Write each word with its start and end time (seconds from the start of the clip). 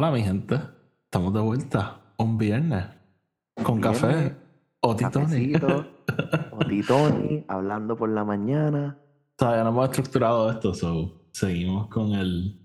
Hola, 0.00 0.12
mi 0.12 0.22
gente. 0.22 0.58
Estamos 1.04 1.34
de 1.34 1.40
vuelta. 1.40 2.00
Un 2.16 2.38
viernes. 2.38 2.86
Con 3.62 3.82
Viernes, 3.82 4.00
café. 4.00 4.36
O 4.80 4.96
Titoni. 4.96 5.52
Cafecito, 5.52 5.86
o 6.52 6.58
Titoni, 6.64 7.44
hablando 7.46 7.98
por 7.98 8.08
la 8.08 8.24
mañana. 8.24 8.96
Todavía 9.36 9.62
no 9.62 9.68
hemos 9.68 9.90
estructurado 9.90 10.50
esto, 10.52 10.72
so 10.72 11.26
seguimos 11.32 11.88
con 11.88 12.14
el 12.14 12.58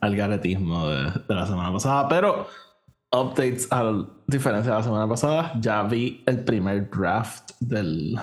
algaretismo 0.00 0.88
de, 0.88 1.12
de 1.28 1.32
la 1.36 1.46
semana 1.46 1.72
pasada. 1.72 2.08
Pero, 2.08 2.48
updates 3.12 3.68
a 3.70 3.92
diferencia 4.26 4.72
de 4.72 4.78
la 4.78 4.82
semana 4.82 5.08
pasada. 5.08 5.52
Ya 5.60 5.84
vi 5.84 6.24
el 6.26 6.42
primer 6.42 6.90
draft 6.90 7.52
del, 7.60 8.18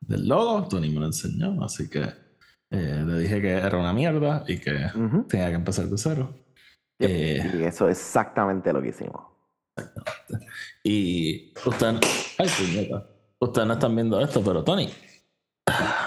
del 0.00 0.26
logo. 0.26 0.66
Tony 0.66 0.90
me 0.90 0.98
lo 0.98 1.06
enseñó, 1.06 1.62
así 1.62 1.88
que 1.88 2.02
eh, 2.70 3.04
le 3.06 3.20
dije 3.20 3.40
que 3.40 3.52
era 3.52 3.78
una 3.78 3.92
mierda 3.92 4.42
y 4.48 4.58
que 4.58 4.86
Ujú. 4.92 5.22
tenía 5.28 5.50
que 5.50 5.54
empezar 5.54 5.86
de 5.86 5.96
cero. 5.96 6.34
Yep. 6.98 7.10
Eh, 7.10 7.50
Y 7.60 7.62
eso 7.64 7.88
es 7.88 7.98
exactamente 7.98 8.72
lo 8.72 8.82
que 8.82 8.88
hicimos. 8.88 9.22
Y 10.82 11.52
ustedes, 11.64 12.00
ay, 12.38 12.48
puñeta. 12.58 13.06
Ustedes 13.40 13.68
no 13.68 13.74
están 13.74 13.94
viendo 13.94 14.20
esto, 14.20 14.42
pero 14.42 14.64
Tony, 14.64 14.90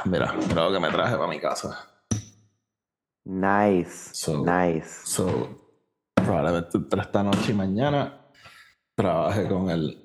mira, 0.05 0.33
mira 0.33 0.65
lo 0.67 0.73
que 0.73 0.79
me 0.81 0.89
traje 0.89 1.15
para 1.15 1.27
mi 1.29 1.39
casa. 1.39 1.87
Nice, 3.25 4.09
So- 4.13 4.43
nice. 4.45 4.89
So, 5.05 5.71
probablemente 6.15 6.77
entre 6.77 7.01
esta 7.01 7.23
noche 7.23 7.51
y 7.51 7.53
mañana 7.53 8.27
trabaje 8.95 9.47
con 9.47 9.69
el 9.69 9.97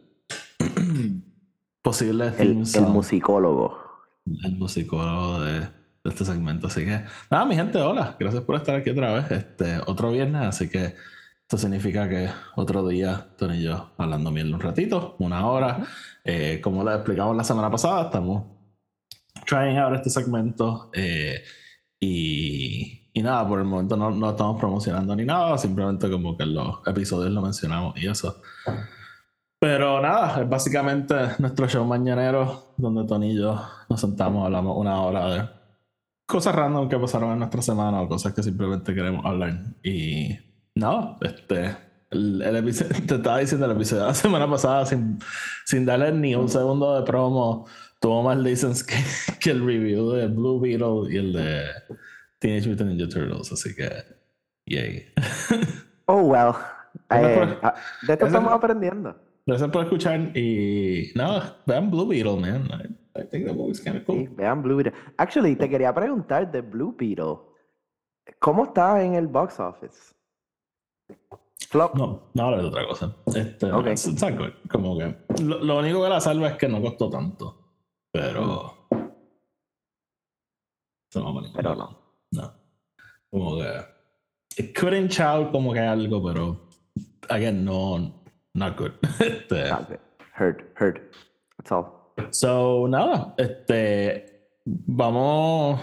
posible 1.82 2.28
El, 2.38 2.62
el 2.74 2.82
musicólogo. 2.86 3.78
el 4.44 4.56
musicólogo 4.56 5.40
de, 5.40 5.68
de 6.06 6.14
este 6.14 6.24
segmento. 6.24 6.66
Así 6.68 6.84
que, 6.84 7.02
nada, 7.30 7.44
mi 7.44 7.54
gente, 7.54 7.78
hola. 7.78 8.16
Gracias 8.18 8.42
por 8.42 8.56
estar 8.56 8.76
aquí 8.76 8.90
otra 8.90 9.12
vez. 9.12 9.30
Este, 9.30 9.78
otro 9.86 10.10
viernes, 10.10 10.42
así 10.42 10.68
que 10.68 10.94
esto 11.42 11.58
significa 11.58 12.08
que 12.08 12.28
otro 12.56 12.86
día, 12.88 13.28
Tony 13.38 13.58
y 13.58 13.62
yo 13.64 13.90
hablando 13.98 14.30
miel 14.30 14.52
un 14.54 14.60
ratito, 14.60 15.16
una 15.18 15.46
hora. 15.46 15.86
Eh, 16.24 16.60
como 16.62 16.82
les 16.82 16.96
explicamos 16.96 17.36
la 17.36 17.44
semana 17.44 17.70
pasada, 17.70 18.04
estamos 18.04 18.44
trying 19.46 19.76
out 19.78 19.94
este 19.94 20.10
segmento. 20.10 20.90
eh, 20.94 21.42
y, 22.00 23.10
y 23.14 23.22
nada, 23.22 23.48
por 23.48 23.58
el 23.58 23.64
momento 23.64 23.96
no, 23.96 24.10
no 24.10 24.30
estamos 24.30 24.60
promocionando 24.60 25.16
ni 25.16 25.24
nada, 25.24 25.56
simplemente 25.56 26.10
como 26.10 26.36
que 26.36 26.42
en 26.42 26.54
los 26.54 26.86
episodios 26.86 27.32
lo 27.32 27.40
mencionamos 27.40 27.96
y 27.96 28.06
eso. 28.06 28.42
Pero 29.58 30.02
nada, 30.02 30.42
es 30.42 30.48
básicamente 30.48 31.14
nuestro 31.38 31.66
show 31.68 31.84
mañanero 31.86 32.74
donde 32.76 33.06
Tony 33.06 33.32
y 33.32 33.38
yo 33.38 33.58
nos 33.88 34.00
sentamos, 34.00 34.44
hablamos 34.44 34.76
una 34.76 35.00
hora 35.00 35.28
de 35.28 35.48
cosas 36.26 36.54
random 36.54 36.88
que 36.88 36.98
pasaron 36.98 37.32
en 37.32 37.38
nuestra 37.38 37.62
semana 37.62 38.02
o 38.02 38.08
cosas 38.08 38.34
que 38.34 38.42
simplemente 38.42 38.94
queremos 38.94 39.24
hablar. 39.24 39.58
Y 39.82 40.36
nada, 40.74 41.16
este, 41.22 41.76
el, 42.10 42.42
el 42.42 42.56
episodio, 42.56 42.96
te 43.06 43.14
estaba 43.14 43.38
diciendo 43.38 43.66
el 43.66 43.72
episodio 43.72 44.02
de 44.02 44.08
la 44.08 44.14
semana 44.14 44.50
pasada 44.50 44.84
sin, 44.86 45.18
sin 45.64 45.86
darle 45.86 46.12
ni 46.12 46.34
un 46.34 46.48
segundo 46.48 46.98
de 46.98 47.04
promo, 47.06 47.66
tuvo 48.00 48.22
más 48.22 48.36
listens 48.38 48.82
que, 48.84 48.96
que 49.40 49.50
el 49.50 49.64
review 49.64 50.10
de 50.12 50.26
Blue 50.28 50.60
Beetle 50.60 51.12
y 51.12 51.16
el 51.16 51.32
de 51.32 51.64
Teenage 52.40 52.68
Mutant 52.68 52.90
Ninja 52.90 53.08
Turtles, 53.08 53.52
así 53.52 53.74
que, 53.74 53.90
yay. 54.66 55.06
Oh, 56.08 56.22
well. 56.22 56.52
Eh, 57.10 57.34
por- 57.36 57.58
ah, 57.64 57.74
de 58.06 58.12
esto 58.12 58.26
estamos 58.26 58.52
aprendiendo. 58.52 59.16
Gracias 59.44 59.70
por 59.70 59.82
escuchar 59.82 60.36
y 60.36 61.10
nada, 61.16 61.56
vean 61.66 61.90
Blue 61.90 62.06
Beetle, 62.06 62.36
man. 62.36 62.68
I, 63.18 63.24
think 63.26 63.46
that 63.46 63.54
movie's 63.54 63.80
kind 63.80 63.96
of 63.96 64.02
Sí, 64.02 64.06
cool. 64.26 64.36
vean 64.36 64.62
Blue 64.62 64.76
Beetle. 64.76 64.92
Actually, 65.18 65.56
te 65.56 65.68
quería 65.68 65.92
preguntar 65.94 66.50
de 66.50 66.60
Blue 66.60 66.94
Beetle. 66.96 67.38
¿Cómo 68.40 68.64
está 68.64 69.02
en 69.04 69.14
el 69.14 69.26
box 69.28 69.58
office? 69.60 70.14
Flop. 71.68 71.94
No, 71.96 72.30
no 72.34 72.42
hablo 72.44 72.62
de 72.62 72.68
otra 72.68 72.86
cosa. 72.86 73.16
Este, 73.34 73.70
Ok. 73.72 73.86
it's- 73.86 74.06
it's 74.06 74.22
not 74.22 74.36
good. 74.36 74.52
Como 74.70 74.96
que 74.98 75.16
lo, 75.42 75.58
lo 75.58 75.78
único 75.78 76.02
que 76.02 76.08
la 76.08 76.20
salva 76.20 76.48
es 76.48 76.56
que 76.56 76.68
no 76.68 76.80
costó 76.80 77.08
tanto. 77.10 77.62
Pero. 78.12 78.86
No 81.14 81.32
vale 81.34 81.48
Pero 81.54 81.70
ninguna. 81.70 81.96
No. 82.32 82.52
Como 83.30 83.56
que. 83.58 83.96
It 84.58 84.78
could 84.78 84.92
inch 84.94 85.20
out 85.20 85.50
como 85.52 85.72
que 85.72 85.80
algo, 85.80 86.22
pero. 86.22 86.68
Again, 87.30 87.64
no. 87.64 88.22
Not 88.54 88.76
good. 88.78 88.92
Este, 89.20 89.70
Ah, 89.70 89.80
ok. 89.88 89.98
Heard, 90.38 90.64
heard. 90.78 91.00
That's 91.58 91.72
all. 91.72 91.95
So, 92.30 92.86
nada, 92.88 93.34
este. 93.38 94.50
Vamos. 94.64 95.80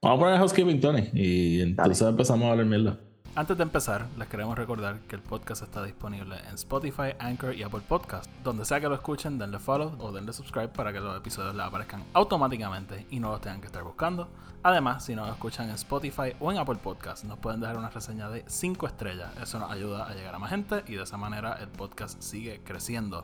Vamos 0.00 0.16
a 0.16 0.20
poner 0.20 0.38
housekeeping, 0.38 0.80
Tony. 0.80 1.10
Y 1.12 1.60
entonces 1.60 2.06
empezamos 2.06 2.46
a 2.46 2.50
hablar 2.52 2.66
mierda. 2.66 2.98
Antes 3.34 3.56
de 3.56 3.62
empezar, 3.62 4.06
les 4.18 4.26
queremos 4.26 4.58
recordar 4.58 4.98
que 5.02 5.14
el 5.14 5.22
podcast 5.22 5.62
está 5.62 5.84
disponible 5.84 6.36
en 6.48 6.54
Spotify, 6.56 7.14
Anchor 7.20 7.54
y 7.54 7.62
Apple 7.62 7.82
Podcast. 7.86 8.28
Donde 8.42 8.64
sea 8.64 8.80
que 8.80 8.88
lo 8.88 8.96
escuchen, 8.96 9.38
denle 9.38 9.60
follow 9.60 9.94
o 10.00 10.10
denle 10.10 10.32
subscribe 10.32 10.68
para 10.68 10.92
que 10.92 10.98
los 10.98 11.16
episodios 11.16 11.54
les 11.54 11.64
aparezcan 11.64 12.02
automáticamente 12.14 13.06
y 13.10 13.20
no 13.20 13.30
los 13.30 13.40
tengan 13.40 13.60
que 13.60 13.66
estar 13.66 13.84
buscando. 13.84 14.28
Además, 14.64 15.04
si 15.04 15.14
nos 15.14 15.28
escuchan 15.30 15.68
en 15.68 15.76
Spotify 15.76 16.34
o 16.40 16.50
en 16.50 16.58
Apple 16.58 16.78
Podcast, 16.82 17.22
nos 17.24 17.38
pueden 17.38 17.60
dejar 17.60 17.76
una 17.76 17.90
reseña 17.90 18.28
de 18.28 18.42
5 18.48 18.86
estrellas. 18.88 19.30
Eso 19.40 19.60
nos 19.60 19.70
ayuda 19.70 20.08
a 20.08 20.14
llegar 20.14 20.34
a 20.34 20.40
más 20.40 20.50
gente 20.50 20.82
y 20.88 20.94
de 20.94 21.04
esa 21.04 21.16
manera 21.16 21.58
el 21.60 21.68
podcast 21.68 22.20
sigue 22.20 22.60
creciendo. 22.64 23.22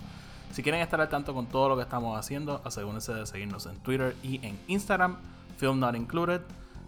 Si 0.54 0.62
quieren 0.62 0.81
estar 0.82 1.00
al 1.00 1.09
tanto 1.09 1.34
con 1.34 1.47
todo 1.47 1.69
lo 1.69 1.75
que 1.75 1.82
estamos 1.82 2.16
haciendo, 2.16 2.62
asegúrense 2.65 3.12
de 3.12 3.26
seguirnos 3.26 3.66
en 3.66 3.76
Twitter 3.78 4.15
y 4.22 4.37
en 4.47 4.56
Instagram, 4.69 5.16
Film 5.56 5.81
Not 5.81 5.97
Included. 5.97 6.42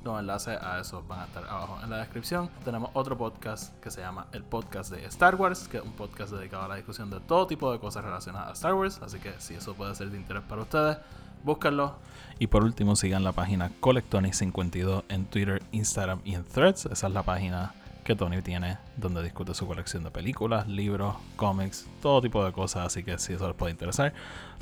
Los 0.04 0.20
enlaces 0.20 0.56
a 0.62 0.78
eso 0.78 1.02
van 1.08 1.18
a 1.18 1.24
estar 1.24 1.42
abajo 1.48 1.80
en 1.82 1.90
la 1.90 1.96
descripción. 1.96 2.48
Tenemos 2.64 2.90
otro 2.92 3.18
podcast 3.18 3.74
que 3.80 3.90
se 3.90 4.02
llama 4.02 4.28
El 4.30 4.44
Podcast 4.44 4.92
de 4.92 5.04
Star 5.06 5.34
Wars, 5.34 5.66
que 5.66 5.78
es 5.78 5.82
un 5.82 5.94
podcast 5.94 6.32
dedicado 6.32 6.62
a 6.62 6.68
la 6.68 6.76
discusión 6.76 7.10
de 7.10 7.18
todo 7.18 7.48
tipo 7.48 7.72
de 7.72 7.80
cosas 7.80 8.04
relacionadas 8.04 8.50
a 8.50 8.52
Star 8.52 8.74
Wars. 8.74 9.00
Así 9.02 9.18
que 9.18 9.32
si 9.38 9.54
eso 9.54 9.74
puede 9.74 9.96
ser 9.96 10.10
de 10.10 10.16
interés 10.16 10.44
para 10.44 10.62
ustedes, 10.62 10.98
búsquenlo. 11.42 11.96
Y 12.38 12.46
por 12.46 12.62
último, 12.62 12.94
sigan 12.94 13.24
la 13.24 13.32
página 13.32 13.72
Colectonic52 13.80 15.02
en 15.08 15.24
Twitter, 15.24 15.60
Instagram 15.72 16.20
y 16.24 16.34
en 16.34 16.44
Threads. 16.44 16.86
Esa 16.86 17.08
es 17.08 17.12
la 17.12 17.24
página 17.24 17.74
que 18.06 18.16
Tony 18.16 18.40
tiene 18.40 18.78
donde 18.96 19.22
discute 19.22 19.52
su 19.52 19.66
colección 19.66 20.04
de 20.04 20.10
películas, 20.10 20.66
libros, 20.68 21.16
cómics, 21.36 21.86
todo 22.00 22.22
tipo 22.22 22.42
de 22.44 22.52
cosas. 22.52 22.86
Así 22.86 23.02
que 23.02 23.18
si 23.18 23.34
eso 23.34 23.46
les 23.48 23.56
puede 23.56 23.72
interesar, 23.72 24.14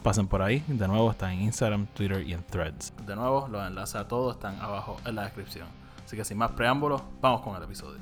pasen 0.02 0.26
por 0.26 0.42
ahí. 0.42 0.64
De 0.66 0.88
nuevo, 0.88 1.10
está 1.10 1.32
en 1.32 1.42
Instagram, 1.42 1.86
Twitter 1.94 2.26
y 2.26 2.32
en 2.32 2.42
Threads. 2.42 2.92
De 3.06 3.14
nuevo, 3.14 3.46
los 3.48 3.64
enlaces 3.66 3.96
a 3.96 4.08
todos 4.08 4.34
están 4.36 4.58
abajo 4.60 4.96
en 5.04 5.14
la 5.14 5.22
descripción. 5.24 5.68
Así 6.04 6.16
que 6.16 6.24
sin 6.24 6.38
más 6.38 6.52
preámbulos, 6.52 7.02
vamos 7.20 7.42
con 7.42 7.54
el 7.56 7.62
episodio. 7.62 8.00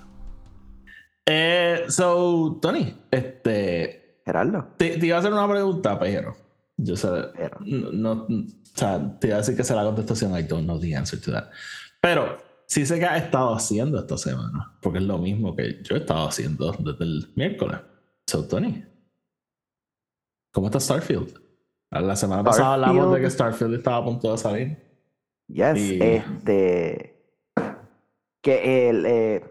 Eh, 1.27 1.85
so, 1.89 2.59
Tony, 2.61 2.95
este. 3.11 4.21
Gerardo. 4.25 4.69
Te, 4.77 4.99
te 4.99 5.07
iba 5.07 5.17
a 5.17 5.21
hacer 5.21 5.33
una 5.33 5.49
pregunta, 5.49 5.99
pero. 5.99 6.37
Yo 6.77 6.97
sé. 6.97 7.09
Pero. 7.37 7.59
No, 7.61 8.27
no- 8.29 8.37
o 8.37 8.75
sea, 8.79 9.19
te 9.21 9.27
iba 9.27 9.37
a 9.37 9.41
decir 9.41 9.57
que 9.57 9.65
sea 9.65 9.77
la 9.77 9.85
contestación. 9.85 10.37
I 10.39 10.45
don't 10.45 10.65
know 10.65 10.79
the 10.81 10.97
answer 10.97 11.21
to 11.21 11.31
that. 11.33 11.51
Pero 12.01 12.39
sí 12.73 12.87
sé 12.87 12.99
que 12.99 13.05
has 13.05 13.23
estado 13.23 13.55
haciendo 13.55 13.99
esta 13.99 14.17
semana. 14.17 14.77
Porque 14.81 14.99
es 14.99 15.05
lo 15.05 15.19
mismo 15.19 15.55
que 15.55 15.83
yo 15.83 15.95
he 15.95 15.99
estado 15.99 16.27
haciendo 16.29 16.73
desde 16.73 17.05
el 17.05 17.33
miércoles. 17.37 17.79
So, 18.27 18.47
Tony. 18.49 18.83
¿Cómo 20.53 20.67
está 20.69 20.81
Starfield? 20.81 21.41
La 21.91 22.17
semana 22.17 22.43
pasada 22.43 22.75
hablamos 22.75 23.15
de 23.15 23.21
que 23.21 23.31
Starfield 23.31 23.75
estaba 23.75 23.99
a 23.99 24.05
punto 24.05 24.33
de 24.33 24.39
salir. 24.39 24.79
Yes, 25.49 25.79
Y- 25.79 25.99
este. 26.03 27.09
Que 28.43 28.89
el. 28.89 29.05
Eh, 29.07 29.45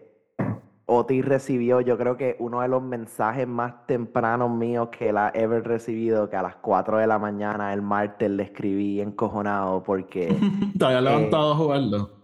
Otis 0.88 1.24
recibió, 1.24 1.80
yo 1.80 1.98
creo 1.98 2.18
que 2.18 2.36
uno 2.40 2.60
de 2.62 2.68
los 2.68 2.82
mensajes 2.84 3.48
más 3.48 3.86
tempranos 3.88 4.52
míos 4.52 4.90
que 4.92 5.10
él 5.10 5.18
ha 5.18 5.32
ever 5.34 5.64
recibido, 5.64 6.30
que 6.30 6.36
a 6.36 6.42
las 6.42 6.56
4 6.58 6.98
de 6.98 7.08
la 7.08 7.18
mañana 7.18 7.72
el 7.74 7.82
martes 7.82 8.30
le 8.30 8.44
escribí 8.44 9.00
encojonado 9.00 9.84
porque. 9.84 10.28
Te 10.78 10.86
había 10.86 10.98
Eh, 11.00 11.02
levantado 11.04 11.54
a 11.54 11.56
jugarlo. 11.56 12.21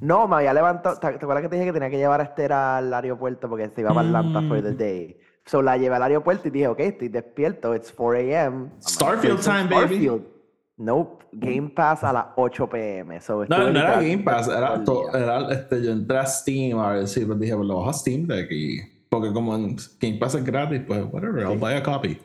No, 0.00 0.26
me 0.26 0.36
había 0.36 0.54
levantado. 0.54 0.98
¿Te 0.98 1.06
acuerdas 1.08 1.42
que 1.42 1.48
te 1.48 1.56
dije 1.56 1.66
que 1.66 1.72
tenía 1.72 1.90
que 1.90 1.98
llevar 1.98 2.20
a 2.20 2.24
Esther 2.24 2.52
al 2.52 2.92
aeropuerto 2.92 3.48
porque 3.48 3.68
se 3.74 3.80
iba 3.82 3.92
para 3.92 4.06
Atlanta 4.08 4.40
for 4.48 4.62
the 4.62 4.72
Mm. 4.72 4.76
day? 4.76 5.16
So 5.46 5.62
la 5.62 5.76
llevé 5.76 5.96
al 5.96 6.02
aeropuerto 6.02 6.48
y 6.48 6.50
dije, 6.50 6.68
ok, 6.68 6.80
estoy 6.80 7.08
despierto, 7.08 7.74
it's 7.74 7.92
4 7.92 8.18
a.m. 8.18 8.70
Starfield 8.80 9.40
time, 9.42 9.64
baby. 9.64 9.76
Starfield. 9.96 10.22
Nope, 10.76 11.24
Game 11.32 11.68
Pass 11.70 12.02
a 12.04 12.12
las 12.12 12.26
8 12.36 12.66
p.m. 12.70 13.20
So 13.20 13.44
No, 13.46 13.58
no 13.58 13.68
era 13.68 13.96
Game 13.96 14.18
Pass, 14.18 14.48
era, 14.48 14.82
to- 14.82 15.14
era 15.14 15.52
este, 15.52 15.82
yo 15.82 15.92
entré 15.92 16.18
a 16.18 16.24
Steam 16.26 16.78
a 16.78 16.92
ver 16.92 17.06
si 17.08 17.24
pues 17.26 17.38
dije, 17.38 17.54
pues 17.54 17.68
lo 17.68 17.76
bajo 17.76 17.90
a 17.90 17.92
Steam 17.92 18.26
de 18.26 18.42
aquí. 18.44 18.80
Porque 19.10 19.30
como 19.32 19.54
en 19.56 19.76
Game 20.00 20.16
Pass 20.18 20.36
es 20.36 20.44
gratis, 20.44 20.80
pues 20.86 21.04
whatever, 21.12 21.42
I'll 21.42 21.52
Sí. 21.54 21.58
buy 21.58 21.74
a 21.74 21.82
copy. 21.82 22.18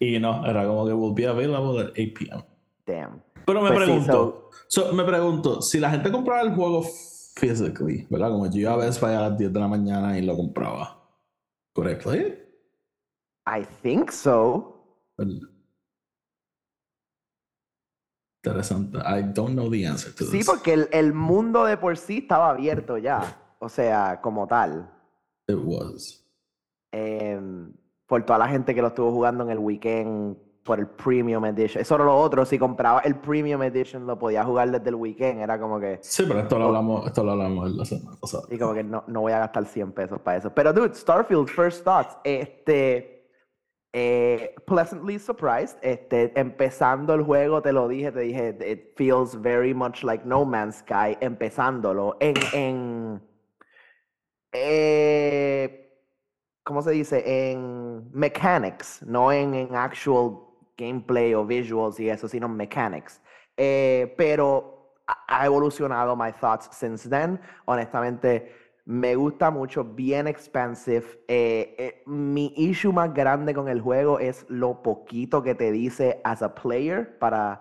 Y 0.00 0.18
no, 0.18 0.44
era 0.44 0.66
como 0.66 0.86
que 0.86 0.92
will 0.92 1.14
be 1.14 1.26
available 1.26 1.80
at 1.80 1.90
8 1.92 2.12
p.m. 2.18 2.44
Damn. 2.86 3.22
Pero 3.46 3.62
me 3.62 3.68
Pues 3.68 3.80
sí, 3.80 3.86
pregunto, 3.86 4.47
so, 4.68 4.92
me 4.92 5.04
pregunto, 5.04 5.60
si 5.62 5.78
la 5.80 5.90
gente 5.90 6.10
compraba 6.12 6.42
el 6.42 6.54
juego 6.54 6.82
physically, 7.34 8.06
¿verdad? 8.10 8.30
Como 8.30 8.46
yo 8.46 8.60
iba 8.60 8.72
a 8.74 8.76
Best 8.76 9.00
Buy 9.00 9.12
a 9.14 9.20
las 9.28 9.38
10 9.38 9.52
de 9.52 9.60
la 9.60 9.68
mañana 9.68 10.18
y 10.18 10.22
lo 10.22 10.36
compraba. 10.36 11.02
¿Correctly? 11.74 12.36
I 13.46 13.64
think 13.82 14.10
so. 14.10 14.74
El- 15.18 15.40
Interesante. 18.44 18.98
I 18.98 19.22
don't 19.34 19.52
know 19.54 19.68
the 19.70 19.86
answer 19.86 20.14
to 20.14 20.24
Sí, 20.24 20.38
this. 20.38 20.46
porque 20.46 20.72
el, 20.72 20.88
el 20.92 21.12
mundo 21.12 21.64
de 21.64 21.76
por 21.76 21.96
sí 21.96 22.18
estaba 22.18 22.50
abierto 22.50 22.96
ya. 22.98 23.54
O 23.58 23.68
sea, 23.68 24.20
como 24.22 24.46
tal. 24.46 24.90
It 25.48 25.58
was. 25.62 26.24
em, 26.92 27.72
por 28.06 28.24
toda 28.24 28.38
la 28.38 28.48
gente 28.48 28.74
que 28.74 28.80
lo 28.80 28.88
estuvo 28.88 29.10
jugando 29.10 29.44
en 29.44 29.50
el 29.50 29.58
weekend 29.58 30.36
por 30.68 30.78
el 30.78 30.86
Premium 30.86 31.46
Edition. 31.46 31.80
Eso 31.80 31.94
era 31.94 32.04
lo 32.04 32.14
otro, 32.14 32.44
si 32.44 32.58
compraba 32.58 33.00
el 33.00 33.16
Premium 33.16 33.62
Edition 33.62 34.06
lo 34.06 34.18
podía 34.18 34.44
jugar 34.44 34.70
desde 34.70 34.90
el 34.90 34.96
weekend, 34.96 35.40
era 35.40 35.58
como 35.58 35.80
que... 35.80 35.98
Sí, 36.02 36.24
pero 36.28 36.40
esto 36.40 36.58
lo 36.58 36.66
hablamos, 36.66 37.06
esto 37.06 37.24
lo 37.24 37.32
hablamos 37.32 37.70
la 37.70 37.86
semana 37.86 38.18
pasada. 38.20 38.44
Y 38.50 38.58
como 38.58 38.74
que 38.74 38.84
no, 38.84 39.02
no 39.06 39.22
voy 39.22 39.32
a 39.32 39.38
gastar 39.38 39.64
100 39.64 39.92
pesos 39.92 40.20
para 40.20 40.36
eso. 40.36 40.52
Pero 40.52 40.74
dude, 40.74 40.94
Starfield, 40.94 41.48
First 41.48 41.84
Thoughts, 41.84 42.18
este... 42.22 43.14
Eh, 43.94 44.54
pleasantly 44.66 45.18
surprised. 45.18 45.78
Este, 45.80 46.38
empezando 46.38 47.14
el 47.14 47.22
juego, 47.22 47.62
te 47.62 47.72
lo 47.72 47.88
dije, 47.88 48.12
te 48.12 48.20
dije, 48.20 48.58
it 48.70 48.94
feels 48.94 49.40
very 49.40 49.72
much 49.72 50.02
like 50.02 50.22
No 50.26 50.44
Man's 50.44 50.80
Sky, 50.80 51.16
empezándolo 51.22 52.18
en, 52.20 52.34
en 52.52 53.22
eh, 54.52 55.98
¿cómo 56.62 56.82
se 56.82 56.90
dice? 56.90 57.50
En 57.52 58.10
mechanics, 58.12 59.02
no 59.02 59.32
en, 59.32 59.54
en 59.54 59.74
actual 59.74 60.47
gameplay 60.78 61.34
o 61.34 61.44
visuals 61.44 62.00
y 62.00 62.08
eso, 62.08 62.28
sino 62.28 62.48
mechanics. 62.48 63.20
Eh, 63.56 64.14
pero 64.16 64.94
ha 65.26 65.44
evolucionado 65.44 66.16
my 66.16 66.32
thoughts 66.32 66.68
since 66.72 67.08
then. 67.08 67.40
Honestamente, 67.66 68.52
me 68.88 69.16
gusta 69.16 69.50
mucho, 69.50 69.84
bien 69.84 70.26
expansive. 70.26 71.04
Eh, 71.28 71.74
eh, 71.78 72.02
mi 72.06 72.54
issue 72.56 72.90
más 72.90 73.12
grande 73.12 73.52
con 73.52 73.68
el 73.68 73.82
juego 73.82 74.18
es 74.18 74.46
lo 74.48 74.82
poquito 74.82 75.42
que 75.42 75.54
te 75.54 75.70
dice 75.72 76.22
as 76.24 76.42
a 76.42 76.54
player 76.54 77.18
para 77.18 77.60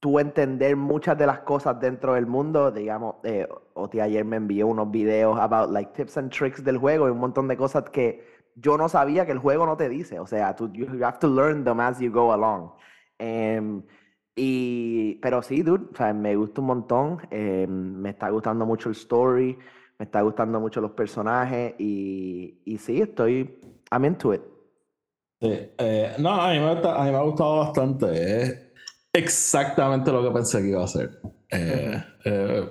tú 0.00 0.18
entender 0.18 0.76
muchas 0.76 1.16
de 1.16 1.26
las 1.26 1.40
cosas 1.40 1.80
dentro 1.80 2.12
del 2.12 2.26
mundo. 2.26 2.70
Digamos, 2.70 3.16
eh, 3.24 3.48
Oti 3.72 4.00
ayer 4.00 4.24
me 4.24 4.36
envió 4.36 4.66
unos 4.66 4.90
videos 4.90 5.38
about 5.38 5.70
like 5.70 5.92
tips 5.94 6.18
and 6.18 6.30
tricks 6.30 6.62
del 6.62 6.76
juego 6.76 7.08
y 7.08 7.10
un 7.10 7.18
montón 7.18 7.48
de 7.48 7.56
cosas 7.56 7.84
que 7.90 8.35
yo 8.56 8.76
no 8.76 8.88
sabía 8.88 9.24
que 9.24 9.32
el 9.32 9.38
juego 9.38 9.66
no 9.66 9.76
te 9.76 9.88
dice. 9.88 10.18
O 10.18 10.26
sea, 10.26 10.56
tú 10.56 10.72
you 10.72 10.86
have 11.04 11.18
to 11.20 11.28
learn 11.28 11.64
them 11.64 11.80
as 11.80 12.00
you 12.00 12.10
go 12.10 12.32
along. 12.32 12.72
Em, 13.18 13.82
y, 14.34 15.14
pero 15.22 15.42
sí, 15.42 15.62
dude, 15.62 15.86
o 15.92 15.96
sea, 15.96 16.12
me 16.12 16.34
gusta 16.36 16.60
un 16.60 16.66
montón. 16.66 17.18
Em, 17.30 17.96
me 17.96 18.10
está 18.10 18.30
gustando 18.30 18.66
mucho 18.66 18.88
el 18.88 18.94
story 18.96 19.58
me 19.98 20.04
está 20.04 20.20
gustando 20.22 20.60
mucho 20.60 20.80
los 20.80 20.92
personajes 20.92 21.74
y, 21.78 22.60
y 22.64 22.78
sí, 22.78 23.00
estoy, 23.00 23.58
I'm 23.90 24.04
into 24.04 24.34
it. 24.34 24.42
Sí, 25.40 25.70
eh, 25.78 26.14
no, 26.18 26.30
a 26.30 26.52
mí, 26.52 26.58
me, 26.58 26.66
a 26.66 27.04
mí 27.04 27.10
me 27.10 27.16
ha 27.16 27.22
gustado 27.22 27.58
bastante. 27.58 28.42
Es 28.42 28.62
exactamente 29.12 30.12
lo 30.12 30.22
que 30.22 30.30
pensé 30.30 30.60
que 30.62 30.68
iba 30.68 30.84
a 30.84 30.88
ser. 30.88 31.18
Eh, 31.50 32.02
eh, 32.24 32.68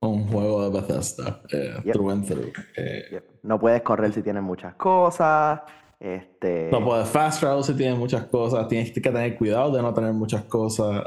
un 0.00 0.26
juego 0.28 0.68
de 0.68 0.80
Bethesda, 0.80 1.42
through 1.92 2.10
and 2.10 2.26
through. 2.26 2.52
No 3.46 3.58
puedes 3.58 3.82
correr 3.82 4.12
si 4.12 4.22
tienes 4.22 4.42
muchas 4.42 4.74
cosas. 4.74 5.60
Este... 5.98 6.68
No 6.70 6.84
puedes 6.84 7.08
fast 7.08 7.40
travel 7.40 7.64
si 7.64 7.74
tienes 7.74 7.98
muchas 7.98 8.24
cosas, 8.26 8.68
tienes 8.68 8.92
que 8.92 9.00
tener 9.00 9.36
cuidado 9.36 9.72
de 9.72 9.80
no 9.80 9.94
tener 9.94 10.12
muchas 10.12 10.44
cosas. 10.44 11.02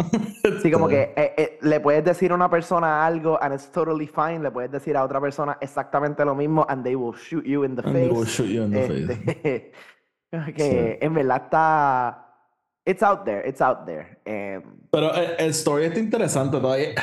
Sí, 0.63 0.71
como 0.71 0.88
que 0.88 1.13
eh, 1.15 1.33
eh, 1.38 1.59
le 1.62 1.80
puedes 1.80 2.03
decir 2.03 2.31
a 2.31 2.36
una 2.36 2.50
persona 2.50 3.06
algo 3.06 3.38
and 3.41 3.53
it's 3.53 3.71
totally 3.71 4.07
fine, 4.07 4.39
le 4.39 4.50
puedes 4.50 4.71
decir 4.71 4.97
a 4.97 5.03
otra 5.03 5.21
persona 5.21 5.57
exactamente 5.62 6.25
lo 6.25 6.33
mismo 6.33 6.65
and 6.69 6.83
they 6.83 6.95
will 6.95 7.13
shoot 7.13 7.45
you 7.45 7.63
in 7.63 7.75
the 7.75 7.83
face. 7.83 7.94
They 7.94 8.09
will 8.09 8.25
shoot 8.25 8.47
you 8.47 8.63
in 8.63 8.71
the 8.71 8.88
face. 8.88 9.71
Este, 10.31 10.53
que 10.56 10.97
en 11.01 11.13
verdad 11.13 11.44
está... 11.44 12.25
It's 12.85 13.03
out 13.03 13.25
there, 13.25 13.47
it's 13.47 13.62
out 13.62 13.85
there. 13.85 14.19
Em, 14.25 14.63
Pero 14.89 15.13
el, 15.13 15.35
el 15.38 15.50
story 15.51 15.85
está 15.85 16.00
interesante 16.00 16.57
todavía. 16.59 16.95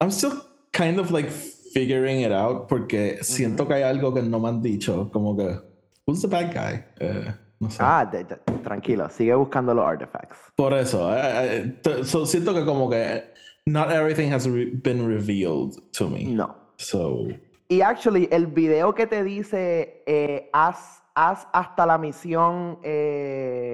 I'm 0.00 0.10
still 0.10 0.42
kind 0.72 0.98
of 0.98 1.10
like 1.10 1.30
figuring 1.76 2.20
it 2.20 2.32
out 2.32 2.68
porque 2.68 3.18
siento 3.22 3.68
que 3.68 3.74
hay 3.74 3.82
algo 3.82 4.14
que 4.14 4.22
no 4.22 4.40
me 4.40 4.48
han 4.48 4.62
dicho, 4.62 5.10
como 5.12 5.36
que 5.36 5.58
Who's 6.06 6.22
the 6.22 6.28
bad 6.28 6.54
guy? 6.54 6.84
Eh, 7.00 7.34
no 7.58 7.68
sé. 7.68 7.78
Ah, 7.80 8.08
tranquilo, 8.62 9.08
sigue 9.10 9.34
buscando 9.34 9.74
los 9.74 9.84
artifacts. 9.84 10.38
Por 10.54 10.72
eso, 10.72 11.12
eh, 11.12 11.74
eh, 11.84 12.04
siento 12.24 12.54
que 12.54 12.64
como 12.64 12.88
que 12.88 13.24
not 13.66 13.90
everything 13.90 14.32
has 14.32 14.46
been 14.46 15.06
revealed 15.08 15.74
to 15.92 16.08
me. 16.08 16.26
No. 16.26 16.54
So. 16.76 17.26
Y 17.68 17.80
actually, 17.80 18.28
el 18.30 18.46
video 18.46 18.94
que 18.94 19.08
te 19.08 19.24
dice 19.24 20.04
haz, 20.52 21.02
haz, 21.16 21.48
hasta 21.52 21.84
la 21.84 21.98
misión 21.98 22.78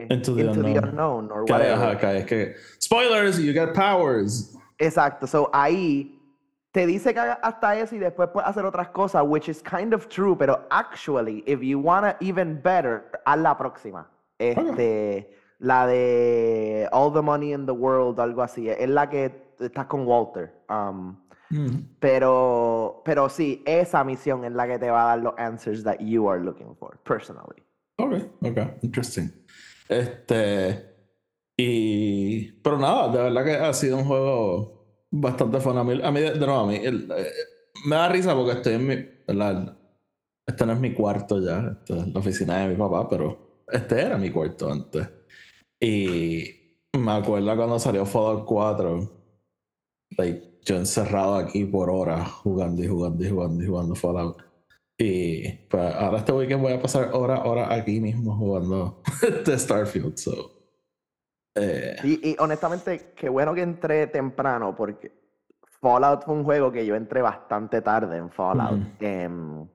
Into, 0.08 0.34
the, 0.34 0.48
unknown. 0.48 1.30
or 1.30 1.44
whatever. 1.44 2.16
es 2.16 2.24
que 2.24 2.54
spoilers, 2.80 3.38
you 3.38 3.52
get 3.52 3.74
powers. 3.74 4.56
Exacto, 4.78 5.26
so 5.26 5.50
ahí 5.52 6.18
te 6.72 6.86
dice 6.86 7.12
que 7.12 7.20
haga 7.20 7.34
hasta 7.34 7.76
eso 7.76 7.94
y 7.94 7.98
después 7.98 8.30
puedes 8.32 8.48
hacer 8.48 8.64
otras 8.64 8.88
cosas, 8.88 9.22
which 9.26 9.48
is 9.48 9.62
kind 9.62 9.92
of 9.92 10.08
true, 10.08 10.36
pero 10.36 10.66
actually, 10.70 11.44
if 11.46 11.60
you 11.60 11.78
wanna 11.78 12.16
even 12.20 12.60
better, 12.62 13.04
haz 13.26 13.38
la 13.38 13.56
próxima. 13.56 14.08
Este, 14.38 15.30
la 15.58 15.86
de 15.86 16.88
All 16.90 17.12
the 17.12 17.20
Money 17.20 17.52
in 17.52 17.66
the 17.66 17.72
World, 17.72 18.18
algo 18.18 18.42
así. 18.42 18.68
Es 18.70 18.88
la 18.88 19.08
que 19.08 19.52
estás 19.60 19.86
con 19.86 20.06
Walter. 20.06 20.50
Um, 20.70 21.16
mm. 21.50 21.96
Pero, 22.00 23.02
pero 23.04 23.28
sí, 23.28 23.62
esa 23.66 24.02
misión 24.02 24.44
es 24.44 24.52
la 24.52 24.66
que 24.66 24.78
te 24.78 24.90
va 24.90 25.04
a 25.04 25.06
dar 25.08 25.18
los 25.22 25.34
answers 25.36 25.84
that 25.84 25.98
you 26.00 26.28
are 26.28 26.42
looking 26.42 26.74
for, 26.74 26.98
personally. 27.04 27.62
Ok, 27.98 28.14
ok, 28.40 28.58
interesting. 28.82 29.30
Este, 29.88 30.90
y, 31.56 32.50
pero 32.62 32.78
nada, 32.78 33.08
de 33.08 33.22
verdad 33.22 33.44
que 33.44 33.52
ha 33.52 33.72
sido 33.74 33.98
un 33.98 34.04
juego 34.06 34.81
bastante 35.12 35.60
fan. 35.60 35.78
A 35.78 35.84
mí, 35.84 36.00
a 36.02 36.10
mí 36.10 36.20
de, 36.20 36.38
nuevo, 36.38 36.60
a 36.60 36.66
mí 36.66 36.76
eh, 36.76 36.90
me 37.86 37.96
da 37.96 38.08
risa 38.08 38.34
porque 38.34 38.52
estoy 38.52 38.74
en 38.74 38.86
mi. 38.86 38.94
este 38.94 40.66
no 40.66 40.72
es 40.72 40.80
mi 40.80 40.92
cuarto 40.92 41.40
ya, 41.40 41.78
esta 41.78 41.98
es 41.98 42.12
la 42.12 42.18
oficina 42.20 42.58
de 42.58 42.68
mi 42.68 42.76
papá, 42.76 43.08
pero 43.08 43.62
este 43.68 44.00
era 44.00 44.18
mi 44.18 44.30
cuarto 44.30 44.72
antes. 44.72 45.08
Y 45.80 46.78
me 46.98 47.12
acuerdo 47.12 47.56
cuando 47.56 47.78
salió 47.78 48.06
Fallout 48.06 48.44
4, 48.46 49.10
like, 50.18 50.58
yo 50.64 50.76
encerrado 50.76 51.36
aquí 51.36 51.64
por 51.64 51.90
horas 51.90 52.30
jugando 52.30 52.82
y 52.82 52.88
jugando 52.88 53.24
y 53.24 53.30
jugando 53.30 53.62
y 53.62 53.66
jugando 53.66 53.94
Fallout. 53.94 54.36
Y 54.98 55.48
pues 55.68 55.94
ahora 55.94 56.18
este 56.18 56.32
weekend 56.32 56.62
voy 56.62 56.74
a 56.74 56.80
pasar 56.80 57.10
horas, 57.12 57.40
horas 57.44 57.68
aquí 57.70 58.00
mismo 58.00 58.36
jugando 58.36 59.02
este 59.22 59.58
Starfield. 59.58 60.16
So. 60.16 60.61
Eh. 61.54 61.96
Y, 62.04 62.36
honestamente, 62.38 63.12
qué 63.14 63.28
bueno 63.28 63.54
que 63.54 63.62
entré 63.62 64.06
temprano 64.06 64.74
porque 64.74 65.12
Fallout 65.80 66.24
fue 66.24 66.34
un 66.34 66.44
juego 66.44 66.72
que 66.72 66.86
yo 66.86 66.94
entré 66.94 67.20
bastante 67.22 67.82
tarde 67.82 68.16
en 68.16 68.30
Fallout. 68.30 68.80
Em, 69.00 69.66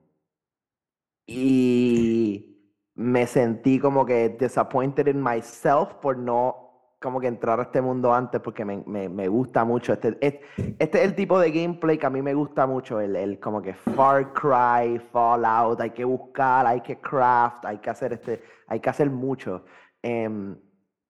y 1.26 2.72
me 2.94 3.26
sentí 3.26 3.78
como 3.78 4.04
que 4.04 4.30
disappointed 4.30 5.06
in 5.06 5.22
myself 5.22 5.94
por 5.94 6.16
no 6.16 6.68
como 7.00 7.20
que 7.20 7.28
entrar 7.28 7.60
a 7.60 7.62
este 7.62 7.80
mundo 7.80 8.12
antes 8.12 8.40
porque 8.40 8.64
me, 8.64 8.82
me, 8.86 9.08
me 9.08 9.28
gusta 9.28 9.64
mucho. 9.64 9.92
Este, 9.92 10.16
este, 10.20 10.40
este, 10.78 10.98
es 10.98 11.04
el 11.04 11.14
tipo 11.14 11.38
de 11.38 11.50
gameplay 11.52 11.96
que 11.96 12.06
a 12.06 12.10
mí 12.10 12.22
me 12.22 12.34
gusta 12.34 12.66
mucho, 12.66 13.00
el, 13.00 13.14
el, 13.14 13.38
como 13.38 13.62
que 13.62 13.74
Far 13.74 14.32
Cry, 14.32 14.98
Fallout, 15.12 15.80
hay 15.80 15.90
que 15.90 16.04
buscar, 16.04 16.66
hay 16.66 16.80
que 16.80 16.98
craft, 16.98 17.64
hay 17.66 17.78
que 17.78 17.90
hacer 17.90 18.14
este, 18.14 18.42
hay 18.66 18.80
que 18.80 18.90
hacer 18.90 19.10
mucho. 19.10 19.64
Em, 20.02 20.56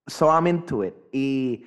So 0.09 0.29
I'm 0.29 0.47
into 0.47 0.83
it. 0.83 0.95
Y 1.11 1.65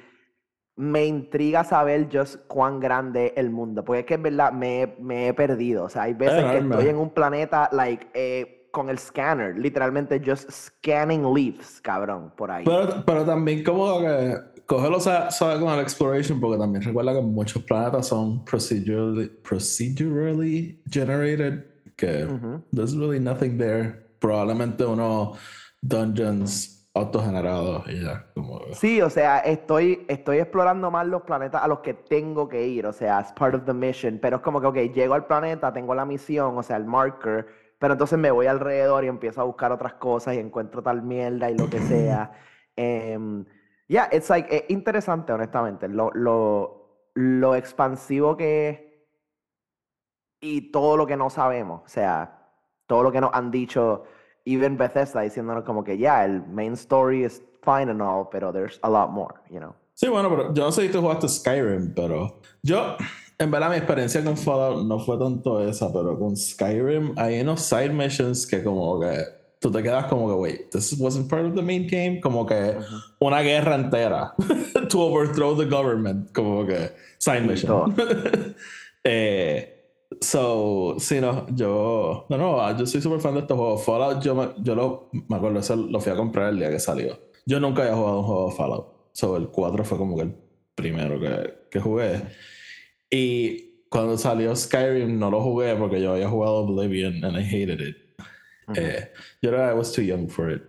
me 0.76 1.06
intriga 1.06 1.64
saber 1.64 2.08
just 2.12 2.36
cuán 2.46 2.80
grande 2.80 3.26
es 3.26 3.32
el 3.36 3.50
mundo. 3.50 3.84
Porque 3.84 4.00
es 4.00 4.06
que 4.06 4.14
es 4.14 4.22
verdad, 4.22 4.52
me, 4.52 4.94
me 4.98 5.28
he 5.28 5.34
perdido. 5.34 5.84
O 5.84 5.88
sea, 5.88 6.02
hay 6.02 6.14
veces 6.14 6.44
que 6.44 6.58
estoy 6.58 6.88
en 6.88 6.96
un 6.96 7.10
planeta, 7.10 7.68
like, 7.72 8.08
eh, 8.14 8.68
con 8.72 8.88
el 8.88 8.98
scanner, 8.98 9.56
literalmente 9.58 10.20
just 10.24 10.50
scanning 10.50 11.22
leaves, 11.32 11.80
cabrón, 11.82 12.32
por 12.36 12.50
ahí. 12.50 12.64
Pero, 12.64 13.04
pero 13.04 13.24
también 13.24 13.62
como 13.62 14.00
que 14.00 14.34
cógelo 14.66 14.98
sabe 14.98 15.60
con 15.60 15.68
el 15.74 15.80
exploration, 15.80 16.40
porque 16.40 16.58
también 16.58 16.82
recuerda 16.82 17.12
que 17.12 17.20
muchos 17.20 17.62
planetas 17.64 18.08
son 18.08 18.44
procedurally, 18.44 19.30
procedurally 19.42 20.82
generated, 20.90 21.64
que 21.96 22.26
there's 22.72 22.96
really 22.96 23.20
nothing 23.20 23.58
there. 23.58 24.06
Probablemente 24.18 24.84
unos 24.84 25.38
dungeons 25.82 26.81
autogenerado 26.94 27.84
y 27.86 28.02
ya. 28.02 28.26
Como... 28.34 28.60
Sí, 28.72 29.00
o 29.00 29.08
sea, 29.08 29.38
estoy, 29.38 30.04
estoy 30.08 30.38
explorando 30.38 30.90
más 30.90 31.06
los 31.06 31.22
planetas 31.22 31.62
a 31.62 31.68
los 31.68 31.80
que 31.80 31.94
tengo 31.94 32.48
que 32.48 32.66
ir, 32.66 32.86
o 32.86 32.92
sea, 32.92 33.18
as 33.18 33.32
part 33.32 33.54
of 33.54 33.64
the 33.64 33.72
mission, 33.72 34.18
pero 34.20 34.36
es 34.36 34.42
como 34.42 34.60
que, 34.60 34.66
ok, 34.66 34.76
llego 34.92 35.14
al 35.14 35.26
planeta, 35.26 35.72
tengo 35.72 35.94
la 35.94 36.04
misión, 36.04 36.56
o 36.56 36.62
sea, 36.62 36.76
el 36.76 36.84
marker, 36.84 37.46
pero 37.78 37.94
entonces 37.94 38.18
me 38.18 38.30
voy 38.30 38.46
alrededor 38.46 39.04
y 39.04 39.08
empiezo 39.08 39.40
a 39.40 39.44
buscar 39.44 39.72
otras 39.72 39.94
cosas 39.94 40.34
y 40.34 40.38
encuentro 40.38 40.82
tal 40.82 41.02
mierda 41.02 41.50
y 41.50 41.56
lo 41.56 41.68
que 41.68 41.80
sea. 41.80 42.32
Um, 42.76 43.44
yeah, 43.88 44.08
it's 44.12 44.28
like, 44.28 44.54
es 44.54 44.64
interesante, 44.68 45.32
honestamente, 45.32 45.88
lo, 45.88 46.10
lo, 46.12 47.08
lo 47.14 47.54
expansivo 47.54 48.36
que 48.36 48.68
es 48.68 48.80
y 50.40 50.72
todo 50.72 50.96
lo 50.96 51.06
que 51.06 51.16
no 51.16 51.30
sabemos, 51.30 51.82
o 51.84 51.88
sea, 51.88 52.50
todo 52.86 53.04
lo 53.04 53.12
que 53.12 53.20
nos 53.20 53.32
han 53.32 53.50
dicho 53.50 54.04
even 54.44 54.76
Bethesda 54.76 55.22
diciéndonos 55.22 55.64
como 55.64 55.84
que 55.84 55.98
ya, 55.98 56.24
el 56.24 56.42
main 56.46 56.72
story 56.74 57.24
is 57.24 57.42
fine 57.62 57.90
and 57.90 58.00
all, 58.00 58.28
pero 58.30 58.52
there's 58.52 58.78
a 58.82 58.88
lot 58.88 59.10
more, 59.10 59.34
you 59.50 59.58
know. 59.58 59.74
Sí, 59.94 60.08
bueno, 60.08 60.28
pero 60.30 60.52
yo 60.54 60.64
no 60.64 60.72
sé 60.72 60.82
si 60.82 60.88
tú 60.88 61.00
jugaste 61.00 61.28
Skyrim, 61.28 61.94
pero 61.94 62.40
yo, 62.62 62.96
En 63.42 63.50
verdad, 63.50 63.70
mi 63.70 63.76
experiencia 63.76 64.22
con 64.22 64.36
Fallout 64.36 64.86
no 64.86 65.00
fue 65.00 65.18
tanto 65.18 65.60
esa, 65.66 65.92
pero 65.92 66.16
con 66.16 66.36
Skyrim 66.36 67.14
hay 67.16 67.40
unos 67.40 67.62
side 67.62 67.90
missions 67.90 68.46
que, 68.46 68.62
como 68.62 69.00
que 69.00 69.18
tú 69.58 69.68
te 69.68 69.82
quedas 69.82 70.04
como 70.06 70.28
que, 70.28 70.34
wait, 70.34 70.70
this 70.70 70.94
wasn't 70.96 71.28
part 71.28 71.44
of 71.44 71.56
the 71.56 71.62
main 71.62 71.88
game. 71.88 72.20
Como 72.20 72.46
que 72.46 72.76
una 73.18 73.40
guerra 73.40 73.74
entera 73.74 74.34
to 74.88 75.00
overthrow 75.00 75.56
the 75.56 75.64
government. 75.64 76.32
Como 76.32 76.64
que 76.64 76.92
side 77.18 77.40
mission. 77.40 77.92
eh, 79.04 79.71
So, 80.22 80.96
sí, 80.98 81.20
no, 81.20 81.46
yo. 81.54 82.26
No, 82.28 82.38
no, 82.38 82.60
ah, 82.60 82.76
yo 82.78 82.86
soy 82.86 83.00
súper 83.00 83.20
fan 83.20 83.34
de 83.34 83.40
estos 83.40 83.58
juegos. 83.58 83.84
Fallout, 83.84 84.22
yo, 84.22 84.34
me, 84.34 84.48
yo 84.62 84.74
lo, 84.74 85.08
me 85.12 85.36
acuerdo, 85.36 85.58
eso 85.58 85.76
lo 85.76 86.00
fui 86.00 86.12
a 86.12 86.16
comprar 86.16 86.50
el 86.50 86.58
día 86.58 86.70
que 86.70 86.78
salió. 86.78 87.18
Yo 87.44 87.58
nunca 87.58 87.82
había 87.82 87.96
jugado 87.96 88.20
un 88.20 88.24
juego 88.24 88.50
de 88.50 88.56
Fallout. 88.56 88.86
So, 89.12 89.36
el 89.36 89.48
4 89.48 89.84
fue 89.84 89.98
como 89.98 90.16
que 90.16 90.22
el 90.22 90.34
primero 90.74 91.18
que, 91.20 91.54
que 91.70 91.80
jugué. 91.80 92.22
Y 93.10 93.86
cuando 93.90 94.16
salió 94.16 94.54
Skyrim, 94.54 95.18
no 95.18 95.30
lo 95.30 95.42
jugué 95.42 95.74
porque 95.74 96.00
yo 96.00 96.12
había 96.12 96.28
jugado 96.28 96.58
Oblivion 96.58 97.24
and 97.24 97.36
I 97.36 97.42
hated 97.42 97.80
it. 97.80 97.96
eh, 98.76 99.10
yo 99.42 99.50
era, 99.50 99.70
I 99.70 99.74
was 99.74 99.92
too 99.92 100.02
young 100.02 100.28
for 100.28 100.50
it. 100.50 100.62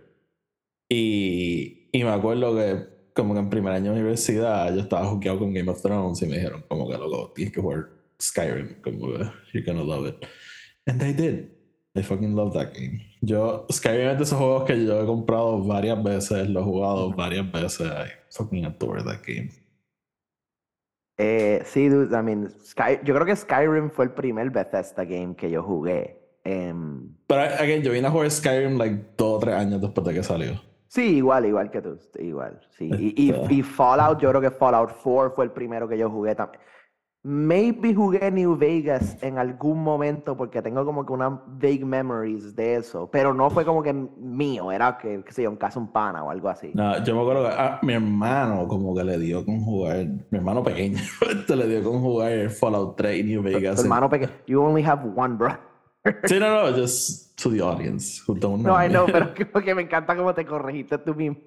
Y, 0.88 1.88
y 1.92 2.04
me 2.04 2.10
acuerdo 2.10 2.54
que, 2.56 3.12
como 3.14 3.34
que 3.34 3.40
en 3.40 3.50
primer 3.50 3.72
año 3.72 3.92
de 3.92 4.00
universidad, 4.00 4.74
yo 4.74 4.80
estaba 4.82 5.06
jugueado 5.06 5.38
con 5.38 5.54
Game 5.54 5.70
of 5.70 5.80
Thrones 5.80 6.20
y 6.22 6.26
me 6.26 6.36
dijeron, 6.36 6.64
como 6.68 6.88
que 6.88 6.98
loco, 6.98 7.32
tienes 7.34 7.54
que 7.54 7.60
jugar 7.60 7.93
Skyrim, 8.20 8.80
como 8.82 9.08
you're 9.52 9.64
gonna 9.64 9.82
love 9.82 10.06
it. 10.06 10.24
And 10.86 11.02
I 11.02 11.12
did. 11.12 11.50
I 11.96 12.02
fucking 12.02 12.34
love 12.34 12.52
that 12.54 12.74
game. 12.74 13.00
Yo, 13.20 13.66
Skyrim 13.70 14.10
es 14.10 14.18
de 14.18 14.24
esos 14.24 14.38
juegos 14.38 14.64
que 14.64 14.84
yo 14.84 15.00
he 15.00 15.06
comprado 15.06 15.62
varias 15.62 16.02
veces, 16.02 16.48
lo 16.48 16.60
he 16.60 16.64
jugado 16.64 17.12
varias 17.12 17.50
veces. 17.52 17.86
I 17.86 18.10
fucking 18.30 18.64
adore 18.64 19.02
that 19.04 19.22
game. 19.24 19.50
Eh, 21.16 21.62
sí, 21.64 21.88
dude, 21.88 22.12
I 22.12 22.22
mean, 22.22 22.50
Sky, 22.64 22.98
yo 23.04 23.14
creo 23.14 23.24
que 23.24 23.36
Skyrim 23.36 23.90
fue 23.90 24.06
el 24.06 24.10
primer 24.10 24.50
Bethesda 24.50 25.04
game 25.04 25.36
que 25.36 25.48
yo 25.48 25.62
jugué. 25.62 26.20
Um, 26.44 27.16
Pero, 27.28 27.42
again, 27.42 27.82
yo 27.82 27.92
vine 27.92 28.08
a 28.08 28.10
jugar 28.10 28.30
Skyrim 28.30 28.76
like 28.76 29.14
dos 29.16 29.36
o 29.36 29.38
tres 29.38 29.54
años 29.54 29.80
después 29.80 30.04
de 30.06 30.14
que 30.14 30.22
salió. 30.22 30.60
Sí, 30.88 31.16
igual, 31.16 31.46
igual 31.46 31.70
que 31.70 31.80
tú, 31.80 31.98
igual, 32.18 32.60
sí. 32.70 32.88
Y, 32.98 33.30
y, 33.30 33.58
y 33.58 33.62
Fallout, 33.62 34.20
yo 34.20 34.30
creo 34.30 34.40
que 34.40 34.50
Fallout 34.50 34.92
4 35.02 35.32
fue 35.34 35.44
el 35.44 35.50
primero 35.50 35.88
que 35.88 35.98
yo 35.98 36.08
jugué 36.08 36.34
también. 36.34 36.62
Maybe 37.26 37.94
jugué 37.94 38.30
New 38.30 38.54
Vegas 38.54 39.16
en 39.22 39.38
algún 39.38 39.82
momento 39.82 40.36
porque 40.36 40.60
tengo 40.60 40.84
como 40.84 41.06
que 41.06 41.12
unas 41.14 41.40
vague 41.46 41.82
memories 41.82 42.54
de 42.54 42.74
eso, 42.74 43.08
pero 43.10 43.32
no 43.32 43.48
fue 43.48 43.64
como 43.64 43.82
que 43.82 43.94
mío, 43.94 44.70
era 44.70 44.98
que, 44.98 45.24
qué 45.24 45.32
sé 45.32 45.42
yo, 45.44 45.50
un 45.50 45.56
caso 45.56 45.80
un 45.80 45.90
pana 45.90 46.22
o 46.22 46.30
algo 46.30 46.50
así. 46.50 46.70
No, 46.74 47.02
yo 47.02 47.14
me 47.14 47.22
acuerdo 47.22 47.48
que 47.48 47.54
a 47.54 47.78
mi 47.80 47.94
hermano 47.94 48.68
como 48.68 48.94
que 48.94 49.04
le 49.04 49.16
dio 49.16 49.42
con 49.42 49.60
jugar, 49.60 50.04
mi 50.28 50.36
hermano 50.36 50.62
pequeño, 50.62 50.98
te 51.46 51.56
le 51.56 51.66
dio 51.66 51.82
con 51.82 52.02
jugar 52.02 52.50
Fallout 52.50 52.94
3 52.96 53.18
y 53.18 53.22
New 53.22 53.42
Vegas. 53.42 53.76
Tu 53.76 53.82
hermano 53.84 54.10
pequeño, 54.10 54.30
you 54.46 54.60
only 54.60 54.84
have 54.84 55.02
one 55.16 55.38
brother. 55.38 55.60
Sí, 56.24 56.38
no, 56.38 56.50
no, 56.50 56.76
just 56.76 57.34
to 57.38 57.48
the 57.50 57.62
audience 57.62 58.20
who 58.26 58.34
don't 58.34 58.62
know. 58.62 58.74
No, 58.74 58.84
I 58.84 58.88
know, 58.90 59.06
pero 59.06 59.32
que 59.64 59.74
me 59.74 59.80
encanta 59.80 60.14
cómo 60.14 60.34
te 60.34 60.44
corregiste 60.44 60.98
tú 60.98 61.14
mismo. 61.14 61.42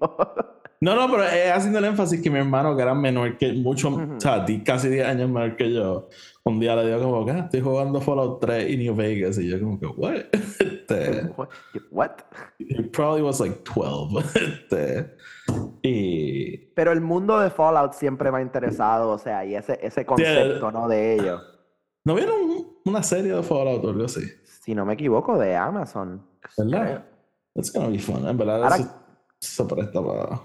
No, 0.80 0.96
no, 0.96 1.10
pero 1.10 1.24
es 1.24 1.52
haciendo 1.52 1.80
el 1.80 1.86
énfasis 1.86 2.22
que 2.22 2.30
mi 2.30 2.38
hermano, 2.38 2.76
que 2.76 2.84
era 2.84 2.94
menor 2.94 3.38
que 3.38 3.52
mucho, 3.54 3.90
o 3.90 4.20
sea, 4.20 4.46
casi 4.64 4.90
10 4.90 5.08
años 5.08 5.30
menor 5.30 5.56
que 5.56 5.74
yo, 5.74 6.08
un 6.44 6.60
día 6.60 6.76
le 6.76 6.88
dio 6.88 7.02
como 7.02 7.26
que 7.26 7.32
ah, 7.32 7.40
estoy 7.40 7.62
jugando 7.62 8.00
Fallout 8.00 8.40
3 8.40 8.70
y 8.70 8.78
New 8.78 8.96
Vegas. 8.96 9.40
Y 9.40 9.50
yo, 9.50 9.60
como 9.60 9.80
que, 9.80 9.88
what? 9.88 10.16
Este, 10.88 11.30
what? 11.92 12.12
He 12.60 12.82
probably 12.84 13.22
was 13.22 13.40
like 13.40 13.58
12. 13.64 14.24
Este, 14.36 15.16
y... 15.82 16.58
Pero 16.76 16.92
el 16.92 17.02
mundo 17.02 17.40
de 17.40 17.50
Fallout 17.50 17.94
siempre 17.94 18.32
me 18.32 18.38
ha 18.38 18.42
interesado, 18.42 19.10
o 19.10 19.18
sea, 19.18 19.44
y 19.46 19.56
ese, 19.56 19.80
ese 19.82 20.06
concepto, 20.06 20.72
¿no? 20.72 20.88
De 20.88 21.16
ellos. 21.16 21.42
¿No 22.06 22.16
vieron 22.16 22.36
una 22.86 23.04
serie 23.04 23.34
de 23.34 23.44
Fallout 23.44 23.84
o 23.84 23.90
algo 23.90 24.06
así? 24.06 24.22
Si 24.46 24.76
no 24.76 24.86
me 24.86 24.94
equivoco, 24.94 25.38
de 25.38 25.56
Amazon. 25.56 26.26
¿Verdad? 26.58 27.04
It's 27.56 27.74
gonna 27.74 27.90
be 27.90 28.00
fun. 28.00 28.26
En 28.28 28.38
verdad, 28.38 28.64
Ahora... 28.64 28.78
se 29.40 29.66
presta 29.66 30.02
para 30.02 30.40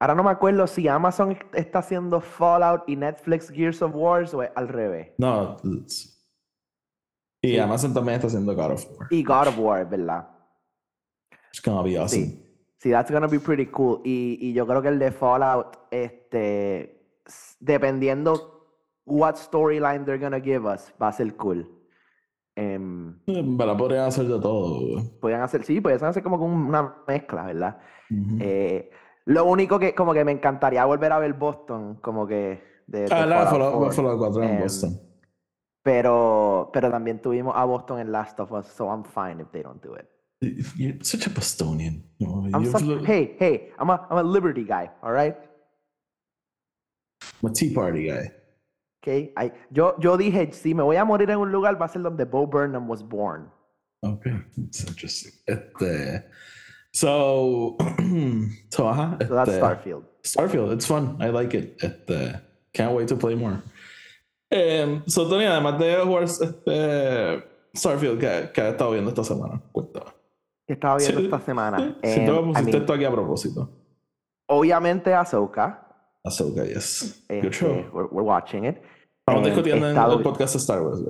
Ahora 0.00 0.14
no 0.14 0.24
me 0.24 0.30
acuerdo 0.30 0.66
si 0.66 0.88
Amazon 0.88 1.36
está 1.52 1.80
haciendo 1.80 2.22
Fallout 2.22 2.84
y 2.86 2.96
Netflix 2.96 3.50
Gears 3.50 3.82
of 3.82 3.92
War 3.94 4.24
o 4.34 4.40
al 4.54 4.68
revés. 4.68 5.12
No. 5.18 5.58
Y 7.42 7.58
Amazon 7.58 7.92
también 7.92 8.14
está 8.14 8.28
haciendo 8.28 8.54
God 8.54 8.72
of 8.72 8.86
War. 8.98 9.08
Y 9.10 9.22
God 9.22 9.48
of 9.48 9.58
War, 9.58 9.86
¿verdad? 9.86 10.26
It's 11.52 11.62
gonna 11.62 11.82
be 11.82 11.98
awesome. 11.98 12.24
Sí, 12.24 12.56
sí 12.78 12.90
that's 12.90 13.10
gonna 13.10 13.26
be 13.26 13.38
pretty 13.38 13.66
cool. 13.66 14.00
Y, 14.02 14.38
y 14.40 14.54
yo 14.54 14.66
creo 14.66 14.80
que 14.80 14.88
el 14.88 14.98
de 14.98 15.10
Fallout, 15.12 15.76
este, 15.90 17.20
dependiendo 17.60 18.78
what 19.04 19.36
storyline 19.36 20.06
they're 20.06 20.18
gonna 20.18 20.40
give 20.40 20.66
us, 20.66 20.94
va 21.00 21.08
a 21.08 21.12
ser 21.12 21.36
cool. 21.36 21.68
Um, 22.56 23.20
la 23.26 23.76
podrían 23.76 24.06
hacer 24.06 24.26
de 24.26 24.40
todo. 24.40 25.02
Podrían 25.20 25.42
hacer, 25.42 25.62
sí, 25.62 25.80
podrían 25.80 26.04
hacer 26.04 26.22
como 26.22 26.36
una 26.36 26.96
mezcla, 27.06 27.44
¿verdad? 27.44 27.80
eh, 28.40 28.90
lo 29.26 29.44
único 29.44 29.78
que 29.78 29.94
como 29.94 30.12
que 30.12 30.24
me 30.24 30.32
encantaría 30.32 30.84
volver 30.84 31.12
a 31.12 31.18
ver 31.18 31.34
Boston, 31.34 31.96
como 32.00 32.26
que 32.26 32.62
de, 32.86 33.06
ah, 33.10 33.26
la 33.26 33.46
Fallout 33.46 34.18
4 34.18 34.42
en 34.42 34.50
em, 34.50 34.60
Boston. 34.60 35.00
Pero, 35.82 36.70
pero 36.72 36.90
también 36.90 37.20
tuvimos 37.22 37.54
a 37.56 37.64
Boston 37.64 38.00
en 38.00 38.12
Last 38.12 38.38
of 38.40 38.52
Us, 38.52 38.66
so 38.66 38.90
I'm 38.90 39.04
fine 39.04 39.40
if 39.40 39.50
they 39.50 39.62
don't 39.62 39.82
do 39.82 39.94
it. 39.96 40.06
You're 40.76 40.98
such 41.02 41.26
a 41.26 41.30
Bostonian. 41.30 42.02
I'm 42.18 42.64
such, 42.66 42.82
hey, 43.06 43.36
hey, 43.38 43.72
I'm 43.78 43.90
a, 43.90 44.06
I'm 44.10 44.18
a 44.18 44.22
Liberty 44.22 44.64
guy, 44.64 44.90
all 45.02 45.12
right? 45.12 45.36
I'm 47.42 47.50
a 47.50 47.52
Tea 47.52 47.74
Party 47.74 48.08
guy. 48.08 48.32
Okay, 49.02 49.32
I, 49.36 49.52
yo, 49.70 49.96
yo 49.98 50.16
dije, 50.18 50.52
si 50.52 50.74
me 50.74 50.82
voy 50.82 50.96
a 50.96 51.04
morir 51.04 51.30
en 51.30 51.38
un 51.38 51.50
lugar, 51.50 51.80
va 51.80 51.86
a 51.86 51.88
ser 51.88 52.02
donde 52.02 52.24
Bo 52.24 52.46
Burnham 52.46 52.88
was 52.88 53.02
born. 53.02 53.50
Okay, 54.02 54.32
that's 54.56 54.84
interesting. 54.84 55.32
Este, 55.46 56.24
So, 56.92 57.76
so, 58.70 58.88
ajá. 58.88 59.18
So 59.26 59.34
that's 59.34 59.50
este, 59.50 59.60
Starfield. 59.60 60.04
Starfield, 60.22 60.72
it's 60.72 60.86
fun. 60.86 61.16
I 61.20 61.30
like 61.30 61.54
it. 61.54 61.82
Este, 61.82 62.40
can't 62.72 62.94
wait 62.94 63.08
to 63.08 63.16
play 63.16 63.34
more. 63.34 63.62
Um, 64.52 65.02
so, 65.06 65.28
Tony, 65.28 65.44
además 65.44 65.78
de 65.78 65.96
jugar 66.04 66.24
este, 66.24 67.42
Starfield, 67.76 68.18
¿qué, 68.18 68.50
¿qué 68.52 68.60
has 68.60 68.72
estado 68.72 68.90
viendo 68.92 69.10
esta 69.10 69.24
semana? 69.24 69.62
Cuéntame. 69.72 70.10
¿Qué 70.66 70.74
estaba 70.74 70.96
viendo 70.96 71.20
esta 71.20 71.40
semana? 71.40 71.96
Si 72.02 72.20
um, 72.20 72.26
te 72.26 72.42
pusiste 72.42 72.76
esto 72.78 72.92
aquí 72.92 73.04
a 73.04 73.10
propósito. 73.10 73.70
Obviamente, 74.48 75.14
Ahsoka. 75.14 75.86
Ahsoka, 76.24 76.64
yes. 76.64 77.24
Este, 77.28 77.40
Good 77.40 77.52
show. 77.52 77.72
We're, 77.92 78.08
we're 78.10 78.26
watching 78.26 78.64
it. 78.64 78.78
Estamos 79.26 79.46
discutiendo 79.46 79.88
en 79.88 79.96
el 79.96 80.22
podcast 80.22 80.54
de 80.54 80.58
Star 80.58 80.82
Wars. 80.82 81.00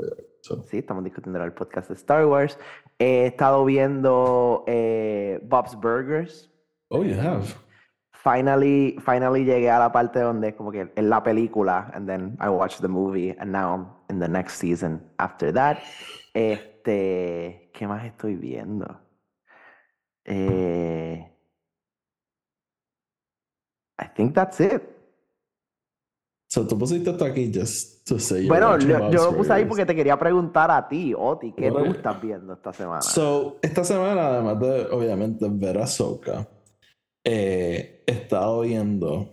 Sí, 0.69 0.79
estamos 0.79 1.05
discutiendo 1.05 1.43
el 1.43 1.53
podcast 1.53 1.89
de 1.89 1.95
Star 1.95 2.27
Wars. 2.27 2.59
He 3.01 3.25
estado 3.25 3.65
viendo 3.65 4.63
eh, 4.67 5.41
Bob's 5.45 5.75
Burgers. 5.75 6.51
Oh, 6.91 7.03
you 7.03 7.15
have. 7.19 7.55
Finally, 8.13 8.99
finally 9.01 9.47
llegué 9.47 9.71
a 9.71 9.79
la 9.79 9.91
parte 9.91 10.21
donde 10.21 10.55
como 10.55 10.71
que 10.71 10.93
en 10.95 11.09
la 11.09 11.23
película, 11.23 11.91
and 11.95 12.07
then 12.07 12.37
I 12.39 12.51
watched 12.51 12.83
the 12.83 12.89
movie, 12.89 13.35
and 13.39 13.51
now 13.51 13.73
I'm 13.73 13.87
in 14.11 14.21
the 14.21 14.29
next 14.29 14.59
season 14.59 15.01
after 15.19 15.51
that. 15.53 15.79
Este, 16.35 17.71
¿qué 17.73 17.89
más 17.89 18.05
estoy 18.05 18.37
viendo? 18.37 19.01
Eh, 20.27 21.27
I 23.99 24.07
think 24.15 24.35
that's 24.35 24.61
it. 24.61 24.83
So, 26.53 26.67
tú 26.67 26.77
pusiste 26.77 27.11
esto 27.11 27.25
aquí 27.25 27.49
just 27.55 28.05
to 28.09 28.19
say 28.19 28.49
Bueno, 28.49 28.77
yo, 28.77 29.09
yo, 29.13 29.31
lo 29.31 29.37
puse 29.37 29.53
ahí 29.53 29.67
porque 29.67 29.87
te 29.87 29.95
quería 29.95 30.19
preguntar 30.19 30.69
a 30.69 30.89
ti, 30.89 31.15
Oti, 31.17 31.53
¿qué 31.53 31.71
tú 31.71 31.85
estás 31.85 32.21
viendo 32.21 32.55
esta 32.55 32.73
semana? 32.73 33.03
So, 33.03 33.59
esta 33.63 33.85
semana, 33.85 34.27
además 34.27 34.59
de, 34.59 34.87
obviamente, 34.91 35.47
ver 35.49 35.79
a 35.79 35.87
Soka, 35.87 36.49
eh, 37.25 38.03
he 38.05 38.13
estado 38.13 38.63
viendo. 38.63 39.31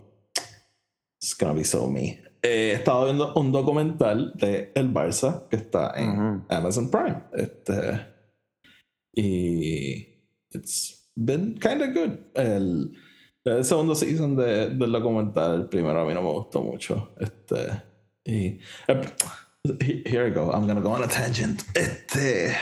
It's 1.20 1.36
gonna 1.36 1.54
be 1.54 1.64
so 1.64 1.88
me. 1.88 2.22
Eh, 2.40 2.70
he 2.70 2.72
estado 2.74 3.06
viendo 3.06 3.34
un 3.34 3.50
documental 3.50 4.32
de 4.36 4.70
El 4.76 4.94
Barça 4.94 5.48
que 5.48 5.56
está 5.56 5.94
en 5.96 6.44
Amazon 6.48 6.88
Prime. 6.88 7.24
Este, 7.32 8.06
y. 9.16 10.06
It's 10.52 11.10
been 11.16 11.58
kind 11.58 11.82
of 11.82 11.92
good. 11.92 12.18
El 12.34 12.92
el 13.44 13.64
segundo 13.64 13.94
season 13.94 14.36
de, 14.36 14.70
del 14.70 14.92
documental, 14.92 15.54
el 15.54 15.68
primero 15.68 16.00
a 16.00 16.04
mí 16.04 16.14
no 16.14 16.22
me 16.22 16.32
gustó 16.32 16.62
mucho. 16.62 17.10
Este. 17.18 17.82
Y. 18.24 18.60
Here 20.04 20.28
I 20.28 20.30
go, 20.30 20.50
I'm 20.52 20.66
gonna 20.66 20.80
go 20.80 20.90
on 20.90 21.02
a 21.02 21.08
tangent. 21.08 21.62
Este. 21.74 22.54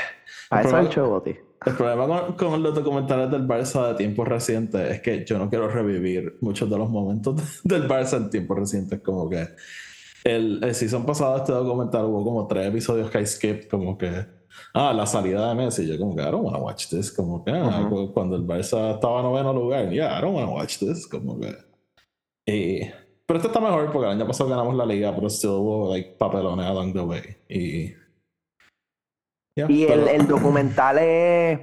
Ah, 0.50 0.62
eso 0.62 0.78
el 0.78 0.88
show, 0.88 1.22
El 1.24 1.74
problema 1.74 2.06
con, 2.06 2.32
con, 2.34 2.62
los 2.62 2.74
documentales 2.74 3.30
del 3.30 3.46
Barça 3.46 3.88
de 3.88 3.94
tiempos 3.94 4.28
recientes 4.28 4.92
es 4.92 5.00
que 5.00 5.24
yo 5.24 5.38
no 5.38 5.48
quiero 5.48 5.68
revivir 5.68 6.36
muchos 6.40 6.70
de 6.70 6.78
los 6.78 6.88
momentos 6.88 7.62
del 7.64 7.88
Barça 7.88 8.16
en 8.16 8.30
tiempos 8.30 8.58
recientes. 8.58 9.00
Como 9.00 9.28
que 9.28 9.48
el, 10.24 10.62
el 10.62 10.74
season 10.74 11.04
pasado, 11.04 11.36
este 11.36 11.52
documental 11.52 12.04
hubo 12.04 12.24
como 12.24 12.46
tres 12.46 12.68
episodios 12.68 13.10
que 13.10 13.20
I 13.20 13.26
skipped, 13.26 13.68
como 13.68 13.98
que 13.98 14.35
ah, 14.74 14.92
la 14.92 15.06
salida 15.06 15.48
de 15.48 15.54
Messi. 15.54 15.86
Yo 15.86 15.98
como 15.98 16.14
que, 16.14 16.22
I 16.22 16.30
don't 16.30 16.44
want 16.44 16.56
to 16.56 16.62
watch 16.62 16.88
this. 16.88 17.12
Como 17.12 17.44
que, 17.44 17.50
ah, 17.52 17.88
cuando 18.12 18.36
el 18.36 18.46
Barça 18.46 18.94
estaba 18.94 19.18
en 19.20 19.26
noveno 19.26 19.52
lugar, 19.52 19.90
yeah, 19.90 20.18
I 20.18 20.22
don't 20.22 20.34
want 20.34 20.48
to 20.48 20.54
watch 20.54 20.78
this. 20.78 21.06
Como 21.06 21.38
que... 21.38 21.54
Y 22.48 22.90
Pero 23.26 23.38
este 23.38 23.48
está 23.48 23.60
mejor 23.60 23.90
porque 23.90 24.06
el 24.06 24.12
año 24.12 24.26
pasado 24.26 24.48
ganamos 24.50 24.74
la 24.76 24.86
liga, 24.86 25.14
pero 25.14 25.28
still 25.28 25.50
hubo 25.50 25.90
like, 25.92 26.16
papelones 26.16 26.64
along 26.66 26.92
the 26.92 27.00
way. 27.00 27.36
Y, 27.48 27.94
yeah, 29.56 29.66
Y 29.68 29.82
el, 29.82 29.88
pero- 29.88 30.08
el 30.08 30.26
documental 30.28 30.98
es 30.98 31.60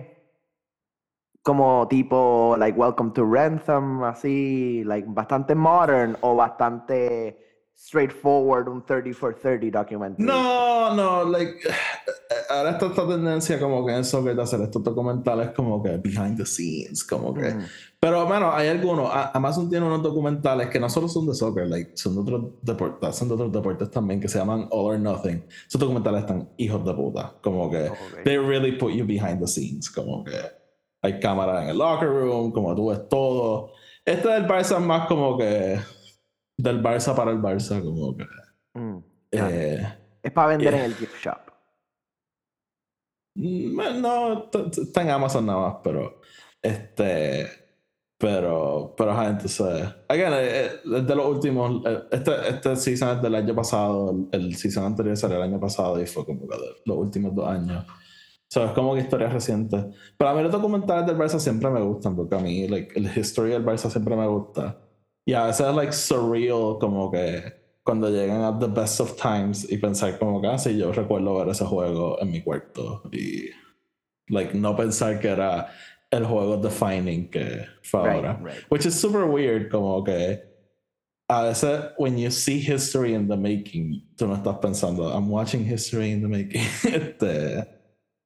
como 1.41 1.87
tipo, 1.89 2.55
like, 2.57 2.77
Welcome 2.77 3.11
to 3.11 3.25
Ransom, 3.25 4.03
así, 4.03 4.83
like, 4.85 5.07
bastante 5.09 5.55
modern 5.55 6.17
o 6.21 6.35
bastante 6.35 7.52
straightforward, 7.75 8.67
un 8.67 8.81
30 8.85 9.13
for 9.13 9.33
30 9.33 9.69
documentary. 9.69 10.23
No, 10.23 10.95
no, 10.95 11.23
like, 11.25 11.59
ahora 12.49 12.71
está 12.71 12.87
esta 12.87 13.07
tendencia 13.07 13.59
como 13.59 13.85
que 13.85 13.93
en 13.93 14.03
soccer 14.03 14.35
de 14.35 14.41
hacer 14.41 14.61
estos 14.61 14.83
documentales 14.83 15.51
como 15.51 15.81
que 15.81 15.97
behind 15.97 16.37
the 16.37 16.45
scenes, 16.45 17.03
como 17.03 17.33
que... 17.33 17.53
Mm. 17.53 17.65
Pero, 17.99 18.25
bueno, 18.25 18.51
hay 18.51 18.67
algunos, 18.67 19.09
Amazon 19.33 19.69
tiene 19.69 19.85
unos 19.85 20.03
documentales 20.03 20.69
que 20.69 20.79
no 20.79 20.89
solo 20.89 21.07
son 21.07 21.25
de 21.27 21.33
soccer, 21.33 21.67
like, 21.67 21.91
son 21.95 22.15
de 22.15 22.21
otros 22.21 22.51
deportes, 22.61 23.15
son 23.15 23.29
de 23.29 23.33
otros 23.35 23.51
deportes 23.51 23.91
también 23.91 24.19
que 24.19 24.27
se 24.27 24.39
llaman 24.39 24.67
All 24.71 24.93
or 24.93 24.99
Nothing. 24.99 25.45
Esos 25.67 25.79
documentales 25.79 26.21
están 26.21 26.49
hijos 26.57 26.83
de 26.83 26.93
puta, 26.93 27.35
como 27.41 27.69
que... 27.69 27.89
Ok. 27.89 28.23
They 28.25 28.37
really 28.37 28.73
put 28.73 28.93
you 28.93 29.05
behind 29.05 29.39
the 29.39 29.47
scenes, 29.47 29.89
como 29.89 30.23
que 30.23 30.37
hay 31.01 31.19
cámaras 31.19 31.63
en 31.63 31.69
el 31.69 31.77
locker 31.77 32.09
room, 32.09 32.51
como 32.51 32.73
tú 32.75 32.89
ves 32.89 33.07
todo. 33.09 33.71
Este 34.05 34.27
del 34.27 34.47
Barça 34.47 34.77
es 34.77 34.85
más 34.85 35.07
como 35.07 35.37
que 35.37 35.79
del 36.57 36.81
Barça 36.81 37.15
para 37.15 37.31
el 37.31 37.39
Barça, 37.39 37.81
como 37.81 38.15
que... 38.15 38.25
Mm. 38.75 39.03
eh, 39.31 39.97
Es 40.21 40.31
para 40.31 40.49
vender 40.49 40.73
eh. 40.73 40.77
en 40.77 40.83
el 40.85 40.95
gift 40.95 41.15
shop. 41.23 41.51
Mm, 43.35 44.01
No, 44.01 44.49
está 44.51 45.01
en 45.01 45.09
Amazon 45.09 45.45
nada 45.45 45.59
más, 45.59 45.75
pero 45.83 46.21
este, 46.61 47.47
pero, 48.17 48.93
pero 48.97 49.11
ajá, 49.11 49.29
entonces, 49.31 49.85
again, 50.07 50.31
eh, 50.33 50.65
eh, 50.65 50.71
es 50.95 51.07
de 51.07 51.15
los 51.15 51.25
últimos, 51.25 51.85
eh, 51.85 52.03
este, 52.11 52.31
este 52.49 52.75
season 52.77 53.17
es 53.17 53.21
del 53.21 53.35
año 53.35 53.53
pasado, 53.53 54.11
el, 54.31 54.45
el 54.45 54.55
season 54.55 54.85
anterior 54.85 55.17
salió 55.17 55.37
el 55.37 55.43
año 55.43 55.59
pasado 55.59 56.01
y 56.01 56.05
fue 56.05 56.25
como 56.25 56.47
que 56.47 56.55
de 56.55 56.67
los 56.85 56.97
últimos 56.97 57.35
dos 57.35 57.47
años. 57.49 57.85
So, 58.49 58.63
es 58.63 58.71
como 58.71 58.93
que 58.93 59.01
historias 59.01 59.33
recientes. 59.33 59.83
Pero 60.15 60.29
a 60.29 60.33
mí 60.35 60.43
los 60.43 60.51
documentales 60.51 61.07
del 61.07 61.17
Barça 61.17 61.39
siempre 61.39 61.69
me 61.71 61.81
gustan, 61.81 62.15
porque 62.15 62.35
a 62.35 62.39
mí, 62.39 62.67
like, 62.67 62.97
el 62.97 63.05
history 63.17 63.49
del 63.49 63.65
Barça 63.65 63.89
siempre 63.89 64.15
me 64.15 64.27
gusta. 64.27 64.79
Y 65.25 65.33
a 65.33 65.45
veces 65.45 65.65
es, 65.67 65.75
like, 65.75 65.93
surreal, 65.93 66.77
como 66.79 67.09
que 67.11 67.61
cuando 67.83 68.09
llegan 68.09 68.41
a 68.43 68.57
the 68.59 68.67
best 68.67 68.99
of 68.99 69.15
times 69.15 69.69
y 69.71 69.77
pensar 69.77 70.17
como 70.19 70.41
que, 70.41 70.47
ah, 70.47 70.57
sí, 70.57 70.77
yo 70.77 70.91
recuerdo 70.91 71.35
ver 71.37 71.49
ese 71.49 71.65
juego 71.65 72.21
en 72.21 72.31
mi 72.31 72.41
cuarto 72.41 73.03
y, 73.11 73.49
like, 74.29 74.53
no 74.57 74.75
pensar 74.75 75.19
que 75.19 75.29
era 75.29 75.67
el 76.11 76.25
juego 76.25 76.57
defining 76.57 77.29
que 77.29 77.65
fue 77.83 78.01
Right, 78.03 78.15
ahora. 78.25 78.39
right. 78.43 78.63
Which 78.69 78.85
is 78.85 78.99
super 78.99 79.25
weird, 79.25 79.69
como 79.71 80.03
que 80.03 80.41
a 81.29 81.43
veces 81.43 81.91
when 81.97 82.17
you 82.17 82.29
see 82.29 82.59
history 82.59 83.13
in 83.13 83.27
the 83.27 83.37
making, 83.37 84.03
tú 84.15 84.27
no 84.27 84.35
estás 84.35 84.59
pensando, 84.59 85.09
I'm 85.13 85.29
watching 85.29 85.65
history 85.65 86.11
in 86.11 86.21
the 86.21 86.27
making. 86.27 86.61
este, 86.83 87.65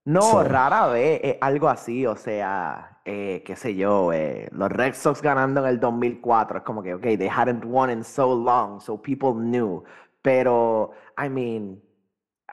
No, 0.06 0.22
So- 0.22 0.44
rara 0.44 0.88
vez 0.88 1.20
es 1.24 1.36
algo 1.42 1.70
así, 1.70 2.06
o 2.06 2.16
sea, 2.16 2.97
eh, 3.08 3.42
qué 3.46 3.56
sé 3.56 3.74
yo, 3.76 4.12
eh, 4.14 4.50
los 4.52 4.70
Red 4.70 4.94
Sox 4.94 5.22
ganando 5.22 5.62
en 5.62 5.68
el 5.68 5.80
2004, 5.80 6.58
es 6.60 6.64
como 6.64 6.84
que, 6.84 6.94
ok, 6.94 7.02
they 7.18 7.30
hadn't 7.30 7.64
won 7.66 7.90
in 7.90 8.04
so 8.04 8.36
long, 8.36 8.80
so 8.82 9.02
people 9.02 9.32
knew, 9.34 9.84
pero, 10.22 10.92
I 11.18 11.30
mean, 11.30 11.82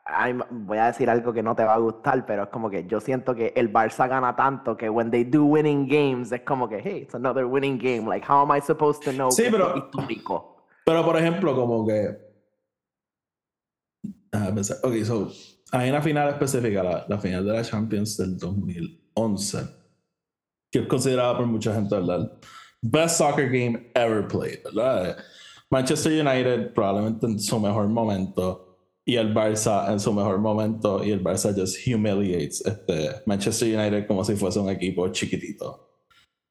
I'm- 0.06 0.42
voy 0.50 0.78
a 0.78 0.86
decir 0.86 1.08
algo 1.10 1.32
que 1.32 1.42
no 1.42 1.54
te 1.56 1.64
va 1.64 1.74
a 1.74 1.78
gustar, 1.78 2.24
pero 2.26 2.44
es 2.44 2.48
como 2.50 2.68
que 2.70 2.86
yo 2.86 3.00
siento 3.00 3.34
que 3.34 3.52
el 3.56 3.72
Barça 3.72 4.06
gana 4.08 4.36
tanto 4.36 4.76
que 4.76 4.88
when 4.88 5.10
they 5.10 5.24
do 5.24 5.44
winning 5.44 5.88
games, 5.88 6.30
es 6.30 6.42
como 6.42 6.68
que, 6.68 6.80
hey, 6.84 7.02
it's 7.02 7.14
another 7.14 7.44
winning 7.46 7.78
game, 7.78 8.08
like, 8.08 8.24
how 8.26 8.42
am 8.48 8.56
I 8.56 8.60
supposed 8.60 9.02
to 9.04 9.12
know 9.12 9.30
Sí, 9.30 9.44
que 9.44 9.50
pero- 9.50 9.74
es 9.76 9.82
histórico? 9.84 10.66
Pero 10.86 11.02
por 11.04 11.16
ejemplo, 11.16 11.54
como 11.56 11.86
que. 11.86 12.16
Ok, 14.82 14.94
so. 15.04 15.30
Hay 15.72 15.90
una 15.90 16.02
final 16.02 16.28
específica, 16.28 16.82
la, 16.82 17.04
la 17.08 17.18
final 17.18 17.44
de 17.44 17.52
la 17.52 17.62
Champions 17.62 18.16
del 18.16 18.36
2011, 18.38 19.58
que 20.74 20.80
es 20.80 20.88
considerada 20.88 21.36
por 21.36 21.46
mucha 21.46 21.72
gente, 21.72 21.94
el 21.94 22.30
Best 22.82 23.18
soccer 23.18 23.46
game 23.46 23.92
ever 23.94 24.26
played, 24.26 24.58
¿verdad? 24.64 25.16
Manchester 25.70 26.12
United 26.12 26.74
probablemente 26.74 27.26
en 27.26 27.38
su 27.38 27.60
mejor 27.60 27.86
momento 27.86 28.76
y 29.04 29.14
el 29.14 29.32
Barça 29.32 29.92
en 29.92 30.00
su 30.00 30.12
mejor 30.12 30.38
momento 30.38 31.04
y 31.04 31.12
el 31.12 31.22
Barça 31.22 31.54
just 31.56 31.76
humiliates 31.86 32.66
este 32.66 33.22
Manchester 33.24 33.78
United 33.78 34.08
como 34.08 34.24
si 34.24 34.34
fuese 34.34 34.58
un 34.58 34.68
equipo 34.68 35.08
chiquitito. 35.12 35.90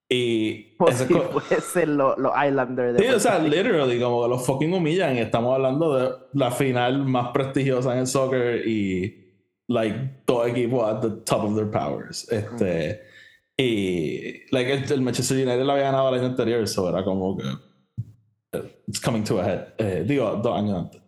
Y 0.10 0.78
ese 0.88 1.06
si 1.06 1.14
fuesen 1.14 1.98
los 1.98 2.18
los 2.18 2.32
Islanders 2.34 2.98
de 2.98 3.04
Sí, 3.04 3.10
o 3.10 3.20
sea, 3.20 3.40
literally, 3.40 4.00
como 4.00 4.24
que 4.24 4.30
los 4.30 4.46
fucking 4.46 4.74
humillan. 4.74 5.18
Estamos 5.18 5.54
hablando 5.54 5.98
de 5.98 6.16
la 6.34 6.50
final 6.50 7.04
más 7.06 7.32
prestigiosa 7.34 7.92
en 7.94 8.00
el 8.00 8.08
soccer 8.08 8.66
y, 8.66 9.34
like, 9.68 10.22
todo 10.26 10.46
equipo 10.46 10.86
at 10.86 11.02
the 11.02 11.10
top 11.26 11.44
of 11.44 11.56
their 11.56 11.70
powers. 11.70 12.32
Este, 12.32 13.13
y, 13.58 14.52
like, 14.52 14.72
el, 14.74 14.92
el 14.92 15.02
Manchester 15.02 15.38
United 15.38 15.64
lo 15.64 15.74
había 15.74 15.86
ganado 15.86 16.10
el 16.10 16.20
año 16.20 16.28
anterior, 16.28 16.62
eso 16.64 16.90
era 16.90 17.04
como 17.04 17.38
que. 17.38 17.44
It's 18.88 19.00
coming 19.00 19.24
to 19.24 19.40
a 19.40 19.46
head. 19.46 19.68
Eh, 19.78 20.04
digo, 20.06 20.40
dos 20.44 20.58
años 20.58 20.78
antes. 20.78 21.02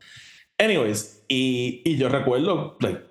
Anyways, 0.57 1.23
y, 1.27 1.81
y 1.85 1.97
yo 1.97 2.09
recuerdo, 2.09 2.77
like, 2.79 3.01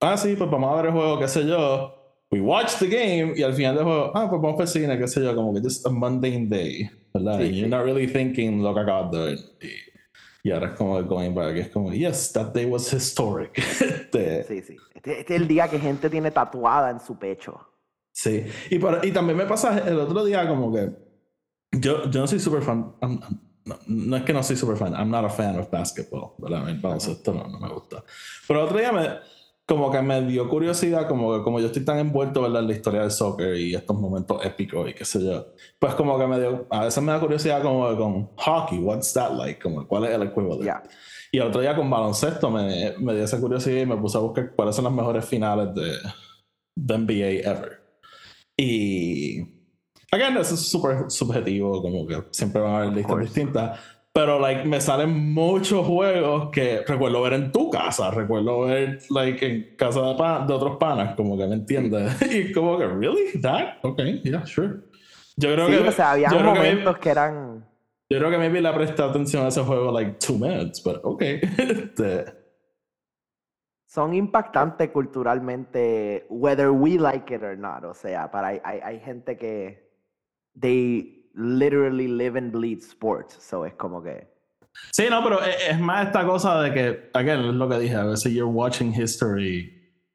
ah, 0.00 0.16
sí, 0.16 0.34
pues 0.36 0.50
vamos 0.50 0.72
a 0.72 0.76
ver 0.76 0.86
el 0.86 0.92
juego, 0.92 1.18
qué 1.18 1.28
sé 1.28 1.46
yo. 1.46 1.92
We 2.30 2.40
watch 2.40 2.78
the 2.78 2.88
game 2.88 3.34
y 3.36 3.42
al 3.42 3.54
final 3.54 3.76
del 3.76 3.84
juego, 3.84 4.10
ah, 4.14 4.28
pues 4.28 4.42
vamos 4.42 4.60
el 4.60 4.66
cine, 4.68 4.98
qué 4.98 5.06
sé 5.06 5.22
yo, 5.22 5.34
como 5.34 5.54
que 5.54 5.60
just 5.60 5.86
a 5.86 5.90
mundane 5.90 6.46
day, 6.46 6.90
¿verdad? 7.14 7.38
Sí, 7.38 7.52
you're 7.52 7.68
not 7.68 7.84
really 7.84 8.08
thinking 8.08 8.62
lo 8.62 8.74
que 8.74 8.80
acabas 8.80 9.12
de 9.12 9.18
ver. 9.18 9.38
Y, 9.62 10.48
y 10.48 10.52
ahora 10.52 10.68
es 10.68 10.74
como 10.74 11.00
going 11.04 11.34
back, 11.34 11.56
es 11.56 11.68
como, 11.68 11.92
yes, 11.92 12.32
that 12.32 12.52
day 12.52 12.64
was 12.64 12.92
historic. 12.92 13.56
Este, 13.80 14.44
Sí, 14.44 14.62
sí. 14.62 14.76
Este, 14.94 15.20
este 15.20 15.34
es 15.34 15.40
el 15.40 15.46
día 15.46 15.68
que 15.68 15.78
gente 15.78 16.08
tiene 16.10 16.30
tatuada 16.30 16.90
en 16.90 17.00
su 17.00 17.18
pecho. 17.18 17.75
Sí, 18.30 18.44
y, 18.70 18.78
por- 18.78 19.00
y 19.04 19.12
también 19.12 19.36
me 19.38 19.46
pasa 19.46 19.78
el 19.88 19.98
otro 20.00 20.24
día 20.24 20.48
como 20.48 20.72
que 20.72 20.90
yo, 21.72 22.10
yo 22.10 22.20
no 22.20 22.26
soy 22.26 22.40
super 22.40 22.62
fan, 22.62 22.94
I'm- 23.00 23.20
I'm- 23.20 23.40
no, 23.64 23.76
no 23.86 24.16
es 24.16 24.22
que 24.22 24.32
no 24.32 24.42
soy 24.42 24.56
super 24.56 24.76
fan, 24.76 24.92
I'm 24.94 25.10
not 25.10 25.24
a 25.24 25.28
fan 25.28 25.58
of 25.58 25.70
basketball, 25.70 26.32
¿verdad? 26.38 26.68
El 26.68 26.78
baloncesto 26.78 27.32
no, 27.34 27.48
no 27.48 27.58
me 27.58 27.68
gusta. 27.68 28.02
Pero 28.46 28.60
el 28.60 28.66
otro 28.66 28.78
día 28.78 28.92
me, 28.92 29.08
como 29.66 29.90
que 29.90 30.00
me 30.02 30.22
dio 30.22 30.48
curiosidad, 30.48 31.08
como 31.08 31.36
que 31.36 31.42
como 31.42 31.58
yo 31.58 31.66
estoy 31.66 31.84
tan 31.84 31.98
envuelto 31.98 32.42
¿verdad? 32.42 32.62
en 32.62 32.68
la 32.68 32.74
historia 32.74 33.00
del 33.02 33.10
soccer 33.10 33.56
y 33.56 33.74
estos 33.74 33.98
momentos 33.98 34.44
épicos 34.44 34.88
y 34.88 34.94
qué 34.94 35.04
sé 35.04 35.24
yo, 35.24 35.48
pues 35.80 35.94
como 35.96 36.16
que 36.18 36.26
me 36.28 36.38
dio, 36.38 36.66
a 36.70 36.84
veces 36.84 37.02
me 37.02 37.10
da 37.12 37.18
curiosidad 37.20 37.60
como 37.62 37.88
que 37.90 37.96
con 37.96 38.28
hockey, 38.36 38.78
what's 38.78 39.12
that 39.14 39.32
like, 39.36 39.60
como 39.60 39.86
cuál 39.86 40.04
es 40.04 40.10
el 40.12 40.22
equivalente. 40.22 40.64
Ya. 40.64 40.82
Y 41.32 41.38
el 41.38 41.48
otro 41.48 41.60
día 41.60 41.74
con 41.74 41.90
baloncesto 41.90 42.48
me, 42.50 42.94
me 43.00 43.14
dio 43.14 43.24
esa 43.24 43.40
curiosidad 43.40 43.82
y 43.82 43.86
me 43.86 43.96
puse 43.96 44.16
a 44.16 44.20
buscar 44.20 44.52
cuáles 44.54 44.76
son 44.76 44.84
las 44.84 44.92
mejores 44.94 45.24
finales 45.24 45.74
de, 45.74 45.92
de 46.76 46.98
NBA 46.98 47.50
ever. 47.50 47.85
Y. 48.56 49.40
Again, 50.12 50.36
eso 50.38 50.54
es 50.54 50.68
súper 50.68 51.10
subjetivo, 51.10 51.82
como 51.82 52.06
que 52.06 52.22
siempre 52.30 52.60
van 52.62 52.72
a 52.72 52.76
haber 52.78 52.92
listas 52.94 53.18
distintas. 53.20 53.80
Pero, 54.12 54.38
like, 54.40 54.64
me 54.64 54.80
salen 54.80 55.10
muchos 55.34 55.86
juegos 55.86 56.48
que 56.50 56.82
recuerdo 56.86 57.20
ver 57.20 57.34
en 57.34 57.52
tu 57.52 57.68
casa, 57.70 58.10
recuerdo 58.10 58.60
ver, 58.62 59.00
like, 59.10 59.44
en 59.46 59.76
casa 59.76 60.00
de, 60.00 60.46
de 60.46 60.54
otros 60.54 60.76
panas, 60.78 61.14
como 61.16 61.36
que 61.36 61.46
me 61.46 61.54
entiendes. 61.56 62.16
y 62.32 62.50
como 62.52 62.78
que, 62.78 62.86
¿really? 62.86 63.38
¿That? 63.42 63.74
Ok, 63.82 64.00
yeah, 64.22 64.46
sure. 64.46 64.76
Yo 65.36 65.52
creo 65.52 65.66
Sí, 65.68 65.72
que. 65.82 65.88
o 65.88 65.92
sea, 65.92 66.12
había 66.12 66.28
creo 66.28 66.40
que 66.40 66.46
momentos 66.46 66.98
que 66.98 67.08
eran. 67.10 67.66
yo 68.08 68.18
creo 68.18 68.30
que 68.30 68.38
maybe 68.38 68.62
le 68.62 68.72
presté 68.72 69.02
atención 69.02 69.44
a 69.44 69.48
ese 69.48 69.60
juego 69.60 69.92
like 69.92 70.12
two 70.18 70.38
minutes, 70.38 70.82
but 70.82 71.00
okay. 71.02 71.40
Este, 71.58 72.24
Son 73.96 74.12
impactantes 74.12 74.90
culturalmente, 74.90 76.26
whether 76.28 76.70
we 76.70 76.98
like 76.98 77.34
it 77.34 77.42
or 77.42 77.56
not. 77.56 77.82
O 77.82 77.94
sea, 77.94 78.30
para 78.30 78.48
hay, 78.62 79.00
gente 79.00 79.38
que. 79.38 79.88
They 80.54 81.24
literally 81.32 82.06
live 82.06 82.36
and 82.36 82.52
bleed 82.52 82.82
sports. 82.82 83.38
So 83.40 83.64
es 83.64 83.72
como 83.72 84.02
que. 84.02 84.26
sí, 84.92 85.06
no, 85.08 85.22
pero 85.22 85.40
es, 85.42 85.70
es 85.70 85.80
más 85.80 86.08
esta 86.08 86.26
cosa 86.26 86.60
de 86.60 86.74
que, 86.74 87.10
again, 87.14 87.40
es 87.40 87.54
lo 87.54 87.66
que 87.70 87.78
dije, 87.78 87.94
a 87.94 88.04
veces 88.04 88.34
you're 88.34 88.52
watching 88.52 88.92
history, 88.92 89.72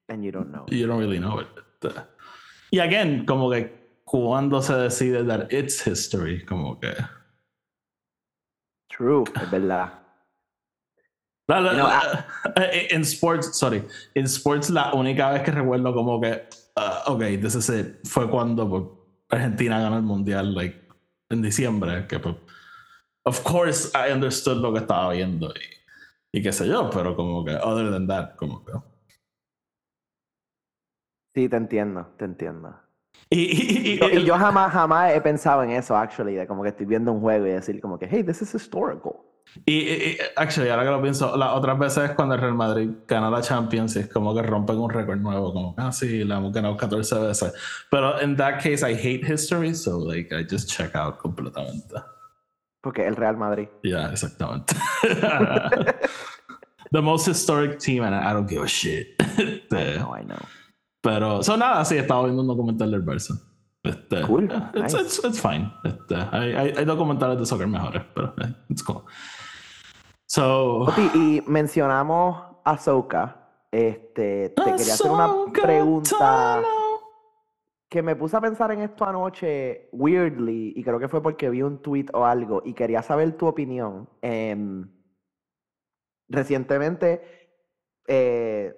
And 0.09 0.23
you 0.23 0.31
don't 0.31 0.51
know. 0.51 0.67
you 0.69 0.85
don't 0.85 0.99
really 0.99 1.17
know 1.17 1.39
it. 1.39 1.47
Y 2.69 2.77
again, 2.81 3.25
como 3.25 3.49
que 3.49 3.73
cuando 4.05 4.61
se 4.61 4.75
decide 4.75 5.25
that 5.25 5.51
it's 5.51 5.81
history, 5.81 6.45
como 6.45 6.79
que. 6.79 6.93
True, 8.89 9.23
es 9.41 9.49
verdad. 9.49 10.00
La- 11.51 11.59
la- 11.61 11.71
You 11.71 11.77
know, 11.77 11.87
la- 12.55 12.63
eh, 12.65 12.87
en 12.91 13.01
sports, 13.01 13.57
sorry, 13.57 13.83
en 14.15 14.25
sports 14.25 14.69
la 14.69 14.93
única 14.93 15.29
vez 15.31 15.43
que 15.43 15.51
recuerdo 15.51 15.93
como 15.93 16.19
que, 16.21 16.47
ah, 16.75 17.03
ok, 17.07 17.19
this 17.41 17.55
is 17.55 17.69
it, 17.69 18.07
fue 18.07 18.29
cuando 18.29 18.69
pues, 18.69 18.83
Argentina 19.29 19.79
ganó 19.79 19.97
el 19.97 20.03
mundial, 20.03 20.53
like, 20.55 20.79
en 21.29 21.41
diciembre, 21.41 22.07
que 22.07 22.19
pues, 22.19 22.35
of 23.25 23.41
course 23.43 23.89
I 23.95 24.11
understood 24.13 24.57
lo 24.57 24.71
que 24.73 24.79
estaba 24.79 25.11
viendo 25.13 25.47
y, 26.33 26.37
y 26.39 26.41
qué 26.41 26.51
sé 26.51 26.67
yo, 26.67 26.89
pero 26.89 27.15
como 27.15 27.43
que, 27.45 27.55
other 27.55 27.91
than 27.91 28.07
that, 28.07 28.35
como 28.35 28.63
que. 28.65 28.71
Sí, 31.35 31.47
te 31.47 31.55
entiendo, 31.55 32.07
te 32.17 32.25
entiendo. 32.25 32.75
Y, 33.29 33.39
y- 33.39 33.93
y- 33.93 33.99
Yo- 33.99 34.09
y 34.09 34.15
el- 34.17 34.25
yo 34.25 34.37
jamás, 34.37 34.71
jamás 34.73 35.13
he 35.13 35.21
pensado 35.21 35.63
en 35.63 35.71
eso, 35.71 35.95
actually, 35.95 36.35
de 36.35 36.45
como 36.47 36.63
que 36.63 36.69
estoy 36.69 36.85
viendo 36.85 37.11
un 37.13 37.21
juego 37.21 37.45
y 37.47 37.51
decir 37.51 37.79
como 37.79 37.97
que, 37.97 38.07
hey, 38.09 38.23
this 38.23 38.41
is 38.41 38.53
historical. 38.53 39.13
Y, 39.65 39.73
y- 39.73 40.17
actually, 40.37 40.69
ahora 40.69 40.83
que 40.85 40.89
lo 40.91 41.01
pienso, 41.01 41.35
las 41.35 41.53
otras 41.53 41.77
veces 41.77 42.11
cuando 42.11 42.35
el 42.35 42.41
Real 42.41 42.53
Madrid 42.55 42.89
gana 43.07 43.29
la 43.29 43.41
Champions, 43.41 43.95
es 43.97 44.07
como 44.07 44.33
que 44.33 44.41
rompen 44.41 44.77
un 44.77 44.89
récord 44.89 45.17
nuevo, 45.19 45.51
como, 45.53 45.75
ah, 45.77 45.91
sí, 45.91 46.23
la 46.23 46.37
hemos 46.37 46.53
ganado 46.53 46.77
14 46.77 47.19
veces. 47.19 47.53
Pero 47.89 48.21
in 48.21 48.35
that 48.37 48.55
case, 48.63 48.81
I 48.89 48.93
hate 48.95 49.25
history, 49.25 49.75
so 49.75 49.99
like, 49.99 50.33
I 50.33 50.45
just 50.49 50.69
check 50.69 50.95
out 50.95 51.17
completamente. 51.17 51.95
Porque 52.81 53.05
el 53.05 53.15
Real 53.15 53.37
Madrid. 53.37 53.67
Yeah, 53.83 54.09
exactamente. 54.11 54.73
The 56.91 57.01
most 57.01 57.25
historic 57.27 57.79
team, 57.79 58.03
and 58.03 58.13
I 58.13 58.33
don't 58.33 58.49
give 58.49 58.63
a 58.63 58.67
shit. 58.67 59.15
Este, 59.37 59.97
No, 59.99 60.13
I 60.17 60.23
know. 60.23 60.39
pero, 61.01 61.41
so 61.41 61.55
nada, 61.57 61.83
sí, 61.85 61.97
estaba 61.97 62.23
viendo 62.23 62.41
un 62.41 62.47
documental 62.47 62.91
del 62.91 63.01
Barça. 63.03 63.33
Este, 63.83 64.21
Cool, 64.21 64.45
It's, 64.75 64.93
nice. 64.93 65.01
it's, 65.01 65.23
it's 65.23 65.39
fine. 65.41 65.71
Este, 65.83 66.15
hay, 66.31 66.53
hay, 66.53 66.73
hay 66.77 66.85
documentales 66.85 67.39
de 67.39 67.45
soccer 67.45 67.67
mejores, 67.67 68.03
pero 68.13 68.33
eh, 68.43 68.53
it's 68.69 68.83
cool. 68.83 69.03
So, 70.33 70.87
y 71.13 71.43
mencionamos 71.45 72.41
a 72.63 72.71
Ahsoka. 72.71 73.49
Este, 73.69 74.47
te 74.51 74.63
quería 74.63 74.93
hacer 74.93 75.11
una 75.11 75.51
pregunta 75.51 76.61
que 77.89 78.01
me 78.01 78.15
puse 78.15 78.37
a 78.37 78.39
pensar 78.39 78.71
en 78.71 78.79
esto 78.79 79.03
anoche, 79.03 79.89
weirdly, 79.91 80.71
y 80.73 80.83
creo 80.85 80.99
que 80.99 81.09
fue 81.09 81.21
porque 81.21 81.49
vi 81.49 81.61
un 81.63 81.81
tweet 81.81 82.05
o 82.13 82.23
algo, 82.23 82.61
y 82.63 82.73
quería 82.73 83.01
saber 83.01 83.35
tu 83.35 83.45
opinión. 83.45 84.07
Em, 84.21 84.89
recientemente, 86.29 87.59
eh, 88.07 88.73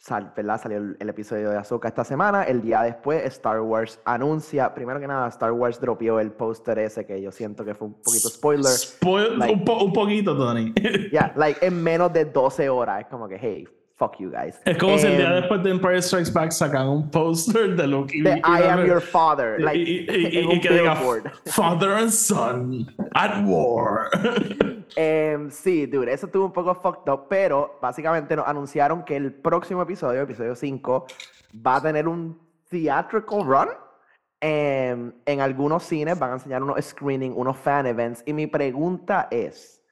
sal- 0.00 0.32
¿verdad? 0.34 0.60
salió 0.60 0.78
el, 0.78 0.96
el 0.98 1.08
episodio 1.10 1.50
de 1.50 1.58
Ahsoka 1.58 1.86
esta 1.88 2.02
semana. 2.04 2.42
El 2.44 2.62
día 2.62 2.82
después, 2.82 3.22
Star 3.26 3.60
Wars 3.60 4.00
anuncia, 4.04 4.74
primero 4.74 4.98
que 4.98 5.06
nada, 5.06 5.28
Star 5.28 5.52
Wars 5.52 5.80
dropeó 5.80 6.18
el 6.18 6.32
póster 6.32 6.78
ese 6.78 7.04
que 7.06 7.20
yo 7.22 7.30
siento 7.30 7.64
que 7.64 7.74
fue 7.74 7.88
un 7.88 7.94
poquito 7.94 8.28
spoiler. 8.28 8.64
Spoil- 8.72 9.36
like- 9.38 9.52
un, 9.54 9.64
po- 9.64 9.84
un 9.84 9.92
poquito, 9.92 10.36
Tony. 10.36 10.72
Ya, 11.12 11.32
like 11.36 11.64
en 11.64 11.82
menos 11.82 12.12
de 12.12 12.24
12 12.24 12.68
horas. 12.68 13.02
Es 13.02 13.06
como 13.08 13.28
que, 13.28 13.36
hey, 13.38 13.68
fuck 13.96 14.16
you 14.18 14.30
guys. 14.30 14.58
Es 14.64 14.78
como 14.78 14.96
si 14.96 15.06
el 15.06 15.18
día 15.18 15.28
Em, 15.28 15.34
después 15.40 15.62
de 15.62 15.70
Empire 15.70 16.00
Strikes 16.00 16.32
Back 16.32 16.52
sacan 16.52 16.88
un 16.88 17.10
poster 17.10 17.76
de 17.76 17.86
de 17.86 17.96
Vicky 17.96 18.20
I 18.20 18.62
am 18.68 18.86
your 18.86 19.02
father. 19.02 19.60
Like, 19.60 19.78
y, 19.78 20.06
y- 20.08 20.54
y- 20.54 20.60
que 20.60 20.70
diga. 20.70 20.96
Father 21.46 21.90
and 21.90 22.10
Son 22.10 22.86
at 23.14 23.44
War. 23.44 24.08
Em, 24.96 25.50
sí, 25.50 25.86
dude, 25.86 26.12
eso 26.12 26.26
estuvo 26.26 26.44
un 26.44 26.52
poco 26.52 26.74
fucked 26.74 27.12
up, 27.12 27.26
pero 27.28 27.78
básicamente 27.80 28.36
nos 28.36 28.46
anunciaron 28.46 29.04
que 29.04 29.16
el 29.16 29.32
próximo 29.32 29.82
episodio, 29.82 30.22
episodio 30.22 30.54
5, 30.54 31.06
va 31.66 31.76
a 31.76 31.82
tener 31.82 32.08
un 32.08 32.40
theatrical 32.68 33.44
run. 33.44 33.68
Em, 34.42 35.12
en 35.26 35.40
algunos 35.40 35.82
cines 35.82 36.18
van 36.18 36.30
a 36.30 36.34
enseñar 36.34 36.62
unos 36.62 36.82
screening, 36.84 37.32
unos 37.36 37.56
fan 37.56 37.86
events. 37.86 38.22
Y 38.26 38.32
mi 38.32 38.46
pregunta 38.46 39.28
es, 39.30 39.82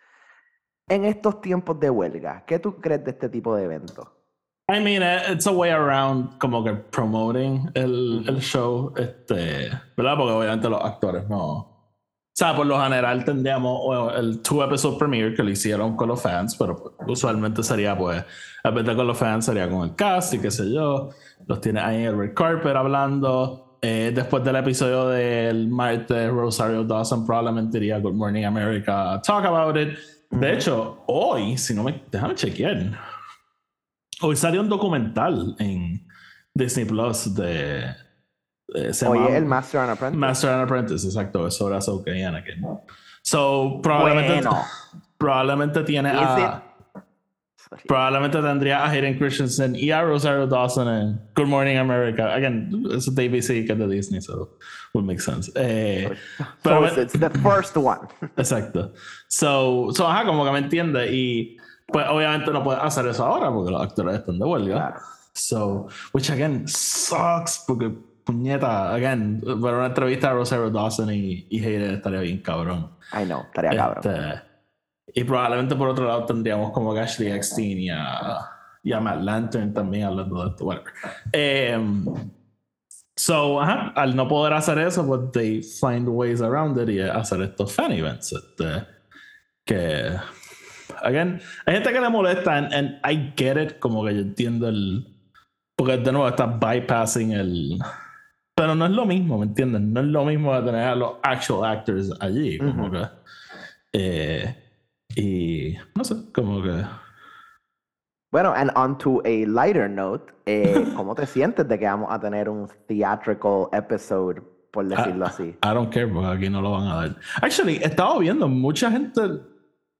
en 0.89 1.05
estos 1.05 1.41
tiempos 1.41 1.79
de 1.79 1.91
huelga, 1.91 2.45
¿qué 2.47 2.59
tú 2.59 2.81
crees 2.81 3.05
de 3.05 3.11
este 3.11 3.29
tipo 3.29 3.55
de 3.55 3.65
eventos? 3.65 4.09
I 4.71 4.81
mean, 4.81 5.03
eh, 5.03 5.33
it's 5.33 5.47
a 5.47 5.51
way 5.51 5.71
around 5.71 6.39
como 6.39 6.63
que 6.63 6.75
promoting 6.75 7.71
el, 7.75 8.25
el 8.29 8.39
show, 8.41 8.93
este, 8.97 9.71
¿verdad? 9.97 10.17
Porque 10.17 10.33
obviamente 10.33 10.69
los 10.69 10.83
actores 10.83 11.27
no. 11.29 11.78
Sea, 12.39 12.55
por 12.55 12.67
lo 12.67 12.81
general 12.81 13.25
tendríamos 13.25 13.83
bueno, 13.85 14.15
el 14.15 14.41
two 14.43 14.63
episode 14.63 14.97
premiere 14.97 15.35
que 15.35 15.43
lo 15.43 15.51
hicieron 15.51 15.97
con 15.97 16.07
los 16.07 16.23
fans, 16.23 16.55
pero 16.55 16.95
usualmente 17.09 17.65
sería 17.65 17.99
pues, 17.99 18.25
en 18.63 18.75
vez 18.77 18.87
de 18.87 18.95
con 18.95 19.09
los 19.09 19.19
fans 19.19 19.47
sería 19.47 19.69
con 19.69 19.89
el 19.89 19.97
cast 19.97 20.35
y 20.35 20.39
qué 20.39 20.49
sé 20.49 20.73
yo. 20.73 21.11
Los 21.49 21.61
tiene 21.61 21.81
ahí 21.81 21.97
en 21.97 22.03
el 22.03 22.17
red 22.17 22.35
carpet 22.35 22.77
hablando. 22.77 23.81
Eh, 23.83 24.13
después 24.15 24.45
del 24.45 24.55
episodio 24.55 25.09
del 25.09 25.67
martes, 25.67 26.31
Rosario 26.31 26.85
Dawson 26.85 27.27
probablemente 27.27 27.79
iría 27.79 27.99
Good 27.99 28.15
Morning 28.15 28.45
America 28.45 29.21
talk 29.27 29.45
about 29.45 29.77
it. 29.77 29.99
De 30.31 30.53
hecho, 30.53 31.03
hoy, 31.09 31.59
si 31.59 31.75
no 31.75 31.83
me. 31.83 32.05
Déjame 32.09 32.37
chequear. 32.37 33.01
Hoy 34.21 34.37
salió 34.37 34.61
un 34.61 34.69
documental 34.69 35.57
en 35.59 36.07
Disney 36.55 36.85
Plus 36.85 37.35
de. 37.35 38.08
De- 38.69 38.93
se 38.95 39.05
llama 39.07 39.27
Oye, 39.27 39.37
el 39.37 39.45
Master 39.47 39.81
and 39.81 39.91
Apprentice. 39.91 40.19
Master 40.19 40.51
and 40.51 40.63
Apprentice, 40.63 41.07
exacto, 41.07 41.47
es 41.47 41.55
sobre 41.57 41.77
Ahsoka 41.77 42.11
y 42.17 42.23
Anakin. 42.23 42.65
So, 43.23 43.81
probablemente, 43.83 44.35
Bueno. 44.35 44.63
probablemente 45.19 45.83
tiene 45.85 46.11
a. 46.11 46.63
Sorry. 47.69 47.83
Probablemente 47.87 48.41
tendría 48.41 48.83
a 48.83 48.89
Hayden 48.91 49.19
Christensen 49.19 49.77
y 49.77 49.91
a 49.91 50.03
Rosario 50.03 50.47
Dawson 50.47 50.89
en 50.89 51.21
Good 51.37 51.47
Morning 51.49 51.77
America. 51.77 52.33
Again, 52.35 52.83
es 52.97 53.15
de 53.15 53.27
ABC 53.27 53.67
que 53.67 53.73
es 53.73 53.79
de 53.79 53.87
Disney, 53.87 54.23
so 54.23 54.57
would 54.95 55.05
make 55.07 55.21
sense. 55.21 55.53
Eh, 55.55 56.09
pero 56.63 56.77
So 56.77 56.81
me- 56.81 56.89
it's, 57.03 57.15
it's 57.15 57.21
the 57.21 57.29
first 57.41 57.77
one. 57.77 58.09
Exacto. 58.39 58.95
So, 59.29 59.91
so, 59.95 60.07
ajá, 60.09 60.25
como 60.25 60.47
que 60.47 60.51
me 60.53 60.61
entiende. 60.61 61.13
Y 61.15 61.59
pues 61.89 62.07
obviamente 62.09 62.51
no 62.53 62.65
puedes 62.65 62.83
hacer 62.83 63.07
eso 63.07 63.27
ahora 63.27 63.51
porque 63.53 63.71
los 63.71 63.83
actores 63.83 64.15
están 64.19 64.39
de 64.39 64.45
huelga. 64.47 64.75
Claro. 64.75 65.01
So, 65.35 65.89
which 66.15 66.31
again 66.31 66.67
sucks 66.67 67.63
porque 67.67 67.93
puñeta, 68.29 68.93
again, 68.93 69.41
ver 69.41 69.75
una 69.75 69.87
entrevista 69.87 70.31
a 70.31 70.35
Rosario 70.35 70.69
Dawson 70.69 71.11
y, 71.15 71.47
y 71.49 71.65
Hayden 71.65 71.95
estaría 71.95 72.21
bien 72.21 72.43
cabrón. 72.43 72.91
I 73.19 73.25
know, 73.25 73.41
estaría 73.45 73.71
cabrón. 73.71 74.03
Este, 74.05 74.43
y 75.15 75.25
probablemente 75.25 75.75
por 75.75 75.89
otro 75.89 76.07
lado 76.07 76.27
tendríamos 76.27 76.71
como 76.73 76.93
a 76.93 77.03
Ashley 77.03 77.33
Eckstein 77.33 77.79
y 77.79 77.89
a, 77.89 78.39
y 78.83 78.93
a 78.93 79.01
Matt 79.01 79.23
Lantern 79.23 79.73
también 79.73 80.05
hablando 80.05 80.45
de 80.45 80.51
esto. 80.51 80.65
Whatever. 80.67 80.93
Em, 81.33 82.05
so, 83.17 83.63
ajá, 83.63 83.95
al 83.97 84.15
no 84.15 84.29
poder 84.29 84.53
hacer 84.53 84.79
eso, 84.79 85.07
pues 85.07 85.33
they 85.33 85.63
find 85.63 86.07
ways 86.07 86.43
around 86.43 86.79
it 86.79 86.91
y 86.91 87.01
hacer 87.01 87.41
estos 87.41 87.73
fan 87.73 87.93
events. 87.93 88.33
Este, 88.33 88.87
que, 89.65 90.11
again, 91.03 91.41
hay 91.65 91.75
gente 91.77 91.93
que 91.95 92.01
le 92.01 92.11
molesta, 92.11 92.59
and, 92.59 92.75
and 92.75 93.01
I 93.11 93.33
get 93.39 93.57
it, 93.57 93.79
como 93.79 94.05
que 94.05 94.15
yo 94.15 94.21
entiendo 94.21 94.69
el. 94.69 95.15
Porque 95.75 95.97
de 95.97 96.13
nuevo 96.13 96.29
está 96.29 96.45
bypassing 96.45 97.33
el. 97.33 97.79
Pero 98.59 98.75
no 98.75 98.87
es 98.87 98.91
lo 98.91 99.07
mismo, 99.07 99.39
¿me 99.39 99.47
entiendes? 99.47 99.81
No 99.81 100.01
es 100.01 100.07
lo 100.07 100.25
mismo 100.25 100.53
de 100.53 100.63
tener 100.63 100.89
a 100.89 100.95
los 100.97 101.13
actual 101.23 101.71
actors 101.71 102.13
allí. 102.21 102.59
Como 102.59 102.87
Ujú. 102.87 102.93
que. 102.93 103.07
eh, 103.93 104.57
y. 105.15 105.77
No 105.95 106.03
sé, 106.03 106.17
como 106.35 106.61
que. 106.63 106.85
Bueno, 108.33 108.53
and 108.55 108.71
on 108.75 108.99
to 108.99 109.23
a 109.25 109.47
lighter 109.47 109.89
note, 109.89 110.33
eh, 110.45 110.85
¿cómo 110.97 111.15
te 111.15 111.25
sientes 111.25 111.67
de 111.69 111.79
que 111.79 111.85
vamos 111.87 112.09
a 112.11 112.19
tener 112.21 112.49
un 112.49 112.69
theatrical 112.87 113.69
episode, 113.73 114.43
por 114.73 114.87
decirlo 114.87 115.27
así? 115.27 115.57
I 115.65 115.69
don't 115.73 115.93
care 115.93 116.09
porque 116.09 116.27
aquí 116.27 116.51
no 116.51 116.61
lo 116.61 116.73
van 116.73 116.89
a 116.89 116.97
dar. 116.97 117.17
Actually, 117.41 117.77
he 117.77 117.87
estado 117.87 118.19
viendo 118.19 118.49
mucha 118.49 118.91
gente. 118.91 119.21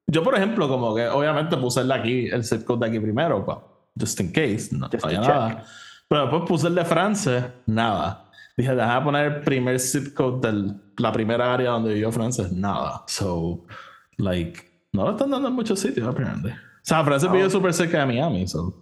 Yo, 0.09 0.23
por 0.23 0.35
ejemplo, 0.35 0.69
como 0.69 0.95
que 0.95 1.07
obviamente 1.09 1.57
puse 1.57 1.81
el 1.81 1.89
de 1.89 1.95
aquí, 1.95 2.27
el 2.27 2.45
zip 2.45 2.65
code 2.65 2.81
de 2.81 2.87
aquí 2.87 3.01
primero, 3.01 3.45
pa, 3.45 3.63
just 3.99 4.19
in 4.21 4.33
case, 4.33 4.71
no 4.73 4.89
Just 4.91 5.07
nada. 5.07 5.65
Pero 6.09 6.23
después 6.23 6.43
puse 6.49 6.67
el 6.67 6.75
de 6.75 6.85
Francia, 6.85 7.55
nada. 7.67 8.28
Dije, 8.59 8.75
déjame 8.75 9.05
poner 9.05 9.25
el 9.33 9.41
primer 9.43 9.79
zip 9.79 10.15
code 10.15 10.51
de 10.51 10.75
la 10.99 11.13
primera 11.13 11.55
área 11.55 11.71
donde 11.71 11.95
vivió 11.95 12.11
Frances, 12.11 12.51
nada. 12.53 13.05
So, 13.07 13.65
like, 14.17 14.61
no 14.93 15.05
lo 15.05 15.13
están 15.13 15.31
dando 15.31 15.47
en 15.47 15.55
muchos 15.55 15.79
sitios, 15.79 16.09
apparently. 16.09 16.51
O 16.51 16.57
sea, 16.83 17.05
Frances 17.05 17.29
Oh. 17.31 17.33
vive 17.33 17.49
súper 17.51 17.73
cerca 17.73 18.01
de 18.01 18.07
Miami, 18.07 18.49
so, 18.49 18.75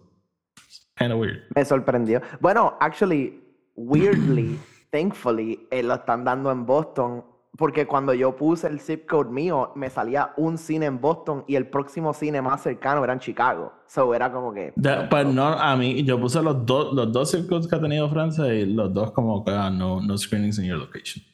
kind 0.97 1.13
of 1.13 1.21
weird. 1.21 1.43
Me 1.55 1.63
sorprendió. 1.63 2.23
Bueno, 2.41 2.75
actually, 2.81 3.39
weirdly, 3.77 4.59
thankfully, 4.91 5.69
eh, 5.71 5.83
lo 5.83 5.93
están 5.95 6.25
dando 6.25 6.51
en 6.51 6.65
Boston, 6.65 7.23
porque 7.57 7.87
cuando 7.87 8.13
yo 8.15 8.37
puse 8.37 8.67
el 8.67 8.81
zip 8.81 9.09
code 9.09 9.31
mío, 9.31 9.73
me 9.75 9.89
salía 9.91 10.33
un 10.37 10.59
cine 10.59 10.87
en 10.87 11.01
Boston 11.01 11.45
y 11.47 11.57
el 11.57 11.69
próximo 11.69 12.13
cine 12.13 12.43
más 12.43 12.63
cercano 12.63 13.03
era 13.03 13.13
en 13.13 13.21
Chicago. 13.21 13.73
So 13.87 14.15
era 14.15 14.31
como 14.31 14.53
que... 14.53 14.73
De- 14.77 15.07
pues 15.09 15.27
no, 15.27 15.47
a 15.47 15.77
mí, 15.77 16.03
yo 16.05 16.21
puse 16.21 16.43
los 16.43 16.67
dos, 16.67 16.93
los 16.95 17.13
dos 17.13 17.31
zip 17.31 17.49
codes 17.49 17.67
que 17.67 17.77
ha 17.77 17.81
tenido 17.81 18.09
Francia 18.11 18.53
y 18.53 18.67
los 18.67 18.93
dos 18.93 19.13
como 19.13 19.45
que 19.45 19.53
ah, 19.53 19.71
no, 19.71 20.01
no 20.01 20.19
screenings 20.19 20.59
in 20.59 20.67
your 20.67 20.79
location. 20.79 21.25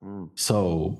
Mm. 0.00 0.30
So, 0.34 0.94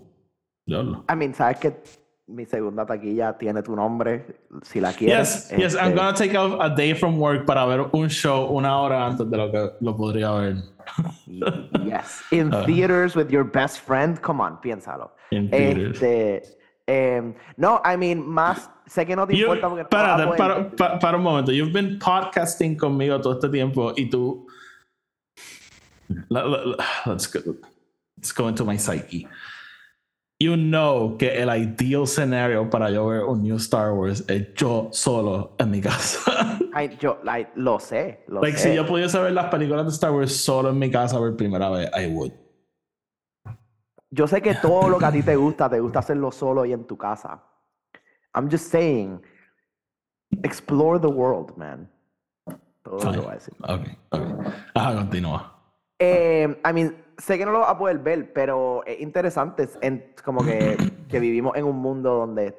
yo 0.66 0.82
lo. 0.82 1.04
I 1.08 1.14
mean, 1.16 1.34
¿sabes 1.34 1.58
que 1.58 1.80
mi 2.28 2.44
segunda 2.46 2.84
taquilla 2.86 3.36
tiene 3.36 3.62
tu 3.62 3.74
nombre? 3.74 4.24
Si 4.62 4.80
la 4.80 4.92
quieres. 4.92 5.48
Yes, 5.50 5.58
yes, 5.58 5.74
I'm 5.74 5.88
este, 5.88 5.94
gonna 5.96 6.12
take 6.14 6.36
a, 6.36 6.64
a 6.64 6.68
day 6.70 6.94
from 6.94 7.18
work 7.18 7.46
para 7.46 7.64
ver 7.66 7.86
un 7.92 8.08
show 8.08 8.46
una 8.54 8.78
hora 8.80 9.06
antes 9.06 9.28
de 9.30 9.36
lo 9.36 9.50
que 9.50 9.70
lo 9.80 9.96
podría 9.96 10.30
ver. 10.32 10.56
Yes. 11.84 12.22
In 12.30 12.52
Ah. 12.52 12.64
theaters 12.64 13.14
with 13.16 13.30
your 13.30 13.44
best 13.44 13.80
friend. 13.80 14.20
Come 14.20 14.40
on, 14.40 14.58
piénsalo. 14.60 15.10
In 15.30 15.50
theaters. 15.50 16.00
Este, 16.02 16.42
em, 16.86 17.34
no, 17.56 17.80
I 17.84 17.96
mean, 17.96 18.20
más, 18.26 18.70
sé 18.86 19.04
que 19.06 19.14
no 19.16 19.26
te 19.26 19.34
You- 19.34 19.46
importa 19.54 19.68
porque 19.68 19.82
no 19.84 19.88
para, 20.36 20.70
pa- 20.76 20.98
para 20.98 21.16
un 21.16 21.22
momento. 21.22 21.52
You've 21.52 21.72
been 21.72 21.98
podcasting 21.98 22.76
conmigo 22.78 23.20
todo 23.20 23.34
este 23.34 23.48
tiempo 23.50 23.92
y 23.96 24.08
tú. 24.10 24.46
Let's, 26.30 27.26
go, 27.26 27.54
let's 28.16 28.32
go 28.32 28.48
into 28.48 28.64
my 28.64 28.76
psyche. 28.78 29.26
You 30.40 30.54
know 30.56 31.16
que 31.16 31.40
el 31.40 31.48
ideal 31.48 32.06
scenario 32.06 32.70
para 32.70 32.90
yo 32.90 33.06
ver 33.06 33.24
un 33.24 33.42
new 33.42 33.56
Star 33.56 33.92
Wars 33.92 34.24
es 34.28 34.54
yo 34.54 34.88
solo 34.92 35.54
en 35.58 35.70
mi 35.70 35.80
casa. 35.80 36.58
Ay, 36.72 36.96
yo 37.00 37.18
like, 37.24 37.50
lo 37.56 37.80
sé. 37.80 38.24
Lo 38.28 38.40
like, 38.40 38.56
sé. 38.56 38.70
si 38.70 38.76
yo 38.76 38.86
pudiese 38.86 39.18
ver 39.18 39.32
las 39.32 39.46
películas 39.46 39.84
de 39.84 39.90
Star 39.90 40.12
Wars 40.12 40.36
solo 40.36 40.70
en 40.70 40.78
mi 40.78 40.90
casa 40.90 41.18
por 41.18 41.36
primera 41.36 41.68
vez, 41.70 41.90
I 41.96 42.06
would. 42.06 42.32
Yo 44.10 44.26
sé 44.26 44.40
que 44.40 44.54
todo 44.54 44.88
lo 44.88 44.98
que 44.98 45.04
a 45.04 45.12
ti 45.12 45.22
te 45.22 45.36
gusta, 45.36 45.68
te 45.68 45.80
gusta 45.80 45.98
hacerlo 45.98 46.30
solo 46.30 46.64
y 46.64 46.72
en 46.72 46.86
tu 46.86 46.96
casa. 46.96 47.42
I'm 48.34 48.48
just 48.50 48.70
saying, 48.70 49.20
explore 50.42 50.98
the 50.98 51.08
world, 51.08 51.56
man. 51.56 51.90
Todo 52.82 53.04
lo 53.04 53.12
que 53.12 53.18
voy 53.18 53.30
a 53.30 53.34
decir. 53.34 53.54
Ok, 53.60 53.86
ok. 54.10 54.22
Ajá, 54.74 54.94
continúa. 54.94 55.54
Eh, 55.98 56.60
I 56.64 56.72
mean, 56.72 56.94
sé 57.18 57.36
que 57.36 57.44
no 57.44 57.52
lo 57.52 57.60
vas 57.60 57.70
a 57.70 57.78
poder 57.78 57.98
ver, 57.98 58.32
pero 58.32 58.82
es 58.86 59.00
interesante. 59.00 59.64
es 59.64 59.78
en- 59.82 60.14
como 60.24 60.44
que, 60.44 60.76
que 61.08 61.20
vivimos 61.20 61.56
en 61.56 61.64
un 61.64 61.76
mundo 61.76 62.14
donde 62.14 62.56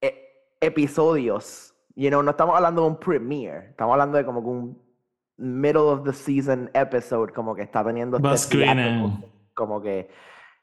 eh, 0.00 0.54
episodios, 0.60 1.74
you 1.94 2.08
know, 2.08 2.22
no 2.22 2.32
estamos 2.32 2.54
hablando 2.56 2.82
de 2.82 2.88
un 2.88 2.96
premiere, 2.98 3.68
estamos 3.70 3.92
hablando 3.92 4.18
de 4.18 4.24
como 4.24 4.42
que 4.42 4.48
un 4.48 4.82
middle 5.38 5.80
of 5.82 6.04
the 6.04 6.12
season 6.12 6.70
episode, 6.74 7.32
como 7.32 7.54
que 7.54 7.62
está 7.62 7.84
teniendo 7.84 8.18
este 8.34 8.56
como 9.54 9.80
que, 9.80 10.08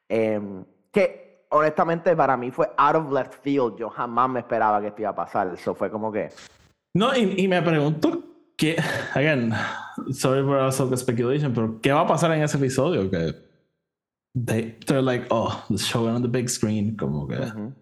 em, 0.09 0.63
que 0.91 1.45
honestamente 1.49 2.15
para 2.15 2.36
mí 2.38 2.51
fue 2.51 2.69
out 2.77 2.95
of 2.95 3.12
left 3.12 3.36
field. 3.41 3.77
Yo 3.77 3.89
jamás 3.89 4.29
me 4.29 4.39
esperaba 4.41 4.81
que 4.81 4.88
esto 4.88 5.01
iba 5.01 5.12
a 5.12 5.15
pasar. 5.15 5.51
Eso 5.53 5.73
fue 5.75 5.89
como 5.91 6.12
que, 6.12 6.29
No, 6.95 7.15
y, 7.15 7.36
y 7.38 7.47
me 7.47 7.62
pregunto 7.62 8.21
que, 8.57 8.75
again, 9.15 9.53
sorry 10.11 10.43
for 10.43 10.59
also 10.59 10.87
the 10.87 10.97
speculation, 10.97 11.53
pero 11.53 11.79
¿qué 11.81 11.91
va 11.91 12.01
a 12.01 12.07
pasar 12.07 12.31
en 12.31 12.41
ese 12.41 12.57
episodio? 12.57 13.09
Que 13.09 13.33
they, 14.35 14.75
they're 14.85 15.01
like, 15.01 15.27
oh, 15.31 15.63
let's 15.69 15.85
show 15.85 16.07
it 16.07 16.11
on 16.11 16.21
the 16.21 16.27
big 16.27 16.49
screen. 16.49 16.95
Como 16.95 17.27
que, 17.27 17.35
ujú. 17.35 17.73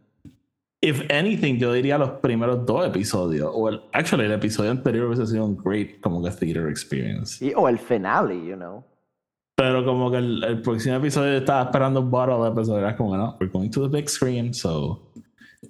if 0.81 1.01
anything, 1.09 1.57
yo 1.57 1.73
diría 1.73 1.97
los 1.97 2.19
primeros 2.21 2.65
dos 2.65 2.87
episodios, 2.87 3.51
o 3.53 3.69
el, 3.69 3.81
actually, 3.93 4.25
el 4.25 4.31
episodio 4.31 4.71
anterior 4.71 5.07
hubiese 5.07 5.27
sido 5.27 5.45
un 5.45 5.55
great, 5.55 6.01
como 6.01 6.23
que 6.23 6.31
theater 6.31 6.67
experience. 6.67 7.37
Sí, 7.37 7.53
o 7.55 7.67
el 7.67 7.77
finale, 7.77 8.35
you 8.35 8.55
know. 8.55 8.83
Pero 9.55 9.85
como 9.85 10.09
que 10.09 10.17
el, 10.17 10.43
el 10.43 10.61
próximo 10.61 10.95
episodio 10.95 11.37
estaba 11.37 11.63
esperando 11.63 11.99
un 11.99 12.09
bottle 12.09 12.47
episode, 12.47 12.79
era 12.79 12.95
como, 12.95 13.15
no, 13.15 13.37
we're 13.39 13.51
going 13.51 13.69
to 13.69 13.81
the 13.81 13.89
big 13.89 14.09
screen, 14.09 14.53
so 14.53 14.99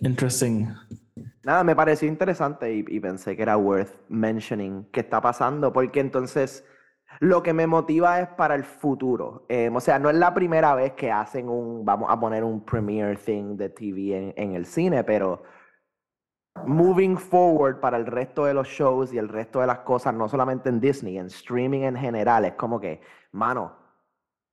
interesting. 0.01 0.73
Nada, 1.43 1.63
me 1.63 1.75
pareció 1.75 2.07
interesante 2.07 2.73
y, 2.73 2.85
y 2.87 2.99
pensé 2.99 3.35
que 3.35 3.41
era 3.41 3.57
worth 3.57 3.95
mentioning 4.09 4.87
qué 4.91 4.99
está 4.99 5.21
pasando, 5.21 5.73
porque 5.73 5.99
entonces 5.99 6.63
lo 7.19 7.43
que 7.43 7.53
me 7.53 7.67
motiva 7.67 8.19
es 8.19 8.27
para 8.29 8.55
el 8.55 8.63
futuro. 8.63 9.45
Em, 9.49 9.75
o 9.75 9.79
sea, 9.79 9.99
no 9.99 10.09
es 10.09 10.15
la 10.15 10.33
primera 10.33 10.75
vez 10.75 10.93
que 10.93 11.11
hacen 11.11 11.49
un, 11.49 11.83
vamos 11.83 12.09
a 12.09 12.19
poner 12.19 12.43
un 12.43 12.63
premiere 12.63 13.15
thing 13.15 13.57
de 13.57 13.69
TV 13.69 14.17
en, 14.17 14.33
en 14.37 14.55
el 14.55 14.65
cine, 14.65 15.03
pero 15.03 15.43
moving 16.65 17.17
forward 17.17 17.79
para 17.79 17.97
el 17.97 18.05
resto 18.05 18.45
de 18.45 18.53
los 18.53 18.67
shows 18.67 19.13
y 19.13 19.17
el 19.17 19.29
resto 19.29 19.61
de 19.61 19.67
las 19.67 19.79
cosas, 19.79 20.13
no 20.13 20.27
solamente 20.29 20.69
en 20.69 20.79
Disney, 20.79 21.17
en 21.17 21.27
streaming 21.27 21.81
en 21.81 21.95
general, 21.95 22.45
es 22.45 22.53
como 22.53 22.79
que, 22.79 23.01
mano, 23.31 23.75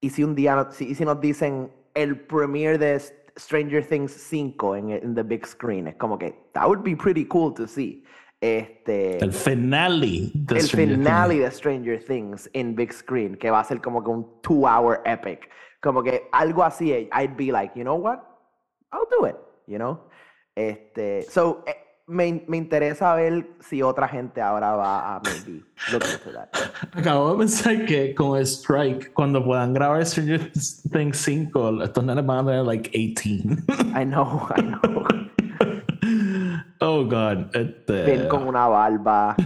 y 0.00 0.10
si 0.10 0.24
un 0.24 0.34
día, 0.34 0.68
y 0.78 0.94
si 0.94 1.04
nos 1.04 1.20
dicen 1.20 1.72
el 1.94 2.20
premiere 2.26 2.78
de 2.78 2.94
Stranger 3.38 3.82
Things 3.82 4.12
5 4.12 4.74
en, 4.76 4.90
en 4.90 5.14
the 5.14 5.22
big 5.22 5.46
screen, 5.46 5.86
es 5.86 5.96
como 5.96 6.18
que, 6.18 6.34
that 6.52 6.66
would 6.66 6.82
be 6.82 6.94
pretty 6.96 7.24
cool 7.26 7.52
to 7.54 7.66
see. 7.66 8.04
Este, 8.40 9.18
El 9.18 9.32
finale 9.32 10.30
de 10.34 10.58
el 10.58 10.62
Stranger 10.62 10.96
finale 10.96 11.34
Things. 11.34 11.44
de 11.44 11.50
Stranger 11.50 11.98
Things 12.04 12.50
en 12.52 12.74
big 12.76 12.92
screen, 12.92 13.36
que 13.36 13.50
va 13.50 13.60
a 13.60 13.64
ser 13.64 13.80
como 13.80 14.02
que 14.02 14.10
un 14.10 14.40
two 14.42 14.66
hour 14.66 15.02
epic. 15.04 15.48
Como 15.80 16.02
que 16.02 16.28
algo 16.32 16.62
así, 16.62 16.92
I'd 17.12 17.36
be 17.36 17.50
like, 17.52 17.72
you 17.76 17.82
know 17.84 17.96
what? 17.96 18.20
I'll 18.92 19.06
do 19.10 19.26
it, 19.26 19.36
you 19.66 19.78
know? 19.78 20.00
Este, 20.56 21.22
so, 21.22 21.62
eh, 21.66 21.74
me, 22.08 22.42
me 22.48 22.56
interesa 22.56 23.14
ver 23.14 23.46
si 23.60 23.82
otra 23.82 24.08
gente 24.08 24.40
ahora 24.40 24.72
va 24.72 25.16
a 25.16 25.20
maybe 25.20 25.62
look 25.92 26.04
into 26.10 26.32
that. 26.32 26.48
Acabo 26.94 27.32
de 27.32 27.38
pensar 27.38 27.84
que 27.84 28.14
con 28.14 28.40
strike, 28.44 29.12
cuando 29.12 29.44
puedan 29.44 29.74
grabar 29.74 30.04
Stranger 30.04 30.50
Things 30.90 31.18
5, 31.18 31.82
estos 31.84 32.04
nenes 32.04 32.24
van 32.24 32.38
a 32.38 32.50
tener 32.50 32.64
like 32.64 32.90
18. 32.92 33.64
I 33.94 34.04
know, 34.04 34.48
I 34.56 34.62
know. 34.62 35.06
oh 36.80 37.04
god. 37.04 37.54
Este... 37.54 38.04
Ven 38.04 38.28
con 38.28 38.48
una 38.48 38.66
barba. 38.66 39.36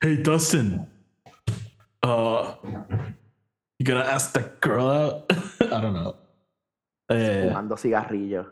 hey 0.00 0.16
Dustin. 0.22 0.86
Uh, 2.04 2.54
you 3.78 3.84
gonna 3.84 4.00
ask 4.00 4.32
that 4.32 4.60
girl 4.60 4.88
out? 4.88 5.32
I 5.60 5.80
don't 5.80 5.94
know. 5.94 6.16
Eh, 7.08 7.48
fumando 7.48 7.76
cigarrillos. 7.76 8.46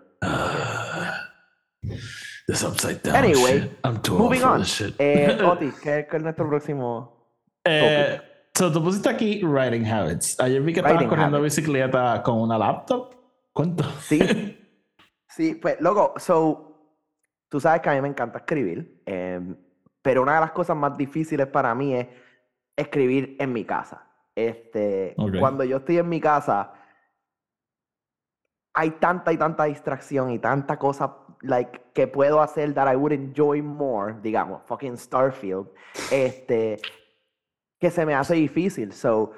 This 2.50 2.64
upside 2.64 3.02
down 3.02 3.16
Anyway, 3.16 3.60
shit. 3.60 3.78
I'm 3.84 4.00
too 4.02 4.18
Moving 4.18 4.42
old 4.42 4.48
for 4.48 4.54
on. 4.54 4.60
this 4.60 4.68
shit. 4.68 4.94
Eh, 4.98 5.38
Otis, 5.44 5.74
¿qué, 5.80 6.06
qué 6.10 6.16
es 6.16 6.22
nuestro 6.22 6.48
próximo? 6.48 7.16
Eh, 7.64 8.20
so, 8.54 8.70
tú 8.72 8.82
pusiste 8.82 9.08
aquí 9.08 9.42
writing 9.44 9.84
habits. 9.84 10.38
Ayer 10.40 10.60
vi 10.62 10.72
que 10.72 10.80
estabas 10.80 11.04
corriendo 11.04 11.36
habits. 11.38 11.56
bicicleta 11.56 12.22
con 12.22 12.40
una 12.40 12.58
laptop. 12.58 13.14
¿Cuánto? 13.52 13.84
Sí. 14.00 14.20
Sí, 15.32 15.54
pues, 15.54 15.80
loco, 15.80 16.14
so, 16.16 16.98
tú 17.48 17.60
sabes 17.60 17.80
que 17.80 17.88
a 17.88 17.94
mí 17.94 18.00
me 18.00 18.08
encanta 18.08 18.38
escribir, 18.38 19.00
em, 19.06 19.56
pero 20.02 20.22
una 20.22 20.34
de 20.34 20.40
las 20.40 20.50
cosas 20.50 20.76
más 20.76 20.96
difíciles 20.96 21.46
para 21.46 21.72
mí 21.72 21.94
es 21.94 22.08
escribir 22.76 23.36
en 23.38 23.52
mi 23.52 23.64
casa. 23.64 24.10
Este, 24.34 25.14
cuando 25.38 25.62
yo 25.62 25.76
estoy 25.78 25.98
en 25.98 26.08
mi 26.08 26.20
casa, 26.20 26.72
hay 28.74 28.90
tanta 28.90 29.32
y 29.32 29.36
tanta 29.36 29.64
distracción 29.64 30.30
y 30.30 30.40
tanta 30.40 30.76
cosa 30.80 31.16
like, 31.42 31.80
que 31.94 32.06
puedo 32.06 32.40
hacer 32.40 32.74
that 32.74 32.92
I 32.92 32.96
would 32.96 33.12
enjoy 33.12 33.62
more, 33.62 34.14
digamos, 34.22 34.62
fucking 34.66 34.96
Starfield, 34.96 35.68
este, 36.10 36.78
que 37.78 37.90
se 37.90 38.04
me 38.06 38.14
hace 38.14 38.34
difícil. 38.34 38.92
So, 38.92 39.32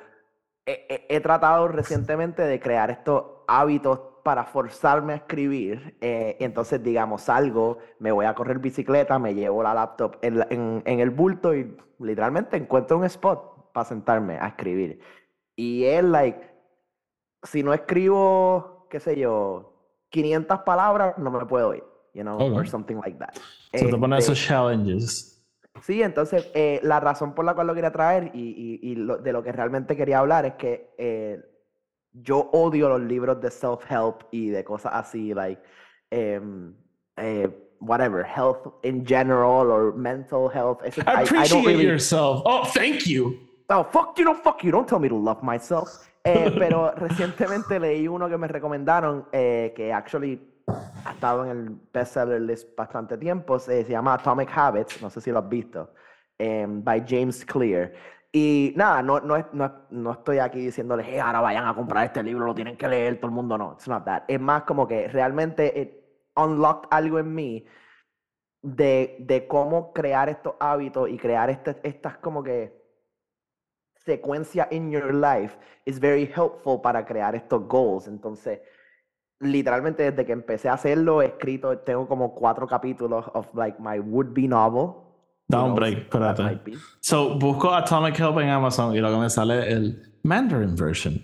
he, 0.67 1.21
tratado 1.21 1.69
recientemente 1.69 2.43
de 2.43 2.61
crear 2.61 2.91
estos 2.91 3.25
hábitos 3.49 4.01
para 4.25 4.45
forzarme 4.45 5.13
a 5.15 5.17
escribir. 5.17 5.97
eh, 6.01 6.37
entonces, 6.41 6.83
digamos, 6.83 7.23
salgo, 7.23 7.79
me 7.99 8.13
voy 8.13 8.27
a 8.27 8.35
correr 8.35 8.59
bicicleta, 8.61 9.19
me 9.19 9.35
llevo 9.35 9.63
la 9.63 9.75
laptop 9.75 10.17
en, 10.23 10.39
la- 10.39 10.47
en- 10.51 10.83
en 10.87 11.01
el 11.01 11.11
bulto 11.11 11.55
y 11.55 11.77
literalmente 11.99 12.57
encuentro 12.57 12.99
un 12.99 13.05
spot 13.05 13.73
para 13.73 13.85
sentarme 13.85 14.39
a 14.39 14.49
escribir. 14.49 15.01
Y 15.57 15.85
es 15.85 16.05
like, 16.05 16.41
si 17.43 17.63
no 17.65 17.75
escribo, 17.75 18.87
qué 18.91 19.01
sé 19.01 19.17
yo, 19.19 19.73
500 20.11 20.61
palabras, 20.61 21.19
no 21.19 21.31
me 21.31 21.45
puedo 21.47 21.75
ir, 21.75 21.83
you 22.15 22.23
know, 22.23 22.39
or 22.55 22.67
something 22.67 22.97
like 23.05 23.19
that. 23.19 23.35
So, 23.75 23.87
te 23.87 23.97
pones 23.97 24.21
Este, 24.21 24.33
esos 24.33 24.47
challenges. 24.47 25.29
Sí, 25.83 26.03
entonces 26.03 26.51
eh, 26.55 26.81
la 26.83 27.01
razón 27.01 27.35
por 27.35 27.45
la 27.45 27.55
cual 27.55 27.67
lo 27.67 27.75
quería 27.75 27.91
traer 27.91 28.31
y, 28.35 28.41
y- 28.83 28.91
y 28.93 28.95
lo- 28.97 29.17
de 29.19 29.33
lo 29.33 29.43
que 29.43 29.53
realmente 29.53 29.97
quería 29.97 30.19
hablar 30.19 30.45
es 30.45 30.55
que 30.55 30.95
eh, 30.99 31.41
yo 32.13 32.51
odio 32.53 32.89
los 32.91 33.01
libros 33.01 33.41
de 33.41 33.51
self-help 33.51 34.25
y 34.31 34.51
de 34.51 34.63
cosas 34.65 34.93
así, 34.95 35.33
like, 35.33 35.61
em, 36.11 36.75
eh, 37.17 37.49
whatever, 37.81 38.25
health 38.25 38.75
in 38.85 39.05
general 39.07 39.71
or 39.71 39.95
mental 39.97 40.49
health. 40.53 40.81
I- 40.85 41.23
I 41.23 41.49
don't 41.49 41.65
really- 41.65 41.87
yourself. 41.87 42.43
Oh, 42.45 42.65
thank 42.75 43.07
you. 43.07 43.35
Oh, 43.71 43.83
fuck 43.91 44.15
you, 44.19 44.25
no, 44.25 44.35
fuck 44.35 44.63
you, 44.63 44.71
don't 44.71 44.87
tell 44.87 45.01
me 45.01 45.09
to 45.09 45.17
love 45.17 45.43
myself. 45.43 45.89
Eh, 46.25 46.53
pero 46.59 46.93
recientemente 46.95 47.81
leí 47.81 48.07
uno 48.07 48.29
que 48.29 48.37
me 48.37 48.47
recomendaron 48.47 49.27
eh, 49.33 49.73
que 49.75 49.91
actually 49.93 50.39
ha 50.67 51.13
estado 51.13 51.45
en 51.45 51.51
el 51.51 51.81
bestseller 51.93 52.41
list 52.41 52.77
bastante 52.77 53.17
tiempo. 53.19 53.59
Se, 53.59 53.85
se 53.85 53.91
llama 53.93 54.15
Atomic 54.15 54.51
Habits, 54.57 55.03
no 55.03 55.11
sé 55.11 55.21
si 55.21 55.31
lo 55.31 55.39
has 55.41 55.49
visto, 55.49 55.93
em, 56.39 56.83
by 56.83 57.05
James 57.07 57.45
Clear. 57.45 57.93
Y 58.33 58.73
nada, 58.77 59.03
no, 59.03 59.21
no, 59.21 59.47
no, 59.53 59.73
no 59.91 60.13
estoy 60.13 60.39
aquí 60.39 60.61
diciéndoles, 60.61 61.07
hey, 61.09 61.19
ahora 61.19 61.41
vayan 61.41 61.67
a 61.67 61.75
comprar 61.75 62.07
este 62.07 62.23
libro, 62.23 62.47
lo 62.47 62.55
tienen 62.55 62.77
que 62.77 62.89
leer, 62.89 63.17
todo 63.17 63.27
el 63.27 63.35
mundo 63.35 63.59
no. 63.59 63.73
It's 63.75 63.89
not 63.89 64.05
that. 64.05 64.23
Es 64.27 64.41
más 64.41 64.63
como 64.63 64.89
que 64.89 65.09
realmente 65.09 65.73
it 65.79 66.03
unlocked 66.37 66.89
algo 66.91 67.19
en 67.19 67.35
mí 67.35 67.67
de, 68.63 69.17
de 69.21 69.47
cómo 69.47 69.93
crear 69.93 70.29
estos 70.31 70.55
hábitos 70.61 71.11
y 71.11 71.19
crear 71.19 71.51
este- 71.51 71.81
estas 71.83 72.17
como 72.19 72.43
que 72.43 72.81
secuencia 73.97 74.67
in 74.71 74.91
your 74.91 75.13
life 75.15 75.57
is 75.85 76.01
very 76.01 76.25
helpful 76.25 76.81
para 76.81 77.05
crear 77.05 77.35
estos 77.35 77.69
goals. 77.69 78.09
Entonces, 78.09 78.61
literalmente 79.43 80.11
desde 80.11 80.25
que 80.25 80.33
empecé 80.33 80.69
a 80.69 80.75
hacerlo, 80.75 81.21
he 81.23 81.27
escrito, 81.27 81.79
tengo 81.79 82.09
como 82.09 82.35
cuatro 82.35 82.67
capítulos 82.67 83.27
of 83.35 83.47
like 83.55 83.79
my 83.81 83.99
would-be 83.99 84.49
novel. 84.49 84.95
Da 85.49 85.63
un 85.63 85.75
break, 85.75 85.99
espérate. 85.99 86.61
So, 87.01 87.39
busco 87.39 87.75
Atomic 87.75 88.19
Help 88.19 88.39
en 88.39 88.49
Amazon 88.49 88.97
y 88.97 89.01
lo 89.01 89.11
que 89.11 89.19
me 89.19 89.29
sale 89.29 89.69
es 89.69 89.75
el 89.75 90.19
Mandarin 90.23 90.75
version. 90.75 91.23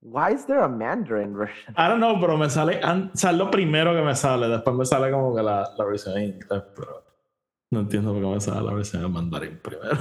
Why 0.00 0.34
is 0.34 0.44
there 0.46 0.60
a 0.60 0.68
Mandarin 0.68 1.34
version? 1.34 1.74
I 1.76 1.88
don't 1.88 1.98
know, 1.98 2.20
pero 2.20 2.36
me 2.36 2.50
sale, 2.50 2.80
o 2.84 3.16
sea, 3.16 3.32
lo 3.32 3.50
primero 3.50 3.94
que 3.94 4.02
me 4.02 4.14
sale. 4.14 4.46
Después 4.48 4.76
me 4.76 4.84
sale 4.84 5.10
como 5.10 5.34
que 5.34 5.42
la, 5.42 5.70
la 5.76 5.84
versión 5.84 6.18
en 6.18 6.34
inglés, 6.34 6.62
pero 6.76 7.04
no 7.70 7.80
entiendo 7.80 8.12
por 8.12 8.22
qué 8.22 8.28
me 8.28 8.40
sale 8.40 8.62
la 8.62 8.74
versión 8.74 9.04
en 9.04 9.12
mandarín 9.12 9.58
primero. 9.62 9.98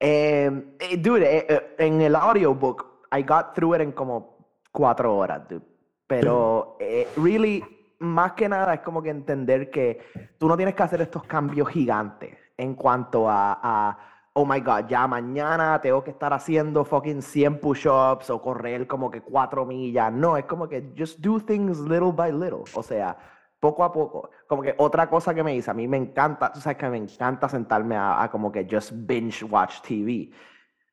Eh, 0.00 0.74
eh, 0.80 0.96
dude, 0.96 1.36
eh, 1.36 1.46
eh, 1.48 1.74
en 1.78 2.00
el 2.00 2.16
audiobook, 2.16 3.06
I 3.12 3.22
got 3.22 3.54
through 3.54 3.76
it 3.76 3.82
en 3.82 3.92
como 3.92 4.29
cuatro 4.70 5.16
horas, 5.16 5.48
dude. 5.48 5.64
Pero, 6.06 6.76
eh, 6.80 7.08
really, 7.16 7.62
más 8.00 8.32
que 8.32 8.48
nada 8.48 8.74
es 8.74 8.80
como 8.80 9.02
que 9.02 9.10
entender 9.10 9.70
que 9.70 10.00
tú 10.38 10.48
no 10.48 10.56
tienes 10.56 10.74
que 10.74 10.82
hacer 10.82 11.00
estos 11.00 11.24
cambios 11.24 11.68
gigantes 11.68 12.36
en 12.56 12.74
cuanto 12.74 13.28
a, 13.28 13.58
a 13.62 13.98
oh 14.32 14.46
my 14.46 14.60
god, 14.60 14.86
ya 14.88 15.06
mañana 15.06 15.80
tengo 15.80 16.02
que 16.02 16.10
estar 16.10 16.32
haciendo 16.32 16.84
fucking 16.84 17.22
100 17.22 17.60
push-ups 17.60 18.30
o 18.30 18.40
correr 18.40 18.86
como 18.86 19.10
que 19.10 19.20
cuatro 19.22 19.66
millas. 19.66 20.12
No, 20.12 20.36
es 20.36 20.44
como 20.44 20.68
que 20.68 20.92
just 20.96 21.20
do 21.20 21.40
things 21.40 21.78
little 21.78 22.12
by 22.12 22.32
little. 22.32 22.64
O 22.74 22.82
sea, 22.82 23.16
poco 23.58 23.84
a 23.84 23.92
poco. 23.92 24.30
Como 24.46 24.62
que 24.62 24.74
otra 24.78 25.08
cosa 25.08 25.34
que 25.34 25.42
me 25.42 25.52
dice, 25.52 25.70
a 25.70 25.74
mí 25.74 25.86
me 25.88 25.96
encanta, 25.96 26.52
tú 26.52 26.60
sabes 26.60 26.78
que 26.78 26.88
me 26.88 26.96
encanta 26.96 27.48
sentarme 27.48 27.96
a, 27.96 28.22
a 28.22 28.30
como 28.30 28.50
que 28.50 28.66
just 28.70 28.92
binge 28.94 29.44
watch 29.44 29.80
TV. 29.82 30.30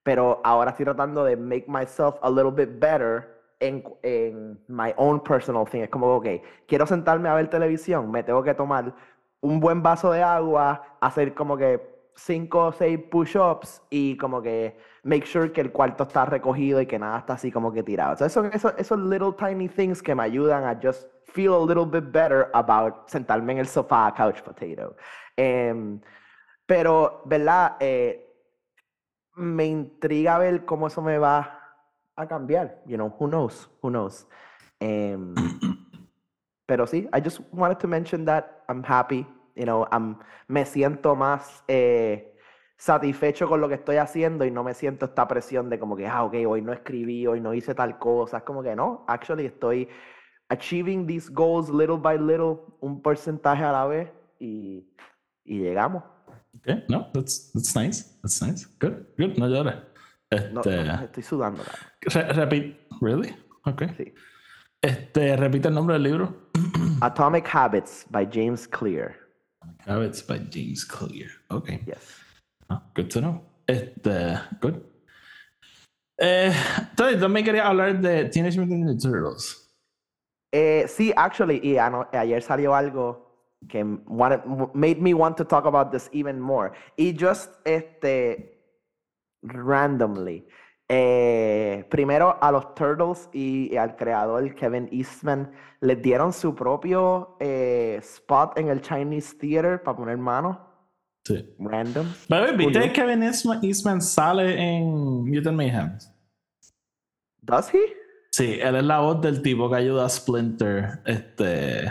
Pero 0.04 0.42
ahora 0.44 0.72
estoy 0.72 0.86
tratando 0.86 1.24
de 1.24 1.36
make 1.36 1.66
myself 1.68 2.16
a 2.22 2.30
little 2.30 2.52
bit 2.52 2.80
better 2.80 3.37
en, 3.60 3.84
en 4.04 4.60
my 4.68 4.94
own 4.98 5.22
personal 5.22 5.66
thing. 5.66 5.82
Es 5.82 5.90
como, 5.90 6.16
ok, 6.16 6.28
quiero 6.68 6.86
sentarme 6.86 7.30
a 7.30 7.36
ver 7.36 7.50
televisión, 7.50 8.12
me 8.12 8.24
tengo 8.24 8.44
que 8.44 8.54
tomar 8.54 8.94
un 9.42 9.60
buen 9.60 9.82
vaso 9.84 10.12
de 10.12 10.24
agua, 10.24 10.98
hacer 11.02 11.34
como 11.34 11.58
que 11.58 11.98
cinco 12.16 12.66
o 12.66 12.72
seis 12.72 13.00
push-ups 13.12 13.82
y 13.90 14.18
como 14.18 14.42
que 14.42 14.78
make 15.04 15.26
sure 15.26 15.52
que 15.52 15.62
el 15.62 15.72
cuarto 15.72 16.04
está 16.04 16.26
recogido 16.26 16.82
y 16.82 16.88
que 16.88 16.98
nada 16.98 17.20
está 17.20 17.34
así 17.34 17.52
como 17.52 17.72
que 17.72 17.84
tirado. 17.84 18.18
So 18.18 18.26
eso, 18.26 18.46
eso, 18.46 18.76
esos 18.78 19.00
little 19.00 19.34
tiny 19.34 19.70
things 19.70 20.02
que 20.02 20.16
me 20.16 20.24
ayudan 20.24 20.64
a 20.66 20.80
just 20.82 21.08
feel 21.26 21.54
a 21.54 21.60
little 21.60 21.86
bit 21.86 22.12
better 22.12 22.50
about 22.54 23.08
sentarme 23.08 23.54
en 23.54 23.60
el 23.60 23.68
sofá, 23.68 24.14
couch 24.16 24.42
potato. 24.42 24.96
Em, 25.36 26.02
pero, 26.66 27.22
¿verdad? 27.26 27.78
Eh, 27.80 28.24
me 29.36 29.66
intriga 29.66 30.40
ver 30.40 30.66
cómo 30.66 30.88
eso 30.88 31.02
me 31.02 31.20
va 31.20 31.57
a 32.18 32.28
cambiar. 32.28 32.82
You 32.86 32.98
know, 32.98 33.16
who 33.18 33.28
knows? 33.28 33.70
Who 33.82 33.90
knows? 33.90 34.28
Em, 34.80 35.34
pero 36.68 36.86
sí, 36.86 37.08
I 37.14 37.22
just 37.22 37.40
wanted 37.54 37.80
to 37.80 37.88
mention 37.88 38.26
that 38.26 38.64
I'm 38.68 38.84
happy. 38.84 39.26
You 39.56 39.66
know, 39.66 39.88
I'm, 39.92 40.18
me 40.48 40.66
siento 40.66 41.16
más 41.16 41.64
eh, 41.68 42.36
satisfecho 42.78 43.48
con 43.48 43.62
lo 43.62 43.68
que 43.68 43.76
estoy 43.76 43.98
haciendo 43.98 44.46
y 44.46 44.52
no 44.52 44.64
me 44.64 44.74
siento 44.74 45.06
esta 45.06 45.28
presión 45.28 45.70
de 45.70 45.80
como 45.80 45.96
que, 45.96 46.06
ah, 46.08 46.26
ok, 46.26 46.36
hoy 46.48 46.62
no 46.62 46.74
escribí, 46.74 47.26
hoy 47.26 47.40
no 47.40 47.54
hice 47.54 47.74
tal 47.74 47.98
cosa. 47.98 48.38
Es 48.38 48.44
como 48.44 48.62
que 48.62 48.76
no, 48.76 49.06
actually 49.08 49.46
estoy 49.46 49.88
achieving 50.50 51.08
these 51.08 51.30
goals 51.32 51.70
little 51.70 51.98
by 51.98 52.18
little, 52.18 52.60
un 52.82 53.02
porcentaje 53.02 53.64
a 53.64 53.72
la 53.72 53.86
vez 53.86 54.10
y, 54.40 54.88
y 55.44 55.60
llegamos. 55.60 56.04
Okay, 56.60 56.84
no, 56.90 57.08
that's, 57.14 57.52
that's 57.54 57.76
nice. 57.76 58.04
That's 58.22 58.42
nice. 58.42 58.68
Good, 58.80 59.06
good, 59.18 59.38
no 59.38 59.48
llores. 59.48 59.76
No, 60.32 60.62
Este, 60.62 60.84
no, 60.84 60.94
estoy 61.04 61.24
sudando. 61.24 61.64
re- 62.02 62.34
repeat, 62.34 62.78
really? 63.02 63.36
Okay. 63.66 63.90
Sí. 63.98 64.14
Este, 64.82 65.36
repite 65.38 65.68
el 65.70 65.74
nombre 65.74 65.94
del 65.94 66.04
libro. 66.04 66.50
Atomic 67.02 67.48
Habits 67.54 68.06
by 68.10 68.28
James 68.32 68.68
Clear. 68.68 69.16
Habits 69.86 70.26
by 70.26 70.40
James 70.52 70.86
Clear. 70.86 71.30
Okay. 71.50 71.82
Yes. 71.86 72.22
Ah, 72.70 72.84
good 72.96 73.10
to 73.10 73.20
know. 73.22 73.42
Este, 73.68 74.38
good. 74.62 74.82
Eh, 76.20 76.52
entonces, 76.90 77.20
también 77.20 77.46
quería 77.46 77.68
hablar 77.68 78.00
de 78.02 78.26
Teenage 78.26 78.58
Mutant 78.60 78.84
Ninja 78.86 78.98
Turtles. 79.02 79.64
Eh, 80.52 80.86
sí, 80.88 81.14
actually, 81.16 81.60
y 81.64 81.78
ano- 81.78 82.08
ayer 82.14 82.42
salió 82.42 82.74
algo 82.74 83.26
que 83.70 83.84
wanted- 83.84 84.44
made 84.74 84.96
me 85.00 85.14
want 85.14 85.38
to 85.38 85.46
talk 85.46 85.66
about 85.66 85.92
this 85.92 86.10
even 86.14 86.40
more. 86.40 86.72
Y 86.98 87.14
just, 87.18 87.52
este, 87.66 88.57
randomly, 89.42 90.46
eh, 90.90 91.86
primero 91.90 92.38
a 92.42 92.52
los 92.52 92.74
Turtles 92.76 93.30
y, 93.34 93.74
y 93.74 93.78
al 93.78 93.96
creador 93.96 94.56
Kevin 94.56 94.88
Eastman 94.92 95.52
les 95.82 96.02
dieron 96.02 96.32
su 96.34 96.56
propio 96.56 97.36
eh, 97.40 97.98
spot 98.02 98.58
en 98.58 98.70
el 98.70 98.82
Chinese 98.82 99.36
Theater 99.38 99.84
para 99.84 99.98
poner 99.98 100.18
mano. 100.18 100.66
Sí. 101.26 101.46
Random. 101.60 102.06
Pero, 102.30 102.56
¿viste 102.58 102.80
que 102.80 102.94
Kevin 102.94 103.22
Eastman, 103.24 103.60
Eastman 103.62 104.02
sale 104.02 104.58
en 104.58 105.26
Mutant 105.30 105.58
Mayhem? 105.58 105.98
Does 107.42 107.74
he? 107.74 107.80
Sí, 108.32 108.58
él 108.62 108.76
es 108.78 108.84
la 108.84 109.00
voz 109.00 109.20
del 109.22 109.42
tipo 109.42 109.70
que 109.70 109.76
ayuda 109.76 110.06
a 110.06 110.10
Splinter. 110.10 111.02
Este. 111.06 111.86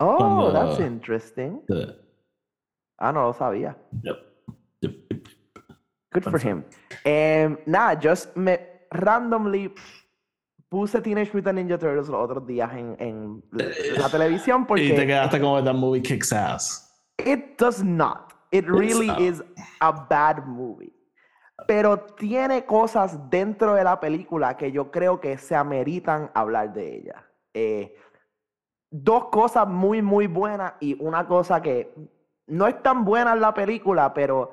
Oh, 0.00 0.16
Cuando- 0.16 0.52
that's 0.52 0.80
interesting. 0.80 1.60
de- 1.68 1.94
Ah, 2.98 3.12
no 3.12 3.22
lo 3.24 3.32
sabía. 3.34 3.76
yep, 4.02 4.16
yep. 4.80 4.94
Good 6.16 6.30
for 6.30 6.40
him. 6.40 6.64
Em, 7.04 7.58
nada, 7.66 7.98
just 8.00 8.34
me 8.36 8.58
randomly 8.90 9.72
puse 10.70 11.00
Teenage 11.02 11.32
Mutant 11.34 11.58
Ninja 11.58 11.78
Turtles 11.78 12.08
los 12.08 12.22
otros 12.22 12.46
días 12.46 12.72
en, 12.72 12.96
en 12.98 13.42
la 13.98 14.08
televisión 14.08 14.62
Y 14.62 14.64
te 14.64 14.66
porque 14.66 15.06
quedaste 15.06 15.40
como 15.40 15.62
that 15.62 15.74
movie 15.74 16.00
kicks 16.00 16.32
ass. 16.32 16.82
it 17.18 17.58
does 17.58 17.82
not. 17.82 18.32
It 18.52 18.66
really 18.66 19.08
not. 19.08 19.20
is 19.20 19.42
a 19.80 19.92
bad 19.92 20.46
movie. 20.46 20.92
Pero 21.66 21.98
tiene 21.98 22.64
cosas 22.64 23.18
dentro 23.30 23.74
de 23.74 23.84
la 23.84 23.98
película 23.98 24.56
que 24.56 24.70
yo 24.70 24.90
creo 24.90 25.20
que 25.20 25.36
se 25.36 25.54
ameritan 25.54 26.30
hablar 26.34 26.72
de 26.72 26.96
ella. 26.96 27.26
Eh, 27.52 27.94
dos 28.90 29.26
cosas 29.30 29.66
muy, 29.66 30.00
muy 30.00 30.26
buenas 30.26 30.74
y 30.80 30.96
una 31.02 31.26
cosa 31.26 31.60
que 31.60 31.92
no 32.46 32.66
es 32.66 32.82
tan 32.82 33.04
buena 33.04 33.32
en 33.32 33.40
la 33.40 33.52
película, 33.52 34.14
pero 34.14 34.52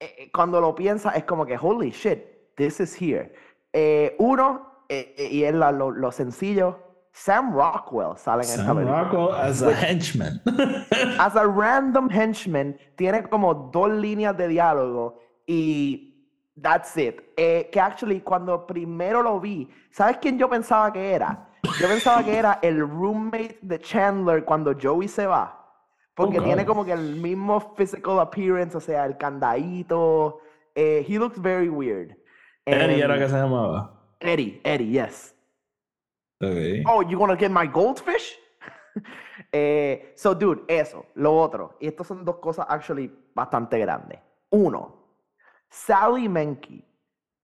eh, 0.00 0.14
eh, 0.18 0.30
cuando 0.32 0.60
lo 0.60 0.74
piensas 0.74 1.16
es 1.16 1.24
como 1.24 1.44
que, 1.46 1.56
holy 1.56 1.90
shit, 1.90 2.54
this 2.56 2.80
is 2.80 2.94
here. 3.00 3.32
Eh, 3.72 4.14
uno, 4.18 4.84
eh, 4.88 5.14
eh, 5.18 5.28
y 5.30 5.44
es 5.44 5.54
la- 5.54 5.72
lo, 5.72 5.90
lo 5.90 6.10
sencillo, 6.12 6.78
Sam 7.12 7.54
Rockwell 7.54 8.16
sale 8.16 8.44
en 8.44 8.50
esta 8.50 8.64
Sam 8.66 8.76
película. 8.76 9.02
Rockwell 9.04 9.34
as 9.34 9.62
a 9.62 9.70
henchman. 9.72 10.42
As 11.18 11.34
a 11.34 11.46
random 11.46 12.10
henchman, 12.10 12.76
tiene 12.96 13.22
como 13.28 13.54
dos 13.72 13.90
líneas 13.90 14.36
de 14.36 14.48
diálogo 14.48 15.18
y 15.46 16.30
that's 16.60 16.94
it. 16.98 17.20
Que 17.34 17.80
actually, 17.80 18.20
cuando 18.20 18.66
primero 18.66 19.22
lo 19.22 19.40
vi, 19.40 19.66
¿sabes 19.90 20.18
quién 20.18 20.38
yo 20.38 20.48
pensaba 20.50 20.92
que 20.92 21.12
era? 21.14 21.48
Yo 21.80 21.88
pensaba 21.88 22.22
que 22.22 22.36
era 22.36 22.58
el 22.62 22.80
roommate 22.80 23.58
de 23.62 23.78
Chandler 23.80 24.44
cuando 24.44 24.74
Joey 24.80 25.08
se 25.08 25.26
va. 25.26 25.65
Porque 26.16 26.40
Oh, 26.40 26.42
tiene 26.42 26.64
como 26.64 26.84
que 26.84 26.92
el 26.92 27.14
mismo 27.16 27.60
physical 27.76 28.18
appearance, 28.20 28.74
o 28.76 28.80
sea, 28.80 29.04
el 29.04 29.16
candadito. 29.18 30.40
Eh, 30.74 31.04
he 31.06 31.18
looks 31.18 31.38
very 31.40 31.68
weird. 31.68 32.16
Eddie 32.64 33.00
era 33.02 33.14
And- 33.14 33.22
que 33.22 33.28
se 33.28 33.36
llamaba. 33.36 33.92
Eddie, 34.18 34.60
Eddie, 34.64 34.90
yes. 34.90 35.34
Okay. 36.40 36.82
Oh, 36.86 37.02
you 37.02 37.18
wanna 37.18 37.36
get 37.36 37.50
my 37.50 37.66
goldfish? 37.66 38.38
eh, 39.52 40.12
so, 40.16 40.34
dude, 40.34 40.62
eso. 40.68 41.04
Lo 41.14 41.36
otro. 41.36 41.76
Y 41.80 41.86
estas 41.86 42.06
son 42.06 42.24
dos 42.24 42.36
cosas 42.36 42.66
actually 42.68 43.12
bastante 43.34 43.78
grandes. 43.78 44.18
Uno, 44.50 44.96
Sally 45.68 46.28
Menke, 46.30 46.82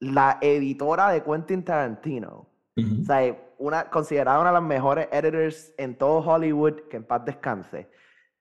la 0.01 0.39
editora 0.41 1.11
de 1.11 1.23
Quentin 1.23 1.63
Tarantino. 1.65 2.47
O 2.75 3.05
sea, 3.05 3.37
una, 3.59 3.91
considerada 3.91 4.41
una 4.41 4.49
de 4.49 4.55
las 4.55 4.63
mejores 4.63 5.07
editors 5.13 5.75
en 5.77 5.95
todo 5.99 6.21
Hollywood, 6.21 6.89
que 6.89 6.97
en 6.97 7.05
paz 7.05 7.23
descanse. 7.27 7.91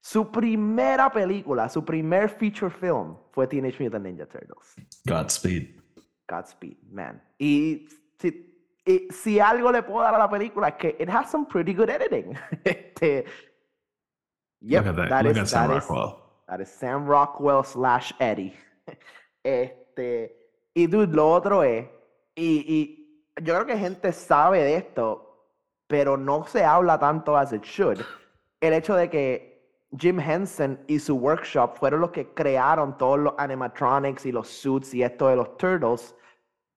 Su 0.03 0.31
primera 0.31 1.11
película, 1.11 1.69
su 1.69 1.85
primer 1.85 2.27
feature 2.29 2.71
film 2.71 3.15
fue 3.31 3.45
Teenage 3.47 3.81
Mutant 3.83 4.03
Ninja 4.05 4.25
Turtles. 4.25 4.75
Godspeed. 5.05 5.79
Godspeed, 6.27 6.77
man. 6.89 7.21
Y 7.37 7.87
si, 8.17 8.65
y 8.85 9.07
si 9.11 9.39
algo 9.39 9.71
le 9.71 9.83
puedo 9.83 10.01
dar 10.01 10.15
a 10.15 10.17
la 10.17 10.29
película 10.29 10.69
es 10.69 10.75
que 10.75 10.97
it 10.99 11.07
has 11.09 11.29
some 11.29 11.45
pretty 11.45 11.73
good 11.75 11.89
editing. 11.89 12.35
este, 12.63 13.25
yep, 14.61 14.85
Look 14.85 14.87
at 14.87 14.95
that. 14.95 15.09
that 15.09 15.23
Look 15.23 15.33
is- 15.35 15.41
at 15.41 15.47
Sam 15.47 15.67
that 15.69 15.77
is- 15.77 15.83
Rockwell. 15.89 16.17
that 16.47 16.59
is 16.61 16.69
Sam 16.69 17.05
Rockwell 17.05 17.63
slash 17.63 18.11
Eddie. 18.19 18.55
Este, 19.43 20.51
y 20.75 20.85
dude, 20.87 21.15
lo 21.15 21.31
otro 21.31 21.63
es, 21.63 21.87
y, 22.35 22.63
y 22.67 23.23
yo 23.41 23.55
creo 23.55 23.65
que 23.65 23.75
gente 23.77 24.11
sabe 24.13 24.59
de 24.63 24.75
esto, 24.75 25.47
pero 25.87 26.15
no 26.15 26.45
se 26.45 26.63
habla 26.63 26.99
tanto 26.99 27.35
as 27.35 27.51
it 27.51 27.63
should. 27.63 27.99
El 28.59 28.73
hecho 28.73 28.95
de 28.95 29.09
que 29.09 29.50
Jim 29.97 30.19
Henson 30.19 30.79
y 30.87 30.99
su 30.99 31.15
workshop 31.15 31.77
fueron 31.77 32.01
los 32.01 32.11
que 32.11 32.33
crearon 32.33 32.97
todos 32.97 33.19
los 33.19 33.33
animatronics 33.37 34.25
y 34.25 34.31
los 34.31 34.47
suits 34.47 34.93
y 34.93 35.03
esto 35.03 35.27
de 35.27 35.35
los 35.35 35.57
turtles. 35.57 36.15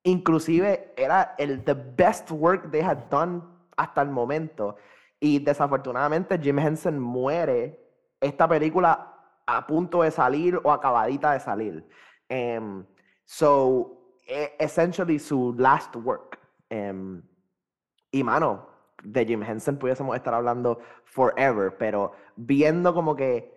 Inclusive 0.03 0.93
era 0.97 1.35
el 1.39 1.63
the 1.65 1.75
best 1.75 2.31
work 2.31 2.71
they 2.71 2.83
had 2.83 3.09
done 3.11 3.43
hasta 3.77 4.03
el 4.03 4.11
momento. 4.11 4.77
Y 5.21 5.39
desafortunadamente 5.39 6.39
Jim 6.39 6.59
Henson 6.59 6.99
muere 6.99 7.81
esta 8.21 8.49
película 8.49 9.15
a 9.47 9.67
punto 9.67 10.03
de 10.03 10.11
salir 10.11 10.61
o 10.63 10.73
acabadita 10.73 11.33
de 11.33 11.41
salir. 11.41 11.89
Em, 12.29 12.85
so, 13.25 14.19
e- 14.27 14.55
essentially 14.59 15.19
su 15.19 15.55
last 15.57 15.95
work. 15.97 16.39
Em, 16.69 17.23
y 18.11 18.23
mano, 18.25 18.74
de 19.05 19.25
Jim 19.27 19.43
Henson 19.43 19.77
pudiésemos 19.77 20.17
estar 20.17 20.35
hablando 20.35 20.79
forever, 21.05 21.77
pero 21.79 22.13
viendo 22.37 22.93
como 22.95 23.15
que 23.15 23.53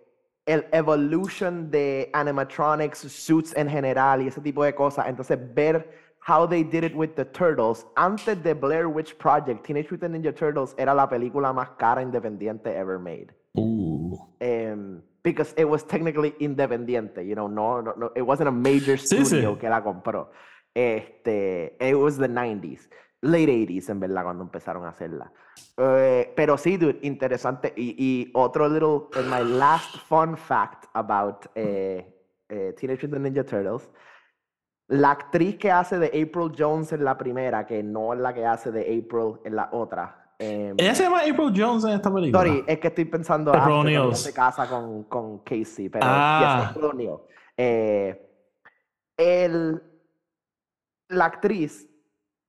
el 0.46 0.66
evolution 0.72 1.70
de 1.70 2.10
animatronics, 2.14 2.98
suits 3.00 3.54
en 3.56 3.68
general 3.68 4.22
y 4.22 4.28
ese 4.28 4.40
tipo 4.40 4.64
de 4.64 4.74
cosas, 4.74 5.06
entonces 5.08 5.38
ver 5.54 5.90
how 6.26 6.46
they 6.46 6.62
did 6.62 6.84
it 6.84 6.94
with 6.94 7.10
the 7.16 7.24
Turtles. 7.24 7.86
Antes 7.96 8.42
de 8.42 8.54
Blair 8.54 8.86
Witch 8.86 9.16
Project, 9.16 9.64
Teenage 9.64 9.90
Mutant 9.90 10.14
Ninja 10.14 10.34
Turtles 10.34 10.74
era 10.78 10.94
la 10.94 11.08
película 11.08 11.52
más 11.52 11.70
cara 11.78 12.02
independiente 12.02 12.74
ever 12.74 12.98
made. 12.98 13.28
Uh. 13.54 14.16
Um, 14.40 15.02
because 15.22 15.52
it 15.56 15.64
was 15.64 15.84
technically 15.86 16.34
independiente, 16.40 17.26
you 17.26 17.34
know, 17.34 17.48
no, 17.48 17.80
no, 17.80 17.92
no 17.96 18.10
it 18.14 18.22
wasn't 18.22 18.48
a 18.48 18.52
major 18.52 18.96
Sí, 18.96 19.18
sí. 19.18 19.26
studio 19.26 19.58
que 19.58 19.68
la 19.68 19.82
compró. 19.82 20.30
Este, 20.74 21.76
it 21.80 21.94
was 21.94 22.16
the 22.16 22.28
90s, 22.28 22.88
late 23.22 23.46
80s 23.66 23.88
en 23.90 24.00
verdad 24.00 24.22
cuando 24.24 24.44
empezaron 24.44 24.84
a 24.84 24.90
hacerla. 24.90 25.32
Eh, 25.76 26.32
pero 26.36 26.56
sí, 26.56 26.76
dude, 26.76 26.98
interesante. 27.02 27.72
Y, 27.76 27.94
y 27.98 28.30
otro 28.34 28.68
little, 28.68 29.08
my 29.28 29.44
last 29.58 29.96
fun 30.08 30.36
fact 30.36 30.84
about 30.94 31.46
eh, 31.54 32.14
eh, 32.48 32.74
Teenage 32.78 33.06
Mutant 33.08 33.24
Ninja 33.24 33.44
Turtles. 33.44 33.90
La 34.90 35.10
actriz 35.10 35.56
que 35.56 35.70
hace 35.70 35.98
de 35.98 36.06
April 36.06 36.52
Jones 36.56 36.92
en 36.92 37.04
la 37.04 37.18
primera, 37.18 37.66
que 37.66 37.82
no 37.82 38.14
es 38.14 38.20
la 38.20 38.32
que 38.32 38.46
hace 38.46 38.70
de 38.70 38.80
April 38.82 39.38
en 39.44 39.56
la 39.56 39.68
otra. 39.72 40.32
em, 40.38 40.74
Ella 40.78 40.94
se 40.94 41.02
llama 41.02 41.18
April 41.20 41.52
Jones 41.54 41.84
en 41.84 41.90
esta 41.90 42.14
película. 42.14 42.40
Sorry, 42.42 42.64
es 42.66 42.78
que 42.78 42.88
estoy 42.88 43.04
pensando 43.04 43.52
ella 43.52 43.66
O'Neil. 43.68 44.14
se 44.14 44.32
casa 44.32 44.66
con, 44.68 45.02
con 45.04 45.40
Casey, 45.40 45.88
pero 45.88 46.06
Ah. 46.08 46.60
yes, 46.62 46.70
April 46.70 46.84
O'Neil. 46.92 47.16
Eh, 47.56 48.30
el, 49.18 49.82
la 51.08 51.24
actriz, 51.24 51.87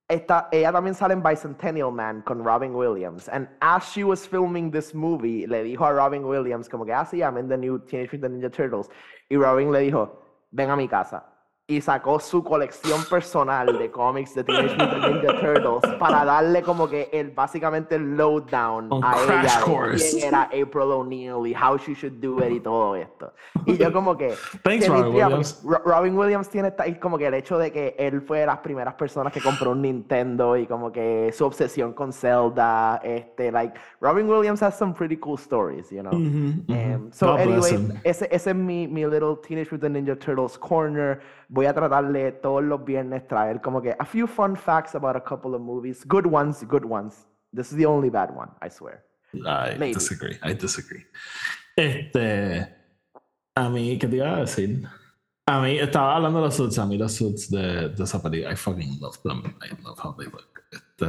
está, 0.10 0.49
ella 0.51 0.72
también 0.72 0.95
sale 0.95 1.14
en 1.14 1.22
Bicentennial 1.22 1.91
Man 1.91 2.22
con 2.24 2.43
Robin 2.43 2.76
Williams. 2.76 3.30
And 3.30 3.47
as 3.62 3.84
she 3.84 4.03
was 4.03 4.28
filming 4.28 4.72
this 4.72 4.93
movie, 4.93 5.45
le 5.47 5.64
dijo 5.64 5.86
a 5.86 5.93
Robin 5.93 6.26
Williams 6.26 6.68
como 6.68 6.84
que, 6.84 6.93
ah, 6.93 7.07
I'm 7.14 7.38
in 7.38 7.47
the 7.47 7.57
new 7.57 7.80
Teenage 7.80 8.12
Mutant 8.12 8.36
Ninja 8.36 8.51
Turtles. 8.51 8.89
Y 9.30 9.38
Robin 9.38 9.72
le 9.72 9.80
dijo, 9.80 10.10
ven 10.51 10.70
a 10.72 10.76
mi 10.76 10.88
casa. 10.88 11.24
Y 11.70 11.82
sacó 11.82 12.20
su 12.20 12.43
colección 12.43 12.99
personal 13.11 13.78
de 13.78 13.91
cómics 13.91 14.34
de 14.34 14.43
Teenage 14.43 14.76
Mutant 14.76 15.05
Ninja 15.05 15.39
Turtles 15.39 15.93
para 15.99 16.26
darle 16.26 16.63
como 16.63 16.89
que 16.89 17.09
el, 17.13 17.30
básicamente 17.30 17.93
el 17.93 18.17
lowdown 18.17 18.89
a 19.03 19.15
crash 19.26 19.43
ella 19.45 19.61
course. 19.63 20.17
quién 20.17 20.28
era 20.30 20.41
April 20.45 20.91
O'Neil 20.91 21.45
y 21.45 21.53
how 21.55 21.78
she 21.78 21.93
should 21.93 22.13
do 22.20 22.43
it 22.43 22.51
y 22.53 22.59
todo 22.59 22.95
esto. 22.95 23.32
Y 23.67 23.78
yo 23.78 23.93
como 23.93 24.17
que... 24.17 24.34
Thanks, 24.63 24.88
Robin 24.88 25.13
Williams. 25.13 25.61
Ro- 25.63 25.82
Robin 25.86 26.17
Williams 26.17 26.49
tiene 26.49 26.70
esta- 26.70 26.88
y 26.88 26.95
como 26.97 27.20
que 27.20 27.28
el 27.28 27.36
hecho 27.36 27.59
de 27.59 27.72
que 27.72 27.95
él 27.99 28.22
fue 28.24 28.39
de 28.39 28.47
las 28.47 28.57
primeras 28.57 28.95
personas 28.95 29.32
que 29.32 29.39
compró 29.39 29.70
un 29.70 29.84
Nintendo 29.84 30.57
y 30.57 30.65
como 30.65 30.91
que 30.91 31.32
su 31.38 31.45
obsesión 31.45 31.93
con 31.93 32.11
Zelda, 32.11 32.99
este, 33.03 33.51
like, 33.51 33.80
Robin 34.01 34.28
Williams 34.28 34.63
has 34.63 34.76
some 34.76 34.91
pretty 34.93 35.17
cool 35.17 35.38
stories, 35.38 35.91
you 35.91 36.01
know. 36.01 36.13
Ujú, 36.13 36.63
ujú. 36.67 36.74
Um, 36.74 37.11
so, 37.11 37.28
God 37.28 37.36
bless 37.45 37.72
anyways, 37.72 37.72
him. 37.91 37.99
ese, 38.03 38.28
ese 38.32 38.49
es 38.49 38.55
mi, 38.55 38.88
mi 38.88 39.05
little 39.05 39.36
Teenage 39.47 39.72
Mutant 39.72 39.95
Ninja 39.95 40.17
Turtles 40.17 40.57
corner. 40.57 41.22
Voy 41.60 41.66
a 41.66 41.74
tratarle 41.74 42.32
todos 42.32 42.64
los 42.64 42.86
viernes 42.86 43.28
traer 43.28 43.60
como 43.60 43.82
que 43.82 43.93
a 43.99 44.05
few 44.05 44.28
fun 44.28 44.55
facts 44.55 44.95
about 44.95 45.18
a 45.18 45.22
couple 45.22 45.53
of 45.53 45.60
movies. 45.62 46.05
Good 46.07 46.26
ones, 46.26 46.64
good 46.66 46.86
ones. 46.86 47.28
This 47.53 47.70
is 47.74 47.78
the 47.78 47.86
only 47.86 48.10
bad 48.10 48.30
one, 48.34 48.49
I 48.62 48.70
swear. 48.70 49.03
I 49.34 49.76
Maybe. 49.78 49.93
disagree. 49.95 50.39
I 50.41 50.53
disagree. 50.53 51.05
Este. 51.76 52.66
A 53.57 53.68
mí, 53.68 53.99
¿qué 53.99 54.07
te 54.07 54.16
iba 54.16 54.38
a 54.38 54.39
decir? 54.39 54.88
A 55.47 55.60
mí, 55.60 55.78
estaba 55.78 56.16
hablando 56.16 56.39
de 56.39 56.45
los 56.45 56.55
suits. 56.55 56.80
A 56.80 56.86
mí, 56.86 56.97
los 56.97 57.12
suits 57.12 57.49
de, 57.51 57.89
de 57.89 58.03
esa 58.05 58.24
película, 58.24 58.53
I 58.53 58.55
fucking 58.55 58.97
love 59.01 59.18
them. 59.24 59.43
I 59.62 59.76
love 59.84 59.99
how 60.01 60.16
they 60.16 60.28
look. 60.28 60.62
Este. 60.72 61.07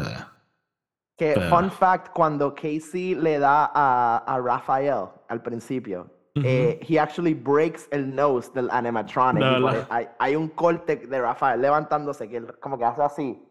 Que 1.16 1.34
Pero- 1.34 1.48
fun 1.48 1.70
fact, 1.70 2.08
cuando 2.12 2.52
Casey 2.56 3.14
le 3.14 3.38
da 3.38 3.70
a, 3.72 4.24
a 4.26 4.40
Rafael 4.40 5.10
al 5.28 5.42
principio, 5.42 6.10
Eh, 6.36 6.78
he 6.88 6.98
actually 6.98 7.34
breaks 7.34 7.88
el 7.90 8.14
nose 8.14 8.50
del 8.54 8.70
animatronic. 8.70 9.42
Verdad. 9.42 9.60
pone- 9.60 9.86
hay, 9.90 10.08
hay 10.18 10.36
un 10.36 10.48
corte 10.48 10.96
de 10.96 11.20
Rafael 11.20 11.60
levantándose 11.60 12.28
que 12.28 12.36
él 12.38 12.54
como 12.60 12.78
que 12.78 12.84
hace 12.84 13.02
así, 13.02 13.42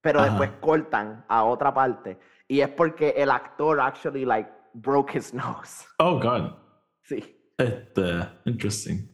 pero 0.00 0.20
Ajá. 0.20 0.28
después 0.30 0.50
cortan 0.60 1.24
a 1.28 1.44
otra 1.44 1.72
parte. 1.74 2.18
Y 2.48 2.60
es 2.60 2.68
porque 2.70 3.10
el 3.16 3.30
actor 3.30 3.78
actually 3.80 4.24
like 4.24 4.50
broke 4.72 5.16
his 5.18 5.34
nose. 5.34 5.84
Oh, 5.98 6.18
God. 6.18 6.52
Sí. 7.02 7.36
Este. 7.58 8.20
Interesting. 8.46 9.06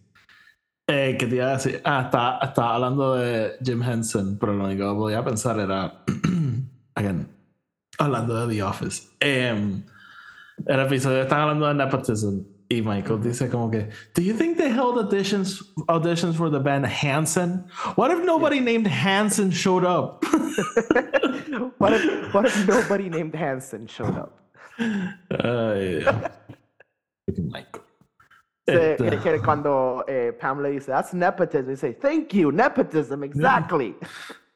Eh, 0.87 1.17
¿Qué 1.19 1.27
te 1.27 1.37
iba 1.37 1.47
a 1.47 1.53
decir? 1.55 1.81
Ah, 1.85 2.03
estaba, 2.05 2.39
estaba 2.43 2.75
hablando 2.75 3.15
de 3.15 3.55
Jim 3.65 3.83
Henson, 3.83 4.37
pero 4.39 4.53
lo 4.53 4.65
único 4.67 4.89
que 4.93 4.99
podía 4.99 5.25
pensar 5.25 5.59
era. 5.59 6.05
again, 6.95 7.29
hablando 7.99 8.47
de 8.47 8.55
The 8.55 8.63
Office. 8.63 9.09
Em, 9.19 9.83
el 10.67 10.81
episodio 10.81 11.23
están 11.23 11.41
hablando 11.41 11.67
de 11.67 11.75
nepotism. 11.75 12.54
Y 12.71 12.81
Michael 12.81 13.19
dice 13.19 13.49
como 13.51 13.71
que, 13.71 13.89
Do 14.15 14.23
you 14.23 14.33
think 14.35 14.57
they 14.57 14.71
held 14.71 14.97
auditions 14.97 15.63
auditions 15.89 16.35
for 16.37 16.49
the 16.51 16.59
band 16.59 16.87
Hanson? 16.87 17.65
What 17.97 18.11
if 18.11 18.25
nobody 18.25 18.59
named 18.61 18.87
Hanson 18.87 19.51
showed 19.51 19.85
up? 19.85 20.25
what, 21.79 21.93
if, 21.93 22.33
what 22.35 22.47
if 22.47 22.67
nobody 22.67 23.09
named 23.11 23.35
Hanson 23.35 23.87
showed 23.87 24.17
up? 24.17 24.41
Ay, 24.79 26.01
Fucking 27.29 27.51
Michael. 27.51 27.83
Se- 28.67 28.97
Este, 28.99 29.21
que- 29.23 29.39
cuando 29.41 30.03
eh, 30.09 30.33
Pam 30.33 30.63
le 30.63 30.71
dice, 30.73 30.87
that's 30.87 31.13
nepotism, 31.13 31.69
he 31.71 31.77
say, 31.77 31.93
thank 31.93 32.33
you, 32.33 32.51
nepotism, 32.51 33.23
exactly. 33.23 33.95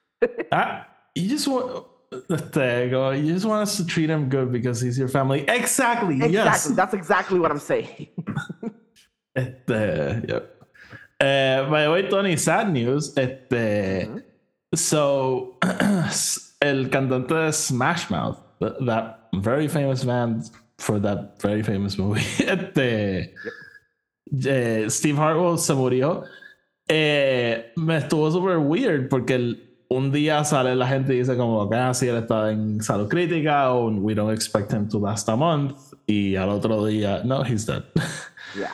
ah, 0.53 0.87
you 1.15 1.29
just 1.29 1.47
want 1.47 1.85
este, 2.31 2.91
go, 2.91 3.11
you 3.11 3.33
just 3.33 3.45
want 3.47 3.63
us 3.63 3.77
to 3.77 3.85
treat 3.87 4.09
him 4.11 4.29
good 4.29 4.51
because 4.51 4.81
he's 4.81 4.99
your 4.99 5.09
family. 5.09 5.41
Exactly. 5.49 6.17
Exactly. 6.17 6.33
Yes. 6.33 6.67
That's 6.69 6.95
exactly 6.95 7.39
what 7.39 7.51
I'm 7.51 7.59
saying. 7.61 8.09
Este, 9.35 10.25
yep. 10.27 10.55
Eh, 11.21 11.65
by 11.71 11.85
the 11.85 11.91
way, 11.93 12.09
Tony, 12.09 12.37
sad 12.37 12.73
news. 12.73 13.17
Este, 13.17 14.09
so, 14.75 15.57
el 16.61 16.89
cantante 16.91 17.35
de 17.35 17.53
Smash 17.53 18.11
Mouth, 18.11 18.41
that 18.61 19.29
very 19.35 19.69
famous 19.69 20.03
band 20.03 20.51
for 20.79 20.99
that 20.99 21.41
very 21.41 21.63
famous 21.63 21.97
movie, 21.99 22.21
este, 22.45 23.33
eh, 24.45 24.89
Steve 24.89 25.17
Hartwell 25.17 25.59
se 25.59 25.75
murió. 25.75 26.25
Eh, 26.89 27.71
me 27.77 27.99
estuvo 27.99 28.31
super 28.33 28.59
weird 28.59 29.09
porque 29.09 29.35
el- 29.37 29.68
un 29.91 30.13
día 30.13 30.45
sale 30.45 30.75
la 30.77 30.87
gente 30.87 31.15
y 31.15 31.19
dice 31.19 31.37
como 31.37 31.69
que 31.69 31.77
ah, 31.77 31.95
sí, 31.95 32.09
él 32.09 32.17
está 32.17 32.51
en 32.51 32.81
salud 32.83 33.09
crítica 33.09 33.73
o 33.73 33.89
we 33.91 34.15
don't 34.15 34.33
expect 34.33 34.73
him 34.73 34.89
to 34.89 34.99
last 34.99 35.29
a 35.29 35.37
month 35.37 35.77
y 36.07 36.37
al 36.37 36.51
otro 36.51 36.85
día 36.85 37.23
no 37.25 37.43
he's 37.45 37.65
dead 37.67 37.83
Yeah. 38.59 38.71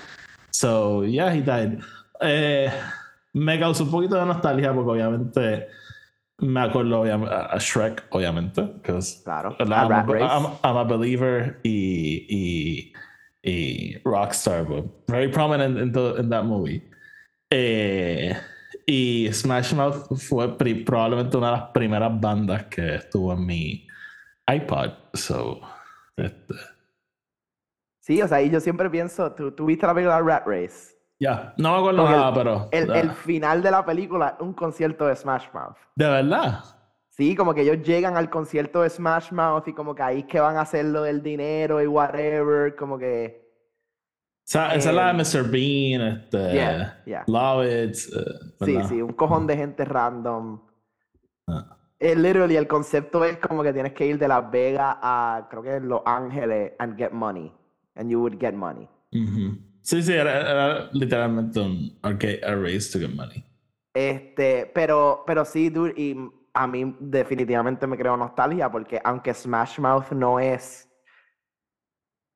So, 0.51 1.03
yeah, 1.05 1.35
he 1.35 1.41
died. 1.43 1.81
Eh, 2.21 2.71
me 3.33 3.59
causó 3.59 3.83
un 3.85 3.91
poquito 3.91 4.15
de 4.15 4.25
nostalgia 4.25 4.73
porque 4.73 4.91
obviamente 4.93 5.67
me 6.39 6.61
acuerdo 6.61 7.03
obviam- 7.03 7.29
a 7.29 7.59
Shrek, 7.59 8.05
obviamente. 8.11 8.63
Claro. 9.25 9.57
I'm, 9.59 9.73
A. 9.73 10.37
I'm, 10.37 10.47
I'm 10.63 10.77
a 10.77 10.85
believer 10.85 11.59
y, 11.65 12.25
y, 12.29 12.93
y 13.43 13.99
Rockstar, 14.05 14.65
but 14.69 14.85
very 15.09 15.29
prominent 15.29 15.77
in, 15.79 15.93
the, 15.93 16.17
in 16.21 16.29
that 16.31 16.45
movie. 16.45 16.83
Eh, 17.51 18.33
y 18.87 19.29
Smash 19.33 19.75
Mouth 19.75 20.17
fue 20.17 20.57
probablemente 20.85 21.37
una 21.37 21.47
de 21.53 21.57
las 21.59 21.71
primeras 21.71 22.21
bandas 22.21 22.65
que 22.67 22.97
estuvo 22.97 23.33
en 23.33 23.47
mi 23.47 23.87
iPod. 24.47 24.91
So, 25.15 25.61
este, 26.17 26.55
Sí, 28.01 28.21
o 28.21 28.29
sea, 28.29 28.43
y 28.43 28.51
yo 28.51 28.61
siempre 28.61 28.91
pienso, 28.91 29.33
tú, 29.33 29.53
tú 29.53 29.65
viste 29.67 29.87
la 29.87 29.95
película 29.95 30.21
Rat 30.21 30.47
Race. 30.47 30.95
ya, 31.19 31.55
no 31.57 31.73
me 31.73 31.79
acuerdo 31.79 32.03
Porque 32.03 32.13
el- 32.15 32.21
nada, 32.21 32.35
pero. 32.35 32.69
El, 32.71 32.91
el 32.91 33.11
final 33.13 33.63
de 33.63 33.71
la 33.71 33.85
película, 33.85 34.37
un 34.41 34.53
concierto 34.53 35.07
de 35.07 35.17
Smash 35.17 35.47
Mouth. 35.55 35.77
De 35.97 36.07
verdad. 36.07 36.61
Sí, 37.09 37.35
como 37.37 37.55
que 37.55 37.63
ellos 37.63 37.79
llegan 37.87 38.17
al 38.17 38.29
concierto 38.29 38.83
de 38.83 38.91
Smash 38.91 39.31
Mouth 39.33 39.69
y 39.69 39.73
como 39.73 39.95
que 39.95 40.03
ahí 40.03 40.19
es 40.21 40.25
que 40.27 40.41
van 40.41 40.57
a 40.57 40.63
hacer 40.63 40.85
lo 40.85 41.03
del 41.03 41.23
dinero 41.23 41.81
y 41.81 41.87
whatever, 41.87 42.75
como 42.77 42.99
que... 42.99 43.44
O 44.45 44.47
sea, 44.47 44.75
esa 44.75 44.91
es 44.91 44.95
la 44.95 45.07
de 45.07 45.15
Mr. 45.15 45.51
Bean, 45.51 46.03
este, 46.03 46.55
Yeah, 46.55 47.03
yeah. 47.07 47.25
Eh, 47.65 47.93
Sí, 47.95 48.79
sí, 48.89 49.01
un 49.01 49.15
cojón 49.15 49.47
de 49.47 49.57
gente 49.57 49.87
random. 49.87 50.61
Ah. 51.47 51.79
Eh, 51.99 52.15
literally, 52.15 52.57
el 52.57 52.69
concepto 52.69 53.25
es 53.25 53.39
como 53.39 53.63
que 53.63 53.73
tienes 53.73 53.95
que 53.95 54.07
ir 54.07 54.19
de 54.19 54.29
Las 54.29 54.51
Vegas 54.51 54.97
a, 55.01 55.49
creo 55.49 55.63
que 55.63 55.81
Los 55.81 56.03
Ángeles, 56.05 56.73
and 56.79 56.99
get 56.99 57.13
money. 57.13 57.51
And 57.95 58.11
you 58.11 58.21
would 58.21 58.39
get 58.39 58.53
money. 58.53 58.87
Sí, 59.81 60.03
sí, 60.03 60.13
era, 60.13 60.41
era 60.41 60.91
literalmente 60.93 61.61
un 61.61 61.99
arcade 62.03 62.41
a 62.45 62.55
race 62.55 62.91
to 62.93 62.99
get 62.99 63.15
money. 63.15 63.43
Este, 63.95 64.71
pero, 64.75 65.25
pero 65.27 65.47
sí, 65.47 65.71
dude, 65.71 65.95
y 65.97 66.17
a 66.53 66.67
mí 66.67 66.97
definitivamente 67.01 67.87
me 67.87 67.97
creo 67.97 68.17
nostalgia 68.17 68.71
porque 68.71 69.01
aunque 69.03 69.33
Smash 69.33 69.79
Mouth 69.79 70.11
no 70.11 70.39
es, 70.39 70.89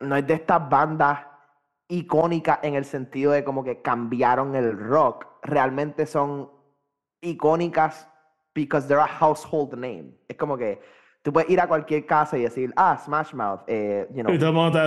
no 0.01 0.17
es 0.17 0.27
de 0.27 0.35
estas 0.35 0.69
bandas 0.71 1.28
icónicas 1.89 2.61
en 2.63 2.75
el 2.75 2.85
sentido 2.85 3.33
de 3.33 3.45
como 3.45 3.65
que 3.65 3.83
cambiaron 3.83 4.55
el 4.55 4.79
rock, 4.79 5.27
realmente 5.43 6.07
son 6.07 6.51
icónicas 7.21 8.09
because 8.55 8.87
they're 8.87 9.03
a 9.03 9.07
household 9.07 9.73
name. 9.75 10.13
Es 10.29 10.37
como 10.37 10.57
que 10.57 10.81
Tú 11.29 11.33
puedes 11.33 11.51
ir 11.51 11.61
a 11.61 11.67
cualquier 11.67 12.07
casa 12.07 12.39
y 12.39 12.43
decir, 12.43 12.73
ah, 12.77 12.97
Smash 12.97 13.35
Mouth, 13.35 13.61
eh, 13.67 14.09
you 14.15 14.23
know. 14.23 14.33
Y 14.33 14.39
todo 14.39 14.49
el 14.49 14.55
mundo. 14.55 14.79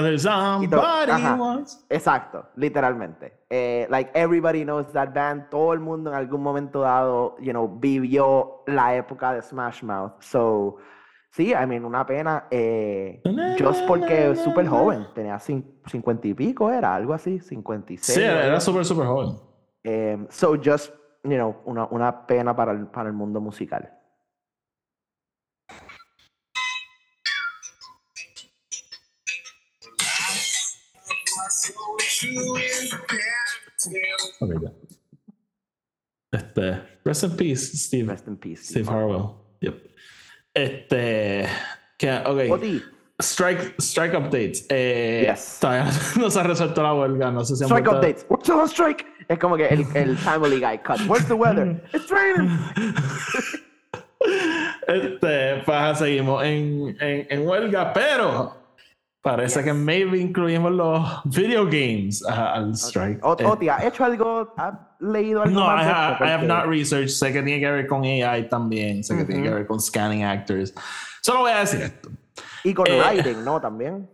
Exacto, 1.90 2.50
literalmente. 2.56 3.34
Eh, 3.50 3.86
like 3.92 4.10
everybody 4.16 4.64
knows 4.64 4.92
that 4.94 5.14
band. 5.14 5.50
Todo 5.50 5.74
el 5.74 5.82
mundo 5.82 6.10
en 6.10 6.16
algún 6.16 6.42
momento 6.42 6.82
dado, 6.82 7.36
you 7.40 7.52
know, 7.52 7.68
vivió 7.68 8.64
la 8.66 8.96
época 8.96 9.34
de 9.34 9.42
Smash 9.42 9.84
Mouth. 9.84 10.14
So, 10.22 10.78
sí, 11.32 11.52
I 11.54 11.66
mean, 11.66 11.84
una 11.86 12.06
pena. 12.06 12.48
Eh, 12.52 13.22
just 13.60 13.86
porque 13.88 14.32
es 14.32 14.40
súper 14.42 14.68
joven, 14.68 15.08
tenía 15.16 15.36
cin- 15.40 15.80
cincuenta 15.90 16.28
y 16.28 16.34
pico, 16.34 16.72
era 16.72 16.94
algo 16.96 17.14
así, 17.14 17.40
56. 17.40 18.16
Sí, 18.16 18.22
era, 18.22 18.46
era 18.46 18.60
súper, 18.60 18.86
súper 18.86 19.08
joven. 19.08 19.38
Eh, 19.84 20.26
so, 20.30 20.56
just, 20.64 20.94
you 21.24 21.32
know, 21.36 21.62
una, 21.66 21.86
una 21.92 22.26
pena 22.28 22.56
para 22.56 22.72
el, 22.72 22.88
para 22.88 23.10
el 23.10 23.14
mundo 23.16 23.42
musical. 23.42 23.98
Ok, 34.40 34.52
ya. 34.62 34.72
Este, 36.34 37.00
rest 37.04 37.24
in 37.24 37.36
peace, 37.36 37.78
Steve. 37.78 38.08
Rest 38.12 38.28
in 38.28 38.38
peace. 38.38 38.64
Steve 38.64 38.88
Harwell. 38.90 39.36
Yep. 39.62 39.91
Este, 40.54 41.48
que, 41.98 42.12
ok. 42.26 42.84
Strike, 43.22 43.76
strike 43.80 44.16
updates. 44.16 44.66
Eh, 44.70 45.26
Yes. 45.30 45.60
Todavía 45.62 45.92
no 46.20 46.30
se 46.32 46.40
ha 46.40 46.44
resuelto 46.44 46.82
la 46.82 46.94
huelga. 46.94 47.32
No 47.32 47.46
sé 47.46 47.56
si 47.56 47.64
strike 47.66 47.88
updates. 47.88 48.26
We're 48.30 48.42
still 48.42 48.60
on 48.60 48.68
strike. 48.68 49.06
Es 49.28 49.38
como 49.40 49.56
que 49.58 49.68
el, 49.68 49.86
el 49.94 50.18
Family 50.18 50.60
Guy 50.60 50.80
cut. 50.80 51.00
What's 51.08 51.28
the 51.28 51.36
weather? 51.36 51.82
It's 51.94 52.10
raining. 52.10 52.50
Este, 54.88 55.62
pues 55.66 55.98
seguimos 56.00 56.44
en, 56.44 56.96
en, 57.00 57.28
en 57.30 57.48
huelga, 57.48 57.94
pero 57.94 58.56
parece 59.22 59.60
Yes. 59.60 59.66
que 59.66 59.74
maybe 59.74 60.18
incluimos 60.20 60.72
los 60.72 61.22
video 61.26 61.66
games 61.66 62.26
a- 62.26 62.54
al 62.54 62.74
strike. 62.76 63.24
O, 63.24 63.36
Eh, 63.40 63.46
Oti, 63.46 63.70
¿has 63.70 63.84
hecho 63.86 64.04
algo? 64.04 64.54
¿Has 64.58 64.74
leído 65.00 65.44
algo 65.44 65.60
no, 65.60 65.68
más 65.68 65.84
I, 65.84 65.86
de 65.86 65.92
ha- 65.92 66.12
esto? 66.14 66.26
I 66.26 66.28
have 66.30 66.48
not 66.48 66.66
researched. 66.66 67.10
Sé 67.10 67.32
que 67.32 67.42
tiene 67.44 67.60
que 67.60 67.70
ver 67.72 67.88
con 67.88 68.04
AI 68.04 68.50
también. 68.50 69.04
Sé 69.04 69.16
que 69.18 69.26
tiene 69.26 69.44
que 69.44 69.50
ver 69.54 69.68
con 69.68 69.80
scanning 69.80 70.24
actors. 70.24 70.74
Solo 71.22 71.42
voy 71.42 71.52
a 71.52 71.60
decir 71.60 71.82
esto. 71.82 72.10
Y 72.64 72.74
con 72.74 72.88
eh, 72.88 73.00
writing, 73.00 73.44
¿no? 73.44 73.60
También. 73.62 74.10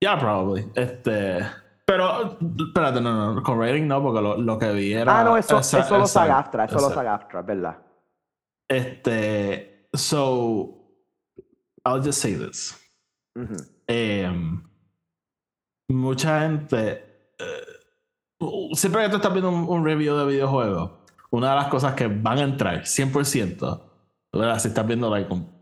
Yeah, 0.00 0.18
probably. 0.18 0.70
Este. 0.74 1.38
Pero, 1.86 2.38
espérate, 2.66 3.00
no, 3.00 3.34
no, 3.34 3.42
con 3.42 3.58
rating 3.60 3.86
no, 3.86 4.02
porque 4.02 4.20
lo, 4.22 4.36
lo 4.38 4.58
que 4.58 4.72
vi 4.72 4.94
era. 4.94 5.20
ah, 5.20 5.24
no, 5.24 5.36
eso, 5.36 5.58
esa- 5.58 5.80
eso 5.80 5.98
lo 5.98 6.06
SAG-AFTRA, 6.06 6.64
eso 6.64 6.80
lo 6.80 6.90
SAG-AFTRA, 6.90 7.42
¿verdad? 7.42 7.76
Este. 8.68 9.88
So, 9.92 10.80
I'll 11.84 12.02
just 12.02 12.20
say 12.20 12.34
this. 12.34 12.74
Ujú. 13.36 13.54
Em, 13.86 14.62
mucha 15.88 16.40
gente. 16.40 17.04
eh, 17.38 18.44
siempre 18.74 19.02
que 19.04 19.08
tú 19.10 19.16
estás 19.16 19.32
viendo 19.32 19.50
un, 19.50 19.68
un 19.68 19.84
review 19.84 20.16
de 20.16 20.26
videojuegos, 20.26 20.90
una 21.30 21.50
de 21.50 21.56
las 21.56 21.68
cosas 21.68 21.94
que 21.94 22.06
van 22.06 22.38
a 22.38 22.42
entrar 22.42 22.82
100%, 22.84 23.80
¿verdad? 24.32 24.58
Si 24.58 24.68
estás 24.68 24.86
viendo, 24.86 25.10
like, 25.10 25.32
un- 25.32 25.52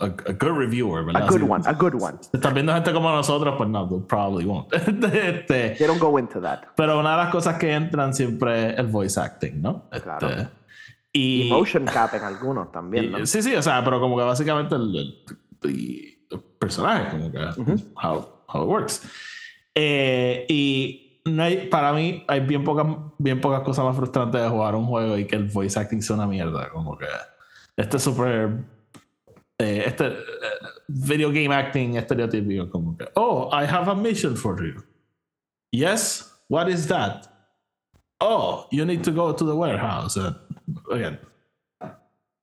a, 0.00 0.04
a 0.04 0.08
good 0.10 0.56
reviewer, 0.56 1.04
¿verdad? 1.04 1.22
A 1.24 1.26
good 1.26 1.38
Si- 1.40 1.44
one, 1.50 1.64
a 1.66 1.72
good 1.72 1.94
one. 2.00 2.16
Si 2.20 2.30
estás 2.34 2.54
viendo 2.54 2.72
gente 2.72 2.92
como 2.92 3.10
nosotros, 3.10 3.54
pues 3.58 3.68
no, 3.68 3.88
they 3.88 3.98
probably 4.08 4.44
won't. 4.44 4.72
Este, 4.72 5.74
They 5.76 5.86
don't 5.86 6.00
go 6.00 6.16
into 6.18 6.40
that. 6.40 6.60
pero 6.76 7.00
una 7.00 7.10
de 7.12 7.16
las 7.24 7.30
cosas 7.32 7.58
que 7.58 7.72
entran 7.74 8.14
siempre 8.14 8.70
es 8.74 8.78
el 8.78 8.86
voice 8.86 9.18
acting, 9.20 9.60
¿no? 9.60 9.88
Claro. 9.90 10.28
Este, 10.30 10.48
y, 11.12 11.48
Y 11.48 11.50
motion 11.50 11.84
cap 11.84 12.14
en 12.14 12.22
algunos 12.22 12.70
también, 12.70 13.10
¿no? 13.10 13.18
y- 13.18 13.26
Sí, 13.26 13.42
sí, 13.42 13.54
o 13.56 13.60
sea, 13.62 13.82
pero 13.84 13.98
como 14.00 14.16
que 14.16 14.22
básicamente 14.22 14.76
el, 14.76 14.96
el- 15.64 16.11
y 16.32 16.34
el 16.34 16.40
personaje, 16.58 17.10
como 17.10 17.30
que 17.30 17.38
how, 18.02 18.44
how 18.48 18.62
it 18.62 18.68
works. 18.68 19.02
Eh, 19.74 20.44
y 20.48 21.20
no 21.24 21.42
hay, 21.42 21.68
para 21.68 21.92
mí 21.92 22.24
hay 22.28 22.40
bien 22.40 22.64
pocas, 22.64 22.86
bien 23.18 23.40
pocas 23.40 23.60
cosas 23.62 23.84
más 23.84 23.96
frustrantes 23.96 24.40
de 24.42 24.48
jugar 24.48 24.74
un 24.74 24.86
juego 24.86 25.16
y 25.18 25.26
que 25.26 25.36
el 25.36 25.44
voice 25.44 25.78
acting 25.78 26.02
sea 26.02 26.16
una 26.16 26.26
mierda. 26.26 26.68
Como 26.70 26.96
que 26.98 27.06
este 27.76 27.96
es 27.96 28.02
súper. 28.02 28.50
eh, 29.58 29.84
este 29.86 30.06
eh, 30.08 30.14
video 30.88 31.28
game 31.30 31.54
acting 31.54 31.96
estereotípico, 31.96 32.68
como 32.70 32.96
que, 32.96 33.06
oh, 33.14 33.48
I 33.52 33.64
have 33.64 33.88
a 33.90 33.94
mission 33.94 34.36
for 34.36 34.60
you. 34.62 34.82
Yes, 35.70 36.30
what 36.48 36.68
is 36.68 36.86
that? 36.88 37.28
Oh, 38.20 38.66
you 38.70 38.84
need 38.84 39.02
to 39.04 39.10
go 39.12 39.32
to 39.32 39.44
the 39.44 39.54
warehouse. 39.54 40.16
Uh, 40.16 40.34
again, 40.90 41.18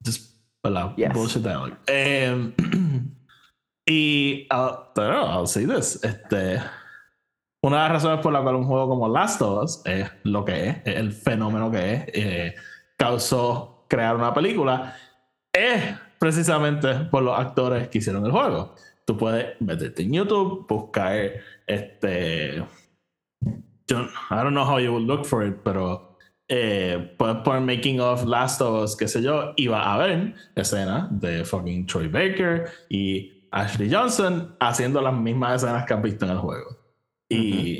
just 0.04 0.32
allow 0.64 0.94
Yes. 0.98 1.14
bullshit 1.14 1.44
dialogue. 1.44 1.78
Em, 1.88 2.54
y 3.90 4.48
uh, 4.54 4.92
pero 4.94 5.26
I'll 5.26 5.48
say 5.48 5.66
this. 5.66 6.00
Este, 6.04 6.62
una 7.64 7.78
de 7.78 7.84
las 7.84 7.92
razones 7.92 8.20
por 8.22 8.32
la 8.32 8.44
cual 8.44 8.56
un 8.56 8.66
juego 8.66 8.88
como 8.88 9.10
Last 9.10 9.42
of 9.42 9.64
Us 9.64 9.82
es 9.86 10.12
lo 10.24 10.46
que 10.46 10.70
es, 10.70 10.78
es 10.86 10.96
el 10.96 11.12
fenómeno 11.12 11.72
que 11.72 11.94
es, 11.94 12.04
eh, 12.14 12.56
causó 12.96 13.86
crear 13.90 14.16
una 14.16 14.32
película, 14.32 14.96
es 15.52 15.96
precisamente 16.20 16.94
por 17.10 17.24
los 17.24 17.38
actores 17.38 17.88
que 17.88 17.98
hicieron 17.98 18.24
el 18.26 18.32
juego. 18.32 18.76
Tú 19.06 19.18
puedes 19.18 19.60
meterte 19.60 20.04
en 20.04 20.14
YouTube, 20.14 20.68
buscar 20.68 21.32
este. 21.66 22.64
I 23.90 24.36
don't 24.36 24.52
know 24.52 24.64
how 24.64 24.78
you 24.78 24.92
would 24.92 25.08
look 25.08 25.26
for 25.26 25.44
it, 25.44 25.56
pero 25.64 26.16
eh, 26.48 27.16
puedes 27.18 27.38
poner 27.38 27.62
Making 27.62 28.02
of 28.02 28.26
Last 28.26 28.62
of 28.62 28.84
Us, 28.84 28.96
qué 28.96 29.08
sé 29.08 29.24
yo, 29.24 29.54
y 29.56 29.66
va 29.66 29.96
a 29.96 29.98
ver 29.98 30.36
escenas 30.56 31.08
de 31.20 31.44
fucking 31.44 31.88
Troy 31.88 32.08
Baker 32.08 32.70
y 32.88 33.39
Ashley 33.52 33.92
Johnson 33.94 34.56
haciendo 34.60 35.02
las 35.02 35.14
mismas 35.14 35.62
escenas 35.64 35.86
que 35.86 35.94
has 35.94 36.02
visto 36.02 36.26
en 36.26 36.32
el 36.32 36.38
juego. 36.38 36.78
Y 37.28 37.80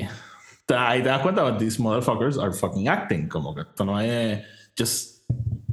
te- 0.66 0.74
ahí 0.74 1.02
te 1.02 1.08
das 1.08 1.20
cuenta 1.20 1.44
que 1.46 1.64
these 1.64 1.80
motherfuckers 1.80 2.38
are 2.38 2.52
fucking 2.52 2.88
acting, 2.88 3.28
como 3.28 3.54
que 3.54 3.62
esto 3.62 3.84
no 3.84 4.00
es 4.00 4.42
just 4.78 5.28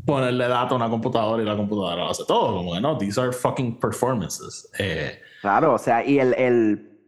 ponerle 0.06 0.48
datos 0.48 0.72
a 0.72 0.76
una 0.76 0.89
computadora 0.89 1.41
y 1.43 1.45
la 1.45 1.56
computadora 1.56 1.95
lo 1.98 2.10
hace 2.10 2.24
todo, 2.26 2.56
como 2.58 2.74
que 2.74 2.82
no, 2.82 2.98
these 2.98 3.20
are 3.20 3.32
fucking 3.32 3.80
performances. 3.80 4.70
Eh, 4.80 5.20
Claro, 5.41 5.74
o 5.74 5.78
sea, 5.78 6.04
y 6.06 6.20
el, 6.20 6.34
el 6.36 7.00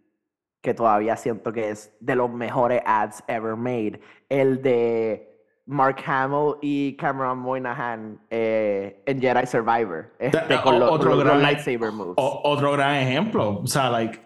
que 0.61 0.73
todavía 0.73 1.15
siento 1.17 1.51
que 1.53 1.69
es 1.69 1.91
de 1.99 2.15
los 2.15 2.29
mejores 2.29 2.81
ads 2.85 3.23
ever 3.27 3.55
made, 3.55 3.99
el 4.27 4.61
de 4.61 5.28
Mark 5.71 5.97
Hamill 6.07 6.55
y 6.63 6.95
Cameron 6.97 7.37
Moynihan 7.37 8.19
eh, 8.31 9.03
en 9.05 9.21
Jedi 9.21 9.45
Survivor, 9.45 10.11
este, 10.17 10.59
con 10.63 10.75
o- 10.75 10.79
los, 10.79 10.91
otro 10.91 11.09
los 11.15 11.23
gran- 11.23 11.41
lightsaber 11.43 11.91
moves. 11.91 12.15
O- 12.17 12.41
otro 12.43 12.71
gran 12.71 12.95
ejemplo. 12.95 13.59
O 13.59 13.67
sea, 13.67 13.89
like. 13.91 14.19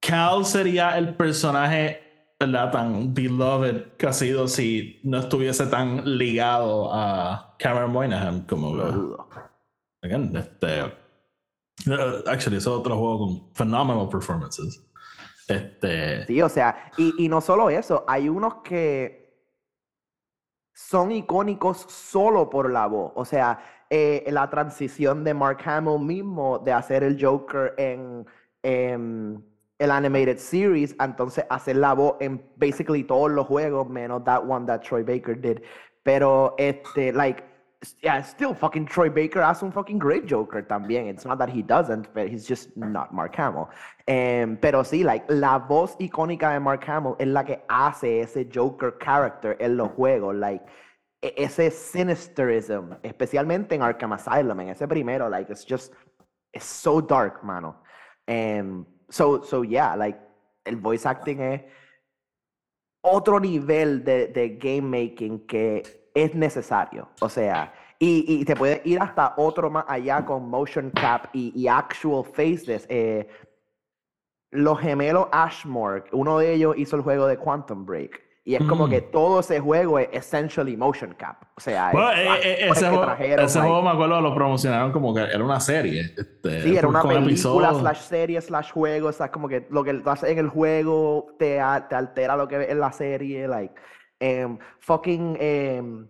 Cal 0.00 0.44
sería 0.44 0.98
el 0.98 1.14
personaje, 1.16 2.34
¿verdad? 2.38 2.70
Tan 2.70 3.14
beloved 3.14 3.92
que 3.96 4.06
ha 4.06 4.12
sido 4.12 4.46
si 4.48 5.00
no 5.02 5.18
estuviese 5.18 5.66
tan 5.66 6.18
ligado 6.18 6.90
a 6.92 7.54
Cameron 7.58 7.92
Moynihan 7.92 8.42
como. 8.42 8.74
Lo 8.74 8.92
dudo. 8.92 9.28
Again, 10.02 10.36
este. 10.36 10.82
uh, 10.84 12.28
actually, 12.28 12.58
es 12.58 12.66
otro 12.66 12.94
juego 12.98 13.18
con 13.20 13.54
phenomenal 13.54 14.08
performances. 14.10 14.84
Este. 15.48 16.26
Sí, 16.26 16.42
o 16.42 16.48
sea, 16.50 16.90
y, 16.98 17.14
y 17.24 17.28
no 17.28 17.40
solo 17.40 17.70
eso, 17.70 18.04
hay 18.06 18.28
unos 18.28 18.56
que 18.56 19.23
son 20.74 21.12
icónicos 21.12 21.78
solo 21.88 22.50
por 22.50 22.70
la 22.70 22.86
voz. 22.86 23.12
O 23.14 23.24
sea, 23.24 23.58
eh, 23.88 24.24
la 24.28 24.50
transición 24.50 25.24
de 25.24 25.32
Mark 25.32 25.58
Hamill 25.64 26.00
mismo 26.00 26.58
de 26.58 26.72
hacer 26.72 27.04
el 27.04 27.16
Joker 27.22 27.74
en, 27.78 28.26
en 28.62 29.44
el 29.78 29.90
animated 29.90 30.38
series, 30.38 30.94
entonces 31.00 31.44
hacer 31.48 31.76
la 31.76 31.94
voz 31.94 32.16
en 32.20 32.44
basically 32.56 33.04
todos 33.04 33.30
los 33.30 33.46
juegos, 33.46 33.88
menos 33.88 34.24
that 34.24 34.44
one 34.44 34.66
that 34.66 34.80
Troy 34.80 35.02
Baker 35.02 35.40
did. 35.40 35.58
Pero, 36.02 36.54
este, 36.58 37.12
like, 37.12 37.42
yeah, 38.02 38.22
still 38.22 38.54
fucking 38.54 38.86
Troy 38.86 39.08
Baker 39.08 39.42
hace 39.42 39.62
un 39.62 39.72
fucking 39.72 39.98
great 39.98 40.26
Joker 40.26 40.62
también. 40.62 41.08
It's 41.08 41.24
not 41.24 41.38
that 41.38 41.48
he 41.48 41.62
doesn't, 41.62 42.12
but 42.14 42.28
he's 42.28 42.46
just 42.46 42.76
not 42.76 43.12
Mark 43.12 43.34
Hamill. 43.36 43.68
Em, 44.06 44.56
pero 44.56 44.82
sí, 44.82 45.04
like, 45.04 45.24
la 45.28 45.58
voz 45.58 45.96
icónica 45.98 46.52
de 46.52 46.60
Mark 46.60 46.84
Hamill 46.84 47.16
es 47.18 47.26
la 47.28 47.44
que 47.44 47.62
hace 47.68 48.20
ese 48.20 48.48
Joker 48.52 48.96
character 48.98 49.56
en 49.60 49.76
los 49.76 49.90
juegos, 49.92 50.34
like, 50.34 50.64
ese 51.22 51.70
sinisterism, 51.70 52.94
especialmente 53.02 53.74
en 53.74 53.82
Arkham 53.82 54.12
Asylum, 54.12 54.60
en 54.60 54.68
ese 54.70 54.86
primero, 54.86 55.28
like, 55.28 55.50
it's 55.50 55.64
just, 55.64 55.92
it's 56.52 56.66
so 56.66 57.00
dark, 57.00 57.42
mano. 57.42 57.76
Em, 58.26 58.84
so, 59.10 59.42
so 59.42 59.62
yeah, 59.62 59.94
like, 59.96 60.18
el 60.66 60.76
voice 60.76 61.06
acting 61.06 61.40
es 61.40 61.62
otro 63.02 63.38
nivel 63.38 64.02
de, 64.04 64.28
de 64.28 64.56
game 64.56 64.82
making 64.82 65.46
que 65.46 65.82
es 66.14 66.34
necesario. 66.34 67.08
O 67.20 67.28
sea, 67.28 67.72
y, 67.98 68.24
y 68.40 68.44
te 68.44 68.54
puede 68.56 68.80
ir 68.84 69.00
hasta 69.00 69.34
otro 69.36 69.68
más 69.70 69.84
allá 69.88 70.24
con 70.24 70.48
motion 70.48 70.90
cap 70.90 71.26
y, 71.32 71.52
y 71.60 71.68
actual 71.68 72.24
faces. 72.24 72.86
Eh, 72.88 73.28
los 74.50 74.78
gemelos 74.78 75.26
Ashmore, 75.32 76.04
uno 76.12 76.38
de 76.38 76.52
ellos 76.52 76.74
hizo 76.78 76.96
el 76.96 77.02
juego 77.02 77.26
de 77.26 77.36
Quantum 77.36 77.84
Break. 77.84 78.22
Y 78.46 78.56
es 78.56 78.62
como 78.64 78.86
Mm. 78.86 78.90
que 78.90 79.00
todo 79.00 79.40
ese 79.40 79.58
juego 79.58 79.98
es 79.98 80.08
essentially 80.12 80.76
motion 80.76 81.14
cap. 81.14 81.42
O 81.56 81.60
sea, 81.62 81.90
Bueno, 81.92 82.10
es 82.12 82.18
eh, 82.18 82.38
eh, 82.44 82.68
ese, 82.70 82.88
juego, 82.90 83.06
ese 83.18 83.58
juego 83.60 83.82
me 83.82 83.88
acuerdo 83.88 84.20
lo 84.20 84.34
promocionaron 84.34 84.92
como 84.92 85.14
que 85.14 85.22
era 85.22 85.42
una 85.42 85.58
serie. 85.60 86.02
Este, 86.14 86.60
Sí, 86.60 86.76
era 86.76 86.86
una 86.86 87.02
película 87.02 87.72
slash 87.72 88.00
serie 88.00 88.40
slash 88.42 88.70
juego, 88.70 89.08
o 89.08 89.12
sea, 89.12 89.30
como 89.32 89.48
que 89.48 89.66
lo 89.70 89.82
que 89.82 89.94
tú 89.94 90.10
haces 90.10 90.28
en 90.28 90.38
el 90.38 90.50
juego 90.50 91.28
te, 91.38 91.58
te 91.88 91.94
altera 91.94 92.36
lo 92.36 92.46
que 92.46 92.58
ves 92.58 92.68
en 92.68 92.80
la 92.80 92.92
serie, 92.92 93.48
like, 93.48 93.74
em, 94.24 94.58
fucking, 94.80 95.36
em, 95.38 96.08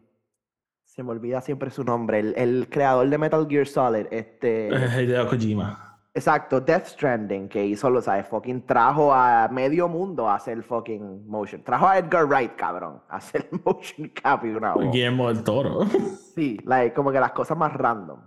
se 0.84 1.02
me 1.02 1.10
olvida 1.10 1.40
siempre 1.40 1.70
su 1.70 1.82
nombre, 1.82 2.20
el, 2.20 2.34
el 2.36 2.68
creador 2.70 3.08
de 3.08 3.18
Metal 3.18 3.46
Gear 3.48 3.66
Solid, 3.66 4.06
este, 4.10 4.68
Hideo 5.02 5.28
Kojima. 5.28 5.98
exacto, 6.14 6.60
Death 6.60 6.86
Stranding, 6.86 7.48
que 7.48 7.66
hizo, 7.66 7.90
lo 7.90 8.00
sabes, 8.00 8.28
fucking 8.28 8.64
trajo 8.66 9.12
a 9.12 9.48
medio 9.48 9.88
mundo 9.88 10.28
a 10.28 10.36
hacer 10.36 10.62
fucking 10.62 11.26
motion, 11.26 11.62
trajo 11.64 11.88
a 11.88 11.98
Edgar 11.98 12.26
Wright, 12.26 12.54
cabrón, 12.54 13.02
a 13.08 13.16
hacer 13.16 13.48
motion 13.64 14.08
cap 14.10 14.44
y 14.44 14.50
una. 14.50 14.74
Guillermo 14.74 15.28
del 15.28 15.42
Toro. 15.42 15.86
Sí, 16.34 16.58
like, 16.64 16.94
como 16.94 17.10
que 17.10 17.18
las 17.20 17.32
cosas 17.32 17.56
más 17.58 17.72
random. 17.72 18.20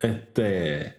Este. 0.00 0.94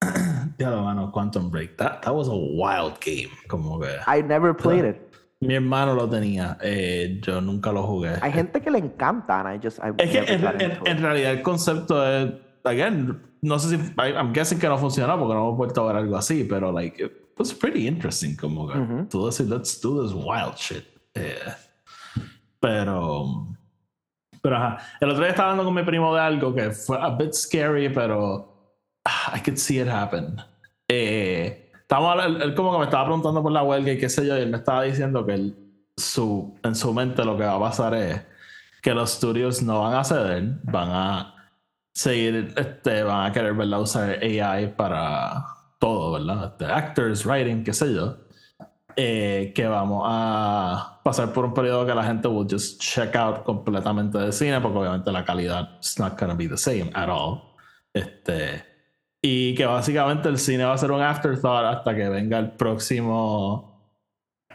Ya 0.58 0.68
lo 0.70 0.82
mano, 0.82 1.10
Quantum 1.10 1.50
Break. 1.50 1.78
That, 1.78 2.02
that 2.02 2.14
was 2.14 2.28
a 2.28 2.34
wild 2.34 3.00
game. 3.00 3.30
Como 3.48 3.80
que. 3.80 3.88
I 4.06 4.22
never 4.22 4.54
played 4.54 4.84
it. 4.84 5.09
Mi 5.40 5.54
hermano 5.54 5.94
lo 5.94 6.08
tenía. 6.08 6.58
eh, 6.60 7.18
yo 7.22 7.40
nunca 7.40 7.72
lo 7.72 7.82
jugué. 7.84 8.12
Hay 8.20 8.32
gente 8.32 8.60
que 8.60 8.70
le 8.70 8.78
encanta, 8.78 9.40
and 9.40 9.56
I 9.56 9.66
just, 9.66 9.78
I 9.78 9.90
Es 9.96 10.10
que 10.10 10.18
en, 10.34 10.44
en- 10.60 10.78
en 10.86 11.02
realidad 11.02 11.32
el 11.32 11.42
concepto 11.42 12.06
es. 12.06 12.30
Again, 12.64 13.18
no 13.40 13.58
sé 13.58 13.70
si. 13.70 13.76
I- 13.98 14.12
I'm 14.16 14.32
guessing 14.34 14.58
que 14.58 14.68
no 14.68 14.76
funcionó 14.76 15.18
porque 15.18 15.32
no 15.34 15.40
hemos 15.40 15.56
vuelto 15.56 15.82
a 15.82 15.86
ver 15.92 15.96
algo 16.02 16.16
así, 16.16 16.44
pero 16.44 16.70
like. 16.72 17.02
It 17.02 17.12
was 17.38 17.54
pretty 17.54 17.86
interesting. 17.88 18.36
Como 18.36 18.68
que. 18.68 18.78
Ujú. 18.78 19.06
Tú 19.08 19.26
decir, 19.26 19.46
let's 19.46 19.80
do 19.80 20.02
this 20.04 20.12
wild 20.12 20.56
shit. 20.56 20.84
Eh, 21.14 21.38
pero. 22.60 23.46
Pero 24.42 24.56
ajá. 24.56 24.78
El 25.00 25.10
otro 25.10 25.22
día 25.22 25.30
estaba 25.30 25.50
hablando 25.52 25.64
con 25.64 25.74
mi 25.74 25.82
primo 25.82 26.14
de 26.14 26.20
algo 26.20 26.54
que 26.54 26.70
fue 26.70 26.98
a 27.00 27.08
bit 27.16 27.32
scary, 27.32 27.88
pero. 27.88 28.74
ah, 29.06 29.32
I 29.36 29.40
could 29.40 29.56
see 29.56 29.80
it 29.80 29.88
happen. 29.88 30.36
Eh, 30.88 31.69
estábamos 31.90 32.12
habla- 32.12 32.26
él, 32.26 32.40
él 32.42 32.54
como 32.54 32.70
que 32.72 32.78
me 32.78 32.84
estaba 32.84 33.04
preguntando 33.06 33.42
por 33.42 33.50
la 33.50 33.64
huelga 33.64 33.90
y 33.92 33.98
qué 33.98 34.08
sé 34.08 34.24
yo, 34.24 34.36
y 34.38 34.42
él 34.42 34.48
me 34.50 34.58
estaba 34.58 34.82
diciendo 34.84 35.26
que 35.26 35.34
él, 35.34 35.56
su, 35.96 36.56
en 36.62 36.76
su 36.76 36.94
mente 36.94 37.24
lo 37.24 37.36
que 37.36 37.42
va 37.44 37.54
a 37.56 37.60
pasar 37.60 37.94
es 37.94 38.22
que 38.80 38.94
los 38.94 39.12
estudios 39.14 39.60
no 39.62 39.80
van 39.82 39.94
a 39.94 40.04
ceder, 40.04 40.44
van 40.62 40.88
a 40.88 41.34
seguir, 41.92 42.54
este, 42.56 43.02
van 43.02 43.26
a 43.28 43.32
querer 43.32 43.54
¿verdad? 43.54 43.80
usar 43.80 44.18
AI 44.22 44.68
para 44.68 45.44
todo, 45.80 46.12
¿verdad? 46.12 46.52
Este, 46.52 46.64
actors, 46.72 47.26
writing, 47.26 47.64
qué 47.64 47.72
sé 47.74 47.92
yo. 47.92 48.16
Eh, 48.96 49.52
que 49.54 49.66
vamos 49.66 50.04
a 50.06 51.00
pasar 51.02 51.32
por 51.32 51.44
un 51.44 51.54
periodo 51.54 51.86
que 51.86 51.94
la 51.94 52.04
gente 52.04 52.28
will 52.28 52.46
just 52.48 52.80
check 52.80 53.14
out 53.16 53.42
completamente 53.44 54.18
de 54.18 54.30
cine 54.32 54.60
porque 54.60 54.78
obviamente 54.78 55.10
la 55.12 55.24
calidad 55.24 55.78
is 55.80 55.98
not 55.98 56.18
gonna 56.18 56.34
be 56.34 56.46
the 56.48 56.56
same 56.56 56.90
at 56.94 57.08
all. 57.08 57.40
Este, 57.92 58.62
y 59.22 59.54
que 59.54 59.66
básicamente 59.66 60.28
el 60.28 60.38
cine 60.38 60.64
va 60.64 60.74
a 60.74 60.78
ser 60.78 60.92
un 60.92 61.02
afterthought 61.02 61.76
hasta 61.76 61.94
que 61.94 62.08
venga 62.08 62.38
el 62.38 62.52
próximo, 62.52 63.82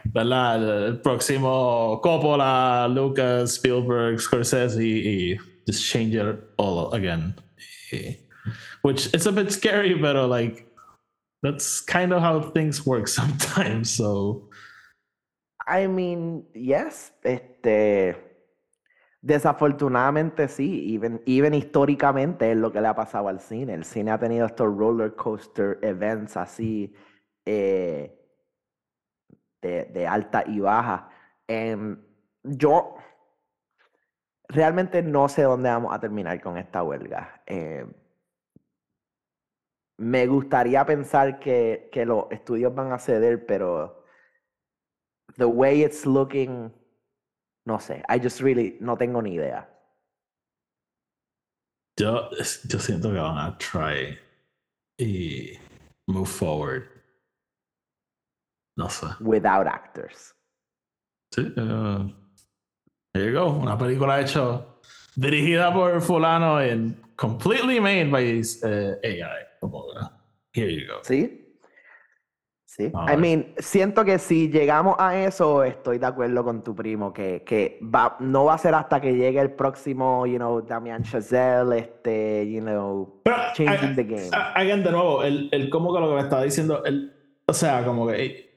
¿verdad? 0.04 0.86
El, 0.86 1.00
próximo 1.00 2.00
Coppola, 2.02 2.88
Lucas, 2.88 3.54
Spielberg, 3.54 4.20
Scorsese 4.20 4.82
y, 4.82 5.32
y 5.32 5.38
just 5.66 5.84
change 5.84 6.14
it 6.14 6.38
all 6.56 6.92
again. 6.94 7.34
Which 8.82 9.14
is 9.14 9.26
a 9.26 9.32
bit 9.32 9.52
scary, 9.52 9.94
pero 10.00 10.26
like 10.26 10.66
that's 11.42 11.80
kind 11.80 12.12
of 12.12 12.22
how 12.22 12.40
things 12.40 12.84
work 12.84 13.08
sometimes. 13.20 13.90
So 13.90 14.48
I 15.66 15.86
mean, 15.86 16.44
yes, 16.54 17.12
este, 17.24 18.16
desafortunadamente 19.20 20.48
sí, 20.48 20.94
even, 20.94 21.22
even 21.26 21.54
históricamente 21.54 22.52
es 22.52 22.56
lo 22.56 22.72
que 22.72 22.80
le 22.80 22.88
ha 22.88 22.94
pasado 22.94 23.28
al 23.28 23.40
cine. 23.40 23.74
El 23.74 23.84
cine 23.84 24.10
ha 24.10 24.18
tenido 24.18 24.46
estos 24.46 24.66
roller 24.76 25.14
coaster 25.14 25.78
events 25.82 26.36
así 26.36 26.94
eh, 27.44 28.18
de, 29.62 29.84
de 29.86 30.06
alta 30.06 30.44
y 30.46 30.60
baja. 30.60 31.08
Em, 31.48 32.00
yo 32.42 32.96
realmente 34.48 35.02
no 35.02 35.28
sé 35.28 35.42
dónde 35.42 35.70
vamos 35.70 35.94
a 35.94 36.00
terminar 36.00 36.40
con 36.40 36.56
esta 36.58 36.82
huelga. 36.82 37.42
Em, 37.46 37.92
me 39.98 40.26
gustaría 40.26 40.84
pensar 40.84 41.38
que, 41.38 41.88
que 41.92 42.04
los 42.04 42.26
estudios 42.30 42.74
van 42.74 42.92
a 42.92 42.98
ceder, 42.98 43.46
pero 43.46 44.04
the 45.36 45.46
way 45.46 45.82
it's 45.84 46.04
looking, 46.06 46.72
no 47.66 47.78
sé. 47.78 48.02
I 48.08 48.18
just 48.18 48.40
really 48.40 48.78
no 48.80 48.96
tengo 48.96 49.20
ni 49.20 49.34
idea. 49.34 49.68
yo, 51.98 52.30
yo 52.68 52.78
siento 52.78 53.12
que 53.12 53.18
van 53.18 53.38
a 53.38 53.56
try 53.58 54.18
y 54.98 55.58
move 56.06 56.28
forward. 56.28 56.84
No 58.76 58.88
sé. 58.88 59.06
Without 59.20 59.66
actors. 59.66 60.34
Sí, 61.34 61.42
uh, 61.56 62.08
there 63.12 63.26
you 63.26 63.32
go. 63.32 63.48
Una 63.48 63.76
película 63.76 64.20
hecha 64.20 64.64
dirigida 65.16 65.72
por 65.72 66.00
fulano 66.00 66.58
and 66.58 66.94
completely 67.16 67.80
made 67.80 68.10
by 68.10 68.42
uh, 68.62 68.96
AI. 69.02 69.44
Como 69.60 69.86
que, 69.92 70.00
Here 70.52 70.70
you 70.70 70.86
go. 70.86 71.00
¿Sí? 71.02 71.45
Sí. 72.76 72.92
A 72.94 73.14
I 73.14 73.16
mean, 73.16 73.54
siento 73.56 74.04
que 74.04 74.18
si 74.18 74.50
llegamos 74.50 74.96
a 74.98 75.16
eso, 75.18 75.64
estoy 75.64 75.96
de 75.98 76.04
acuerdo 76.04 76.44
con 76.44 76.62
tu 76.62 76.74
primo, 76.74 77.10
que, 77.10 77.42
que 77.42 77.80
va, 77.82 78.18
no 78.20 78.44
va 78.44 78.52
a 78.54 78.58
ser 78.58 78.74
hasta 78.74 79.00
que 79.00 79.14
llegue 79.14 79.40
el 79.40 79.52
próximo, 79.52 80.26
you 80.26 80.36
know, 80.36 80.60
Damian 80.60 81.02
Chazelle, 81.02 81.78
este, 81.78 82.46
you 82.50 82.60
know, 82.60 83.20
Pero, 83.24 83.36
changing 83.54 83.92
I- 83.92 83.96
the 83.96 84.04
game. 84.04 84.30
Again, 84.54 84.84
de 84.84 84.90
nuevo, 84.92 85.22
el, 85.22 85.48
el 85.52 85.70
como 85.70 85.94
que 85.94 86.00
lo 86.00 86.08
que 86.10 86.14
me 86.16 86.20
estaba 86.20 86.42
diciendo, 86.42 86.84
el, 86.84 87.14
o 87.46 87.52
sea, 87.54 87.82
como 87.82 88.08
que, 88.08 88.26
eh, 88.26 88.50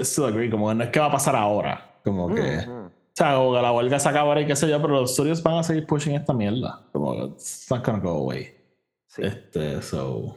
still 0.00 0.24
agree, 0.24 0.48
como 0.50 0.68
que 0.70 0.74
no 0.74 0.84
es 0.84 0.88
que 0.88 0.98
va 1.00 1.06
a 1.06 1.12
pasar 1.12 1.36
ahora, 1.36 1.98
como 2.02 2.34
que, 2.34 2.40
Ujú. 2.40 2.72
o 2.86 2.90
sea, 3.12 3.34
como 3.34 3.52
que 3.56 3.60
la 3.60 3.72
huelga 3.72 3.98
se 3.98 4.08
acabará 4.08 4.40
y 4.40 4.46
qué 4.46 4.56
sé 4.56 4.70
yo, 4.70 4.80
pero 4.80 4.94
los 4.94 5.10
estudios 5.10 5.42
van 5.42 5.56
a 5.58 5.62
seguir 5.62 5.86
pushing 5.86 6.14
esta 6.14 6.32
mierda, 6.32 6.80
como 6.92 7.12
que 7.14 7.22
it's 7.34 7.66
not 7.70 7.84
gonna 7.84 7.98
go 7.98 8.12
away. 8.22 8.56
Sí. 9.06 9.20
Este, 9.22 9.82
so. 9.82 10.34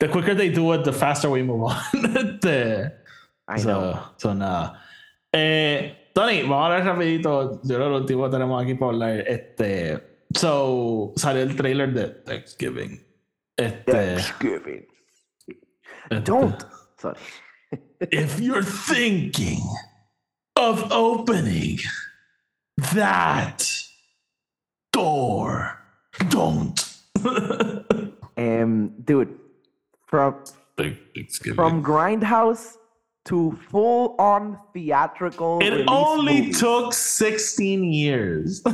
The 0.00 0.08
quicker 0.08 0.34
they 0.34 0.50
do 0.50 0.72
it, 0.72 0.84
the 0.84 0.92
faster 0.92 1.30
we 1.30 1.42
move 1.42 1.62
on. 1.62 1.76
este, 2.16 2.92
I 3.48 3.56
know. 3.56 3.62
so, 3.62 4.00
so 4.16 4.34
nada. 4.34 4.80
Eh, 5.32 6.10
Tony, 6.14 6.42
vamos 6.42 6.70
a 6.70 6.76
hablar 6.76 6.84
rapidito. 6.84 7.60
Yo 7.64 7.76
creo 7.76 7.86
que 7.86 7.90
lo 7.90 7.96
último 7.98 8.30
tenemos 8.30 8.62
aquí 8.62 8.74
para 8.74 8.92
hablar. 8.92 9.24
Este, 9.26 10.00
so, 10.34 11.12
salió 11.16 11.42
el 11.42 11.56
trailer 11.56 11.92
de 11.92 12.06
Thanksgiving. 12.08 13.00
Este, 13.56 13.92
Thanksgiving. 13.92 14.86
este, 16.10 16.30
Don't. 16.30 16.62
Sorry. 16.98 17.18
If 18.10 18.38
you're 18.40 18.62
thinking 18.62 19.60
of 20.56 20.90
opening 20.92 21.78
that 22.94 23.64
door, 24.92 25.78
don't. 26.28 26.80
Um, 28.36 28.94
dude, 29.04 29.38
from 30.14 30.34
Thanksgiving. 30.76 31.56
from 31.56 31.82
Grindhouse 31.82 32.76
to 33.26 33.58
full 33.70 34.14
on 34.18 34.58
theatrical. 34.72 35.58
It 35.62 35.84
only 35.88 36.40
movies. 36.42 36.60
took 36.60 36.92
16 36.92 37.84
years. 37.92 38.62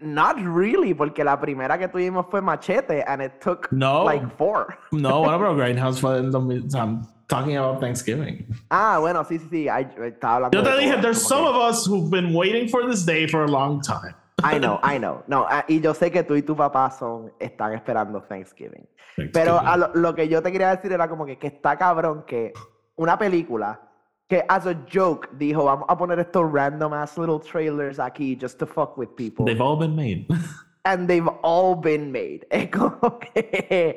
Not 0.00 0.36
really, 0.44 0.92
porque 0.94 1.24
la 1.24 1.36
primera 1.40 1.78
que 1.78 1.88
tuvimos 1.88 2.26
fue 2.30 2.42
Machete, 2.42 3.02
and 3.06 3.22
it 3.22 3.40
took 3.40 3.70
No. 3.72 4.04
like 4.04 4.22
four. 4.36 4.76
no, 4.92 5.20
bueno, 5.22 5.38
pero 5.38 5.54
Grindhouse 5.56 5.98
fue 6.00 6.18
en 6.18 6.30
2000. 6.30 6.74
I'm 6.78 7.06
talking 7.28 7.56
about 7.56 7.80
Thanksgiving. 7.80 8.44
Ah, 8.70 8.98
bueno, 9.00 9.24
sí, 9.24 9.38
sí, 9.38 9.48
sí. 9.50 9.68
I, 9.68 9.86
estaba 10.06 10.36
hablando 10.36 10.58
Yo 10.58 10.62
te 10.62 10.76
dije, 10.78 11.00
there's 11.00 11.22
some 11.26 11.44
of 11.46 11.56
us 11.56 11.86
who've 11.86 12.10
been 12.10 12.34
waiting 12.34 12.68
for 12.68 12.86
this 12.86 13.04
day 13.06 13.26
for 13.26 13.44
a 13.44 13.48
long 13.48 13.80
time. 13.80 14.14
I 14.44 14.58
know, 14.58 14.78
I 14.82 14.98
know. 14.98 15.22
No, 15.26 15.46
ah, 15.48 15.64
y 15.68 15.80
yo 15.80 15.94
sé 15.94 16.10
que 16.10 16.22
tú 16.22 16.34
y 16.36 16.42
tu 16.42 16.54
papá 16.54 16.90
son, 16.90 17.32
están 17.38 17.72
esperando 17.72 18.20
Thanksgiving. 18.22 18.86
Pero 19.32 19.58
a 19.58 19.76
lo, 19.76 19.90
lo 19.94 20.14
que 20.14 20.28
yo 20.28 20.42
te 20.42 20.50
quería 20.52 20.74
decir 20.74 20.92
era 20.92 21.08
como 21.08 21.24
que, 21.24 21.38
que 21.38 21.46
está 21.48 21.76
cabrón 21.76 22.24
que 22.26 22.52
una 22.96 23.16
película 23.18 23.80
que 24.28 24.44
as 24.48 24.66
a 24.66 24.74
joke 24.92 25.28
dijo, 25.38 25.64
vamos 25.64 25.86
a 25.88 25.96
poner 25.96 26.18
estos 26.18 26.50
random 26.50 26.92
ass 26.94 27.16
little 27.18 27.38
trailers 27.38 27.98
aquí 27.98 28.36
just 28.40 28.58
to 28.58 28.66
fuck 28.66 28.96
with 28.96 29.08
people. 29.16 29.44
They've 29.44 29.60
all 29.60 29.76
been 29.76 29.94
made. 29.94 30.26
and 30.84 31.08
they've 31.08 31.28
all 31.42 31.74
been 31.74 32.10
made. 32.12 32.46
Es 32.50 32.70
como 32.70 33.18
que, 33.18 33.96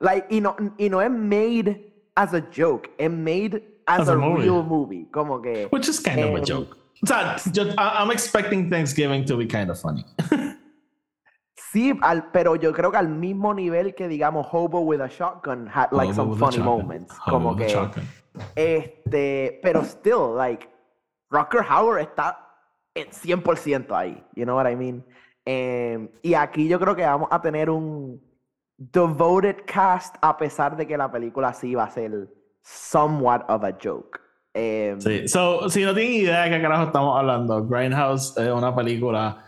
like, 0.00 0.26
y 0.30 0.40
no, 0.40 0.56
y 0.78 0.88
no 0.88 1.00
es 1.00 1.10
made 1.10 1.92
as 2.16 2.34
a 2.34 2.40
joke, 2.40 2.90
es 2.98 3.10
made 3.10 3.62
as, 3.86 4.00
As 4.00 4.08
a, 4.08 4.12
a 4.12 4.16
movie. 4.16 4.42
real 4.42 4.62
movie. 4.62 5.06
Como 5.12 5.40
que, 5.40 5.68
Which 5.70 5.88
is 5.88 6.00
kind 6.00 6.20
of 6.20 6.34
a 6.34 6.44
joke. 6.44 6.76
I- 7.08 8.02
I'm 8.02 8.10
expecting 8.10 8.70
Thanksgiving 8.70 9.24
to 9.26 9.36
be 9.36 9.46
kind 9.46 9.70
of 9.70 9.78
funny. 9.80 10.04
Sí, 11.72 11.92
al, 12.00 12.30
pero 12.30 12.54
yo 12.56 12.72
creo 12.72 12.90
que 12.90 12.96
al 12.96 13.08
mismo 13.08 13.52
nivel 13.52 13.94
que 13.94 14.08
digamos 14.08 14.46
Hobo 14.50 14.80
with 14.80 15.00
a 15.00 15.08
Shotgun 15.08 15.66
had 15.66 15.88
like 15.92 16.12
Hobo 16.14 16.34
some 16.34 16.38
funny 16.38 16.58
moments. 16.62 17.12
Hobo 17.18 17.30
como 17.30 17.56
que 17.56 17.68
shotgun. 17.68 18.04
este, 18.54 19.58
pero 19.62 19.82
still 19.84 20.34
like 20.36 20.68
Rocker 21.30 21.62
Howard 21.62 22.00
está 22.00 22.38
en 22.94 23.08
100% 23.08 23.90
ahí, 23.92 24.24
you 24.34 24.44
know 24.44 24.54
what 24.56 24.66
I 24.66 24.74
mean? 24.74 25.04
Em, 25.44 26.08
y 26.22 26.32
aquí 26.34 26.66
yo 26.66 26.78
creo 26.78 26.94
que 26.94 27.02
vamos 27.04 27.28
a 27.30 27.40
tener 27.42 27.68
un 27.68 28.22
devoted 28.78 29.56
cast 29.66 30.16
a 30.22 30.36
pesar 30.36 30.76
de 30.76 30.86
que 30.86 30.96
la 30.96 31.10
película 31.10 31.52
sí 31.52 31.74
va 31.74 31.84
a 31.84 31.90
ser 31.90 32.32
somewhat 32.62 33.44
of 33.50 33.64
a 33.64 33.72
joke. 33.72 34.18
Em, 34.58 34.98
Sí, 34.98 35.28
so, 35.28 35.68
si 35.68 35.84
no 35.84 35.94
tienen 35.94 36.14
idea 36.14 36.44
de 36.44 36.50
qué 36.50 36.62
carajo 36.62 36.84
estamos 36.84 37.18
hablando, 37.18 37.66
Grindhouse 37.66 38.38
es 38.38 38.50
una 38.50 38.74
película, 38.74 39.44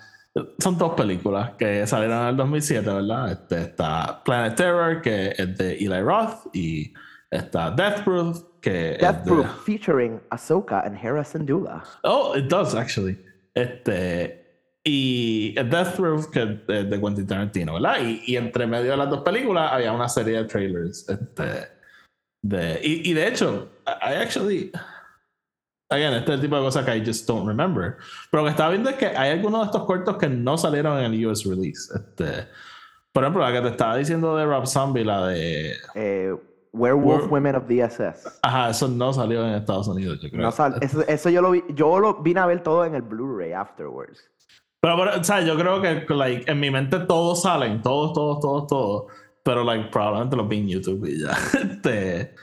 son 0.59 0.77
dos 0.77 0.93
películas 0.93 1.53
que 1.59 1.87
salieron 1.87 2.19
en 2.23 2.29
el 2.29 2.37
2007, 2.37 2.87
¿verdad? 2.93 3.33
Este, 3.33 3.63
está 3.63 4.23
Planet 4.23 4.55
Terror, 4.55 5.01
que 5.01 5.35
es 5.37 5.57
de 5.57 5.77
Eli 5.77 6.03
Roth, 6.03 6.55
y 6.55 6.93
está 7.31 7.71
Death 7.71 8.05
Proof, 8.05 8.43
que 8.61 8.99
Death 9.01 9.21
es 9.21 9.25
de... 9.25 9.31
Proof 9.31 9.65
featuring 9.65 10.21
Ahsoka 10.29 10.81
and 10.85 10.99
Hera 11.03 11.25
Syndulla. 11.25 11.83
Oh, 12.03 12.35
it 12.37 12.45
does, 12.45 12.75
actually. 12.75 13.19
Este, 13.55 14.45
y 14.85 15.55
Death 15.55 15.97
Proof, 15.97 16.31
que 16.31 16.61
es 16.69 16.91
de 16.91 17.01
Quentin 17.01 17.27
Tarantino, 17.27 17.73
¿verdad? 17.75 17.97
Y, 18.03 18.23
y 18.27 18.37
entre 18.37 18.67
medio 18.67 18.91
de 18.91 18.97
las 18.99 19.09
dos 19.09 19.23
películas 19.23 19.73
había 19.73 19.91
una 19.91 20.09
serie 20.09 20.37
de 20.37 20.45
trailers. 20.45 21.09
Este, 21.09 21.67
de, 22.43 22.81
y, 22.83 23.11
y 23.11 23.15
de 23.15 23.27
hecho, 23.27 23.71
I 23.87 24.15
actually. 24.21 24.71
Again, 25.91 26.13
este 26.15 26.33
es 26.33 26.35
el 26.37 26.41
tipo 26.43 26.57
de 26.57 26.63
cosas 26.63 26.85
que 26.85 26.97
I 26.97 27.05
just 27.05 27.27
don't 27.27 27.47
remember. 27.47 27.97
Pero 28.31 28.43
lo 28.43 28.47
que 28.47 28.51
estaba 28.51 28.71
viendo 28.71 28.91
es 28.91 28.97
que 28.97 29.07
hay 29.07 29.31
algunos 29.31 29.61
de 29.61 29.67
estos 29.67 29.85
cortos 29.85 30.17
que 30.19 30.29
no 30.29 30.59
salieron 30.59 30.99
en 30.99 31.13
el 31.13 31.27
US 31.27 31.45
release. 31.47 31.91
Este, 31.95 32.47
por 33.13 33.25
ejemplo, 33.25 33.43
la 33.43 33.53
que 33.53 33.61
te 33.63 33.69
estaba 33.69 33.97
diciendo 33.97 34.37
de 34.37 34.45
Rob 34.45 34.67
Zombie, 34.67 35.05
la 35.05 35.27
de. 35.29 35.73
Eh, 35.95 36.35
Werewolf 36.75 37.25
Were- 37.25 37.31
Women 37.31 37.57
of 37.57 37.67
the 37.67 37.81
SS. 37.83 38.29
Ajá, 38.43 38.69
eso 38.71 38.87
no 38.89 39.13
salió 39.15 39.43
en 39.47 39.55
Estados 39.55 39.89
Unidos, 39.89 40.19
yo 40.23 40.29
creo. 40.29 40.43
No 40.43 40.53
sal- 40.53 40.77
eso, 40.83 41.03
eso 41.09 41.31
yo 41.31 41.41
lo 41.41 41.51
vi, 41.53 41.65
yo 41.75 41.99
lo 41.99 42.23
vine 42.23 42.41
a 42.41 42.47
ver 42.47 42.63
todo 42.63 42.85
en 42.85 42.95
el 42.95 43.01
Blu-ray 43.03 43.53
afterwards. 43.55 44.23
Pero, 44.81 44.97
pero, 44.99 45.19
o 45.21 45.25
sea, 45.25 45.41
yo 45.41 45.57
creo 45.57 45.81
que 45.81 46.05
like, 46.15 46.49
en 46.51 46.61
mi 46.61 46.71
mente 46.71 46.99
todos 47.01 47.43
salen, 47.43 47.81
todos, 47.83 48.13
todos, 48.13 48.41
todos, 48.41 48.67
todos. 48.67 49.05
Pero 49.43 49.65
like, 49.65 49.89
probablemente 49.91 50.37
los 50.37 50.47
vi 50.47 50.59
en 50.59 50.69
YouTube 50.69 51.07
y 51.07 51.23
ya. 51.23 51.31
Este, 51.59 52.35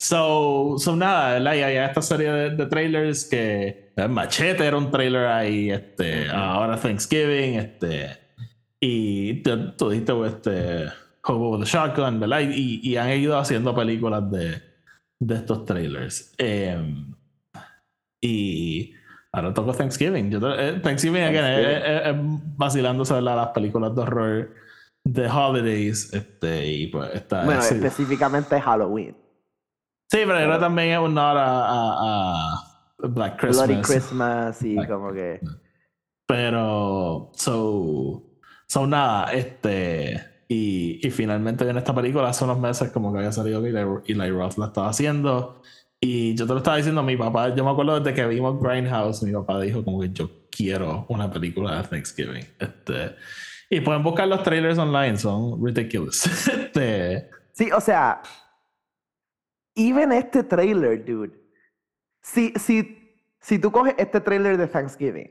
so, 0.00 0.76
so 0.78 0.96
nada, 0.96 1.34
¿verdad? 1.34 1.54
Y 1.54 1.62
hay 1.62 1.76
esta 1.76 2.00
serie 2.00 2.32
de, 2.32 2.50
de 2.56 2.66
trailers 2.66 3.24
que 3.26 3.92
eh, 3.96 4.08
Machete 4.08 4.66
era 4.66 4.76
un 4.78 4.90
trailer 4.90 5.26
ahí, 5.26 5.70
este, 5.70 6.28
ahora 6.30 6.76
Thanksgiving, 6.78 7.56
este, 7.58 8.16
y 8.80 9.42
tú 9.42 9.90
dijiste 9.90 10.12
este, 10.26 10.86
Hobo 11.24 11.50
with 11.58 11.62
a 11.64 11.66
Shotgun, 11.66 12.18
¿verdad? 12.18 12.40
Y, 12.40 12.80
y 12.82 12.96
han 12.96 13.10
ido 13.10 13.38
haciendo 13.38 13.74
películas 13.74 14.30
de, 14.30 14.62
de 15.20 15.34
estos 15.34 15.66
trailers. 15.66 16.32
Em, 16.38 17.12
y 18.22 18.94
ahora 19.32 19.52
toco 19.52 19.72
Thanksgiving. 19.74 20.30
Yo, 20.30 20.38
eh, 20.58 20.80
Thanksgiving, 20.82 21.22
again, 21.22 21.42
Thanksgiving. 21.42 21.76
es- 21.76 21.84
es- 21.84 22.06
es 22.08 22.16
vacilándose 22.56 23.14
¿verdad? 23.14 23.36
las 23.36 23.48
películas 23.48 23.94
de 23.94 24.00
horror 24.00 24.54
de 25.04 25.26
holidays. 25.28 26.12
Este, 26.14 26.66
y 26.66 26.86
pues 26.88 27.10
está. 27.14 27.44
Bueno, 27.44 27.60
sí. 27.62 27.74
específicamente 27.74 28.58
Halloween. 28.60 29.14
Sí, 30.10 30.18
pero 30.26 30.38
ahora 30.38 30.58
también 30.58 30.90
es 30.90 30.98
un 30.98 31.14
nod 31.14 31.36
a, 31.36 31.68
a- 31.68 32.54
a 32.54 33.06
Black 33.08 33.38
Christmas. 33.40 33.66
Bloody 33.68 33.82
Christmas 33.82 34.62
y 34.62 34.74
Black 34.74 34.88
como 34.90 35.12
que... 35.12 35.40
Pero, 36.26 37.32
so, 37.34 38.22
so 38.68 38.86
nada, 38.86 39.32
este, 39.32 40.20
y, 40.48 41.04
y 41.06 41.10
finalmente 41.10 41.64
viene 41.64 41.80
esta 41.80 41.94
película 41.94 42.28
hace 42.28 42.44
unos 42.44 42.58
meses 42.60 42.90
como 42.92 43.12
que 43.12 43.18
había 43.18 43.32
salido 43.32 43.60
que 43.62 43.68
Eli, 43.68 43.80
Eli 44.06 44.30
Roth 44.30 44.56
la 44.58 44.66
estaba 44.66 44.88
haciendo. 44.90 45.60
Y 46.00 46.34
yo 46.36 46.46
te 46.46 46.52
lo 46.52 46.58
estaba 46.58 46.76
diciendo 46.76 47.00
a 47.00 47.04
mi 47.04 47.16
papá, 47.16 47.54
yo 47.54 47.64
me 47.64 47.70
acuerdo 47.70 47.98
desde 48.00 48.14
que 48.14 48.26
vimos 48.26 48.60
Grindhouse, 48.62 49.22
mi 49.24 49.32
papá 49.32 49.60
dijo 49.60 49.84
como 49.84 50.00
que 50.00 50.10
yo 50.10 50.30
quiero 50.50 51.04
una 51.08 51.30
película 51.30 51.82
de 51.82 51.88
Thanksgiving. 51.88 52.44
Este, 52.58 53.16
y 53.68 53.80
pueden 53.80 54.02
buscar 54.02 54.26
los 54.28 54.42
trailers 54.42 54.78
online, 54.78 55.16
son 55.18 55.64
ridiculous. 55.64 56.26
Este, 56.48 57.28
Sí, 57.52 57.70
o 57.72 57.80
sea... 57.80 58.22
Even 59.80 60.12
este 60.12 60.42
trailer, 60.42 61.02
dude. 61.04 61.32
Si, 62.22 62.52
si, 62.56 63.16
si 63.40 63.58
tú 63.58 63.70
coges 63.72 63.94
este 63.96 64.20
trailer 64.20 64.56
de 64.58 64.66
Thanksgiving 64.66 65.30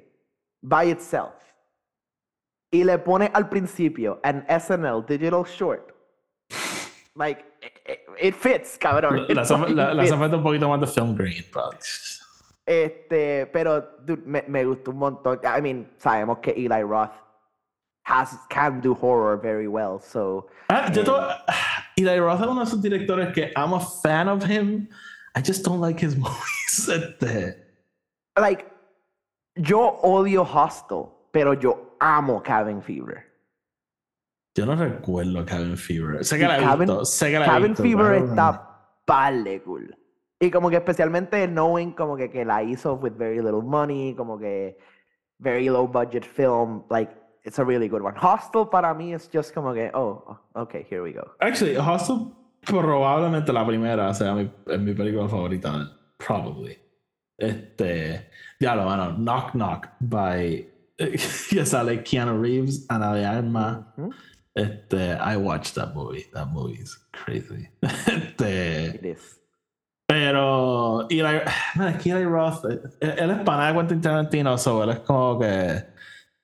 by 0.62 0.89
itself 0.89 1.36
y 2.72 2.84
le 2.84 2.97
pones 2.97 3.30
al 3.34 3.47
principio 3.47 4.20
an 4.24 4.43
SNL 4.50 5.06
digital 5.08 5.43
short, 5.45 5.93
like, 7.16 7.43
it, 7.86 8.00
it 8.20 8.36
fits, 8.36 8.78
cabrón. 8.80 9.18
la, 9.18 9.24
It 9.30 9.36
la, 9.36 9.45
fucking 9.45 9.76
la, 9.76 9.93
la 9.93 10.04
fits. 10.04 10.14
un 10.14 10.43
poquito 10.43 10.68
más 10.70 10.80
de 10.82 10.88
film 10.88 11.16
green, 11.16 11.45
pero- 11.54 11.70
Este, 12.66 13.47
pero 13.47 13.82
dude, 14.06 14.22
me, 14.26 14.43
me 14.47 14.64
gustó 14.66 14.91
un 14.91 14.97
montón. 14.97 15.39
I 15.43 15.62
mean, 15.62 15.91
sabemos 15.97 16.39
que 16.39 16.52
Eli 16.52 16.84
Roth 16.84 17.12
has, 18.06 18.38
can 18.50 18.80
do 18.82 18.93
horror 18.93 19.39
very 19.41 19.68
well, 19.68 20.00
so 20.00 20.47
Ah, 20.70 20.91
yo 20.91 21.04
to- 21.04 21.20
Eli 22.00 22.20
Roth 22.20 22.41
es 22.41 22.47
uno 22.47 22.60
de 22.62 22.66
esos 22.66 22.82
directores 22.82 23.34
que 23.34 23.52
I'm 23.56 23.74
a 23.74 23.80
fan 23.80 24.28
of 24.28 24.43
him. 24.50 24.88
I 25.36 25.41
just 25.45 25.64
don't 25.66 25.80
like 25.82 26.00
his 26.06 26.16
movies. 26.18 26.89
Like 28.38 28.66
yo 29.56 30.00
odio 30.02 30.43
Hostel, 30.43 31.10
pero 31.32 31.54
yo 31.54 31.95
amo 32.00 32.41
Cabin 32.41 32.82
Fever. 32.82 33.26
yo 34.56 34.66
no 34.66 34.76
recuerdo 34.76 35.45
Cabin 35.45 35.78
Fever. 35.78 36.24
Sé 36.24 36.38
que 36.38 36.43
Y 36.43 36.47
la 36.47 36.58
he 36.58 36.62
Cabin- 36.64 36.80
visto. 36.88 37.06
Sé 37.06 37.32
que 37.32 37.39
la 37.39 37.45
Cabin 37.45 37.68
visto, 37.74 37.84
Fever 37.84 38.14
está 38.16 38.95
par 39.06 39.34
de 39.43 39.62
cool. 39.62 39.95
Y 40.41 40.50
como 40.52 40.70
que 40.70 40.78
especialmente 40.78 41.47
knowing 41.47 41.91
como 41.93 42.16
que, 42.16 42.30
que 42.30 42.45
la 42.45 42.64
hizo 42.64 42.93
with 42.95 43.14
very 43.18 43.41
little 43.41 43.62
money, 43.62 44.16
como 44.16 44.38
que 44.39 44.78
very 45.39 45.68
low 45.70 45.88
budget 45.88 46.24
film, 46.26 46.84
like 46.89 47.12
it's 47.43 47.59
a 47.59 47.65
really 47.65 47.87
good 47.87 48.01
one. 48.01 48.15
Hostel 48.15 48.65
para 48.65 48.93
mí 48.93 49.13
es 49.13 49.27
just 49.27 49.53
como 49.53 49.73
que, 49.73 49.91
oh, 49.93 50.37
okay, 50.55 50.85
here 50.89 51.01
we 51.01 51.13
go. 51.13 51.31
Actually, 51.41 51.75
Hostel 51.75 52.33
probablemente 52.61 53.53
la 53.53 53.65
primera 53.65 54.13
sea 54.13 54.33
mi, 54.35 54.49
es 54.67 54.79
mi 54.79 54.93
película 54.93 55.27
favorita. 55.27 55.89
Probably. 56.17 56.77
Este, 57.37 58.29
ya 58.59 58.75
lo 58.75 58.85
mano. 58.85 59.15
Knock 59.17 59.53
Knock 59.53 59.87
by 60.01 60.65
que 60.97 61.65
sale 61.65 62.03
Keanu 62.03 62.41
Reeves, 62.41 62.85
Ana 62.89 63.13
de 63.13 63.25
Arma. 63.25 63.93
Ujú. 63.97 64.13
Este, 64.55 65.17
I 65.19 65.37
watched 65.37 65.75
that 65.75 65.95
movie. 65.95 66.25
That 66.33 66.51
movie 66.51 66.79
is 66.81 66.97
crazy. 67.13 67.69
Este, 67.81 68.95
It 68.95 69.05
is. 69.05 69.39
Pero 70.09 71.07
Eli, 71.09 71.41
man, 71.75 71.99
Eli 72.03 72.25
Roth, 72.25 72.65
eh, 72.65 73.15
él 73.19 73.29
es 73.29 73.43
pana 73.43 73.67
de 73.67 73.73
Quentin 73.73 74.01
Tarantino, 74.01 74.57
so 74.57 74.83
él 74.83 74.89
es 74.89 74.99
como 75.01 75.39
que 75.39 75.85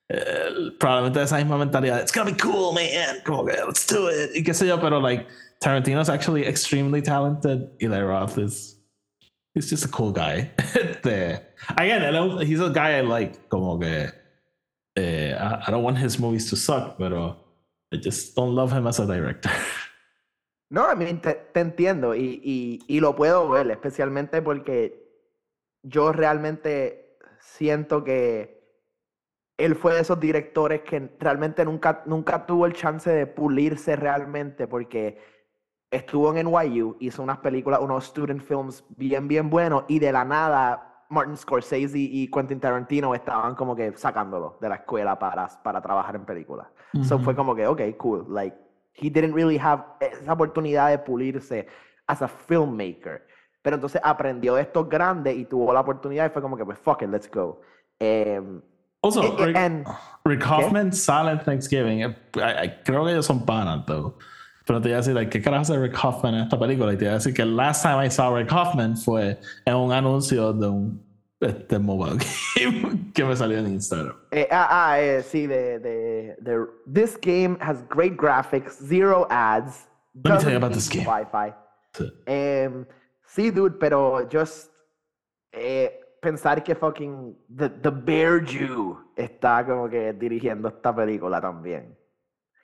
eh, 0.08 0.72
probablemente 0.78 1.22
esa 1.22 1.36
misma 1.36 1.58
mentalidad. 1.58 2.00
It's 2.00 2.12
gonna 2.12 2.30
be 2.30 2.36
cool, 2.36 2.72
man. 2.72 3.22
Como 3.24 3.44
que 3.44 3.52
let's 3.52 3.86
do 3.86 4.08
it. 4.08 4.30
Y 4.34 4.42
qué 4.42 4.54
sé 4.54 4.66
yo, 4.66 4.80
pero 4.80 5.00
like 5.00 5.26
Tarantino 5.60 6.00
is 6.00 6.08
actually 6.08 6.46
extremely 6.46 7.02
talented. 7.02 7.70
Eli 7.80 8.00
Roth 8.02 8.38
is 8.38 8.76
he's 9.54 9.68
just 9.68 9.84
a 9.84 9.88
cool 9.88 10.12
guy. 10.12 10.50
este, 10.58 11.40
again, 11.76 12.46
he's 12.46 12.60
a 12.60 12.70
guy 12.70 12.98
I 12.98 13.00
like. 13.00 13.48
Como 13.48 13.78
que 13.78 14.12
eh, 14.96 15.34
I, 15.34 15.64
I 15.66 15.70
don't 15.70 15.82
want 15.82 15.98
his 15.98 16.18
movies 16.18 16.48
to 16.50 16.56
suck, 16.56 16.98
pero 16.98 17.36
I 17.92 17.96
just 17.96 18.36
don't 18.36 18.54
love 18.54 18.72
him 18.72 18.86
as 18.86 19.00
a 19.00 19.06
director. 19.06 19.50
No, 20.68 20.84
I 20.84 20.96
mean, 20.96 21.20
te, 21.20 21.34
te 21.52 21.60
entiendo 21.60 22.16
y, 22.16 22.40
y, 22.42 22.80
y 22.88 22.98
lo 22.98 23.14
puedo 23.14 23.48
ver, 23.48 23.70
especialmente 23.70 24.42
porque 24.42 25.00
yo 25.84 26.10
realmente 26.10 27.18
siento 27.38 28.02
que 28.02 28.55
él 29.58 29.74
fue 29.74 29.94
de 29.94 30.00
esos 30.00 30.20
directores 30.20 30.82
que 30.82 31.10
realmente 31.18 31.64
nunca, 31.64 32.02
nunca 32.06 32.44
tuvo 32.46 32.66
el 32.66 32.74
chance 32.74 33.10
de 33.10 33.26
pulirse 33.26 33.96
realmente 33.96 34.66
porque 34.66 35.18
estuvo 35.90 36.34
en 36.34 36.46
NYU, 36.46 36.96
hizo 37.00 37.22
unas 37.22 37.38
películas, 37.38 37.80
unos 37.80 38.04
student 38.04 38.42
films 38.42 38.84
bien, 38.96 39.28
bien 39.28 39.48
buenos 39.48 39.84
y 39.88 39.98
de 39.98 40.12
la 40.12 40.24
nada 40.24 41.04
Martin 41.08 41.36
Scorsese 41.36 41.98
y 41.98 42.28
Quentin 42.30 42.60
Tarantino 42.60 43.14
estaban 43.14 43.54
como 43.54 43.76
que 43.76 43.96
sacándolo 43.96 44.58
de 44.60 44.68
la 44.68 44.76
escuela 44.76 45.18
para, 45.18 45.46
para 45.62 45.80
trabajar 45.80 46.16
en 46.16 46.24
películas. 46.24 46.66
So 47.00 47.14
Ujú. 47.14 47.24
fue 47.24 47.36
como 47.36 47.54
que, 47.54 47.66
ok, 47.66 47.80
cool. 47.96 48.26
Like, 48.28 48.56
he 48.94 49.08
didn't 49.08 49.34
really 49.34 49.58
have 49.58 49.84
esa 50.00 50.32
oportunidad 50.32 50.90
de 50.90 50.98
pulirse 50.98 51.66
as 52.08 52.22
a 52.22 52.28
filmmaker. 52.28 53.26
Pero 53.62 53.76
entonces 53.76 54.00
aprendió 54.04 54.56
de 54.56 54.62
estos 54.62 54.88
grandes 54.88 55.36
y 55.36 55.44
tuvo 55.44 55.72
la 55.72 55.80
oportunidad 55.80 56.26
y 56.26 56.30
fue 56.30 56.42
como 56.42 56.56
que, 56.56 56.64
pues, 56.64 56.78
fuck 56.78 57.02
it, 57.02 57.08
let's 57.08 57.30
go. 57.30 57.60
Em, 57.98 58.60
Also, 59.02 59.22
eh, 59.22 59.36
eh, 59.38 59.46
Rick, 59.46 59.56
and- 59.56 59.86
Rick 60.24 60.44
Hoffman 60.50 60.92
sale 60.92 61.30
en 61.32 61.38
Thanksgiving. 61.40 62.02
Eh, 62.02 62.16
I- 62.36 62.66
I- 62.66 62.82
creo 62.84 63.04
que 63.04 63.12
ellos 63.12 63.26
son 63.26 63.44
panas, 63.46 63.84
though. 63.86 64.18
Pero 64.66 64.80
te 64.80 64.88
iba 64.88 64.96
a 64.98 65.00
decir, 65.00 65.14
like, 65.14 65.30
¿qué 65.30 65.40
carajo 65.40 65.62
hace 65.62 65.78
Rick 65.78 65.96
Hoffman 66.02 66.34
en 66.34 66.40
esta 66.42 66.58
película? 66.58 66.92
Y 66.92 66.96
te 66.96 67.04
iba 67.04 67.12
a 67.12 67.16
decir 67.16 67.32
que 67.32 67.44
last 67.44 67.82
time 67.82 68.04
I 68.04 68.10
saw 68.10 68.34
Rick 68.36 68.50
Hoffman 68.52 68.96
fue 68.96 69.38
en 69.64 69.74
un 69.76 69.92
anuncio 69.92 70.52
de 70.52 70.66
un 70.68 71.06
este 71.38 71.78
mobile 71.78 72.16
game 72.56 73.12
que 73.14 73.24
me 73.24 73.36
salió 73.36 73.58
en 73.58 73.68
Instagram. 73.68 74.16
Eh, 74.32 74.48
ah, 74.50 74.66
ah, 74.70 75.00
eh, 75.00 75.22
sí, 75.22 75.46
de, 75.46 75.78
de, 75.78 76.36
de. 76.40 76.66
This 76.92 77.16
game 77.20 77.56
has 77.60 77.84
great 77.88 78.16
graphics, 78.16 78.78
zero 78.82 79.26
ads. 79.30 79.86
Let 80.24 80.32
me 80.32 80.38
tell 80.40 80.50
you 80.50 80.56
about 80.56 80.72
this 80.72 80.88
game. 80.88 81.04
Wi-Fi. 81.06 81.52
Sí. 81.92 82.10
Em, 82.26 82.86
sí, 83.28 83.50
dude, 83.52 83.76
pero 83.78 84.26
just 84.32 84.72
eh, 85.52 85.92
pensar 86.20 86.62
que 86.62 86.74
fucking 86.74 87.36
the, 87.56 87.68
the 87.68 87.90
Bear 87.90 88.44
Jew 88.44 88.96
está 89.16 89.64
como 89.64 89.88
que 89.88 90.12
dirigiendo 90.12 90.68
esta 90.68 90.94
película 90.94 91.40
también. 91.40 91.96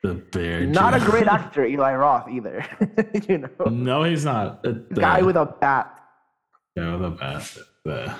The 0.02 0.14
Bear 0.32 0.66
Not 0.66 0.94
a 0.94 0.98
Jew. 0.98 1.10
great 1.10 1.28
actor, 1.30 1.64
Eli 1.64 1.94
Roth 1.94 2.28
either. 2.28 2.64
you 3.28 3.38
know, 3.38 3.70
No, 3.70 4.04
he's 4.04 4.24
not. 4.24 4.60
Este, 4.64 4.94
guy 5.00 5.22
with 5.22 5.36
a 5.36 5.44
bat. 5.44 5.98
Guy 6.76 6.92
with 6.96 7.04
a 7.04 7.10
bat. 7.10 7.42
Este, 7.42 8.12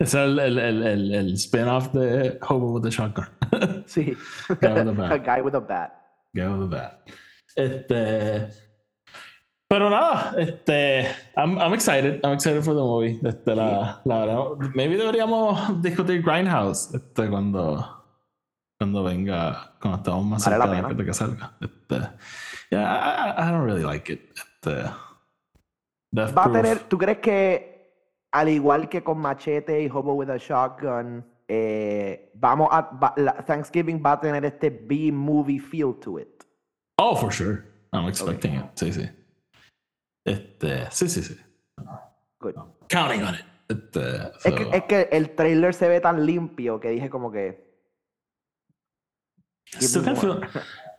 es 0.00 0.14
el, 0.14 0.38
el, 0.38 0.58
el, 0.58 1.14
el, 1.14 1.34
spin-off 1.36 1.92
de 1.92 2.38
Hobo 2.42 2.72
with 2.74 2.82
the 2.84 2.90
Shotgun. 2.90 3.26
Sí, 3.86 4.16
Guy 4.60 4.72
with 4.72 4.88
a 4.88 4.92
bat. 4.92 5.12
a 5.12 5.18
guy 5.18 5.40
with 5.42 5.54
a 5.54 5.60
bat. 5.60 5.92
Guy 6.34 6.48
with 6.48 6.62
a 6.62 6.66
bat. 6.68 7.10
Este. 7.56 8.69
Pero 9.70 9.88
nada, 9.88 10.34
este. 10.36 11.06
I'm, 11.36 11.56
I'm 11.56 11.72
excited. 11.74 12.20
I'm 12.24 12.32
excited 12.32 12.60
for 12.64 12.74
the 12.74 12.80
movie. 12.80 13.20
Este, 13.22 13.54
la, 13.54 14.00
la 14.04 14.18
verdad, 14.26 14.70
maybe 14.74 14.96
deberíamos 14.96 15.80
discutir 15.80 16.22
Grindhouse 16.22 16.92
este, 16.92 17.28
cuando, 17.30 18.04
cuando 18.80 19.04
venga, 19.04 19.76
cuando 19.80 19.98
estamos 19.98 20.24
más 20.26 20.44
Vale 20.44 20.58
la 20.58 20.64
cerca 20.74 20.88
de 20.88 20.94
de 20.96 21.04
que 21.04 21.14
salga. 21.14 21.52
Este, 21.60 22.00
yeah, 22.72 23.34
I, 23.38 23.50
don't 23.52 23.64
really 23.64 23.84
like 23.84 24.12
it. 24.12 24.32
Este, 24.34 24.90
Va 26.18 26.44
a 26.46 26.52
tener, 26.52 26.80
¿tú 26.88 26.98
crees 26.98 27.18
que 27.18 27.92
al 28.32 28.48
igual 28.48 28.88
que 28.88 29.04
con 29.04 29.18
Machete 29.18 29.80
y 29.84 29.88
Hobo 29.88 30.14
with 30.14 30.30
a 30.30 30.36
Shotgun, 30.36 31.24
eh, 31.46 32.32
vamos 32.34 32.68
a, 32.72 32.80
va- 32.90 33.14
la- 33.16 33.44
Thanksgiving 33.44 34.02
va 34.04 34.12
a 34.12 34.20
tener 34.20 34.44
este 34.44 34.70
B-movie 34.70 35.60
feel 35.60 35.94
to 36.00 36.18
it? 36.18 36.44
Oh, 36.98 37.14
for 37.14 37.30
sure. 37.32 37.64
I'm 37.92 38.08
expecting 38.08 38.54
it. 38.56 38.64
Sí, 38.74 38.92
sí. 38.92 39.08
Este, 40.24 40.90
sí, 40.90 41.08
sí, 41.08 41.22
sí. 41.22 41.36
Good. 42.40 42.54
Counting 42.88 43.22
on 43.22 43.34
it. 43.34 43.44
Este, 43.68 44.00
Es, 44.44 44.54
que, 44.54 44.76
es 44.76 44.84
que 44.84 45.08
el 45.12 45.34
trailer 45.34 45.74
se 45.74 45.88
ve 45.88 46.00
tan 46.00 46.24
limpio 46.26 46.80
que 46.80 46.90
dije 46.90 47.08
como 47.08 47.30
que... 47.30 47.70
feel- 50.16 50.40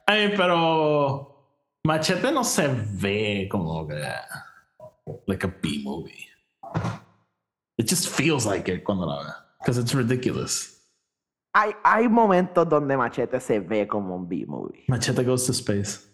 mean, 0.07 0.31
pero 0.37 1.57
Machete 1.85 2.31
no 2.31 2.43
se 2.43 2.67
ve 2.67 3.47
como 3.51 3.87
que 3.87 4.01
like 5.27 5.45
a 5.45 5.49
B 5.61 5.81
movie. 5.83 6.27
It 7.77 7.89
just 7.89 8.07
feels 8.07 8.45
like 8.45 8.71
it 8.71 8.83
cuando 8.83 9.05
la 9.05 9.23
ve. 9.23 9.29
Because 9.59 9.79
it's 9.79 9.93
ridiculous. 9.93 10.77
Hay, 11.53 11.73
hay 11.83 12.07
momentos 12.07 12.67
donde 12.69 12.95
Machete 12.95 13.39
se 13.41 13.59
ve 13.59 13.85
como 13.87 14.15
un 14.15 14.27
B-movie. 14.29 14.85
Machete 14.87 15.23
goes 15.23 15.45
to 15.45 15.51
space. 15.51 16.07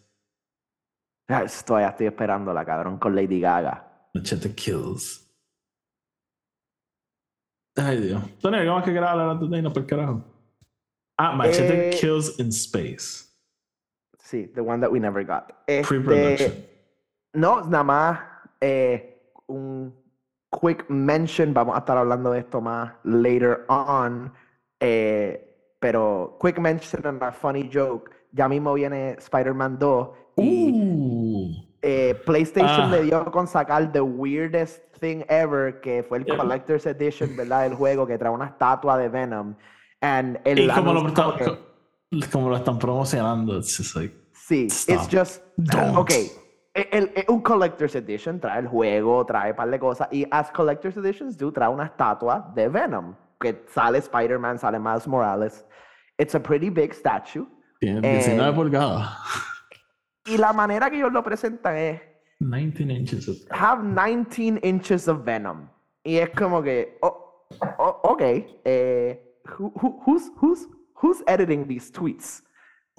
Ah, 1.30 1.44
Estoy, 1.44 1.84
estoy 1.84 2.08
esperando 2.08 2.54
la 2.54 2.64
cabrón 2.66 2.98
con 2.98 3.16
Lady 3.16 3.40
Gaga. 3.42 4.10
Machete 4.14 4.54
kills. 4.56 5.24
Ay, 7.76 7.98
Dios. 8.02 8.24
Tony, 8.40 8.66
¿cómo 8.66 8.80
es 8.80 8.86
que 8.86 8.98
hablar 8.98 9.38
de 9.40 9.70
por 9.70 9.86
carajo? 9.86 10.24
Ah, 11.18 11.34
Machete 11.34 11.90
Eh, 11.90 11.98
kills 12.00 12.40
in 12.40 12.48
space. 12.50 13.26
Sí, 14.20 14.48
the 14.56 14.62
one 14.62 14.80
that 14.82 14.92
we 14.92 15.00
never 15.00 15.24
got. 15.26 15.52
Este, 15.68 15.88
Pre-production. 15.88 16.66
No, 17.34 17.62
nada 17.62 17.84
más 17.84 18.20
eh, 18.62 19.32
un 19.48 19.94
quick 20.50 20.90
mention. 20.90 21.54
Vamos 21.54 21.76
a 21.76 21.80
estar 21.80 21.98
hablando 21.98 22.32
de 22.32 22.40
esto 22.40 22.62
más 22.62 22.94
later 23.04 23.66
on. 23.70 24.34
eh, 24.80 25.44
pero 25.80 26.38
quick 26.40 26.58
mention 26.60 27.06
and 27.06 27.22
a 27.22 27.32
funny 27.32 27.70
joke. 27.72 28.12
Ya 28.32 28.48
mismo 28.48 28.74
viene 28.74 29.12
Spider-Man 29.18 29.80
2 29.80 30.10
y 30.38 30.72
Ooh. 30.74 31.52
eh, 31.82 32.16
PlayStation 32.26 32.82
Ah. 32.82 32.92
le 32.92 33.04
dio 33.04 33.26
con 33.32 33.48
sacar 33.48 33.92
the 33.92 34.02
weirdest 34.02 34.84
thing 35.00 35.24
ever, 35.30 35.80
que 35.82 36.04
fue 36.04 36.20
el 36.20 36.26
Yeah. 36.26 36.38
Collector's 36.38 36.86
Edition, 36.86 37.36
¿verdad? 37.36 37.66
El 37.66 37.76
juego 37.76 38.06
que 38.06 38.18
trae 38.18 38.32
una 38.32 38.46
estatua 38.48 38.98
de 38.98 39.10
Venom. 39.10 39.56
And 40.02 40.40
el 40.44 40.60
Y 40.60 40.68
como 40.70 40.94
lo, 40.94 41.08
está- 41.08 41.36
que- 41.38 42.30
como 42.32 42.50
lo 42.50 42.58
están 42.58 42.78
promocionando, 42.78 43.58
it's 43.58 43.76
just 43.78 43.96
like. 43.96 44.14
Sí, 44.34 44.66
it's 44.66 44.88
Stop. 44.90 45.10
just. 45.12 45.44
Don't. 45.58 45.98
Ok. 45.98 46.12
el- 46.74 46.88
el- 46.92 47.12
el- 47.16 47.26
un 47.30 47.42
Collector's 47.42 47.96
Edition 47.96 48.40
trae 48.40 48.60
el 48.60 48.68
juego, 48.68 49.26
trae 49.26 49.50
un 49.50 49.56
par 49.56 49.68
de 49.72 49.80
cosas. 49.80 50.08
Y 50.12 50.28
as 50.30 50.52
Collector's 50.52 50.96
Editions 50.96 51.36
do, 51.36 51.52
trae 51.52 51.68
una 51.70 51.86
estatua 51.86 52.52
de 52.54 52.68
Venom. 52.70 53.16
Que 53.40 53.64
sale 53.70 53.98
Spider-Man, 53.98 54.60
sale 54.60 54.78
Miles 54.80 55.08
Morales. 55.08 55.66
It's 56.20 56.36
a 56.36 56.40
pretty 56.40 56.70
big 56.70 56.94
statue. 56.94 57.48
Tiene 57.80 58.00
Eh, 58.04 58.18
19 58.18 58.54
pulgadas. 58.56 59.10
Y 60.26 60.38
la 60.38 60.52
manera 60.54 60.90
que 60.90 60.98
ellos 60.98 61.12
lo 61.12 61.24
presentan 61.24 61.78
es. 61.78 62.02
19 62.40 62.92
inches. 62.92 63.28
of- 63.28 63.38
Have 63.52 63.84
19 63.84 64.60
inches 64.64 65.08
of 65.08 65.24
Venom. 65.24 65.70
Y 66.04 66.18
es 66.18 66.30
como 66.32 66.62
que. 66.62 66.98
Oh, 67.02 67.46
oh, 67.80 68.00
ok. 68.04 68.22
eh, 68.66 69.22
who- 69.58 69.72
who- 69.76 70.02
who's, 70.06 70.32
who's, 70.42 70.68
who's 71.02 71.24
editing 71.28 71.68
these 71.68 71.92
tweets? 71.92 72.44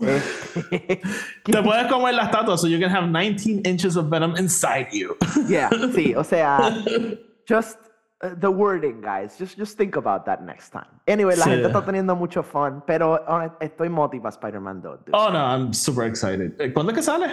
Eh, 0.00 0.20
Te 1.44 1.62
puedes 1.62 1.86
comer 1.88 2.14
la 2.14 2.24
estatua, 2.26 2.56
so 2.56 2.68
you 2.68 2.78
can 2.78 2.88
have 2.90 3.08
19 3.08 3.62
inches 3.64 3.96
of 3.96 4.08
venom 4.08 4.36
inside 4.36 4.88
you. 4.92 5.16
Yeah, 5.48 5.68
sí, 5.92 6.14
o 6.16 6.22
sea, 6.22 6.72
just 7.46 7.78
the 8.20 8.48
wording, 8.48 9.00
guys. 9.00 9.38
Just, 9.38 9.56
just 9.58 9.76
think 9.78 9.96
about 9.96 10.24
that 10.24 10.40
next 10.40 10.70
time. 10.70 10.88
Anyway, 11.06 11.36
la 11.36 11.44
Sí. 11.44 11.50
gente 11.50 11.66
está 11.68 11.84
teniendo 11.84 12.16
mucho 12.16 12.42
fun, 12.42 12.82
pero 12.86 13.24
honest- 13.28 13.54
estoy 13.60 13.88
motivado 13.88 14.30
Spider-Man 14.30 14.82
2. 14.82 15.04
dude. 15.06 15.10
Oh 15.16 15.30
no, 15.30 15.38
I'm 15.38 15.72
super 15.72 16.04
excited. 16.06 16.60
Eh, 16.60 16.72
¿Cuándo 16.72 16.92
es 16.92 16.96
que 16.98 17.02
sale? 17.02 17.26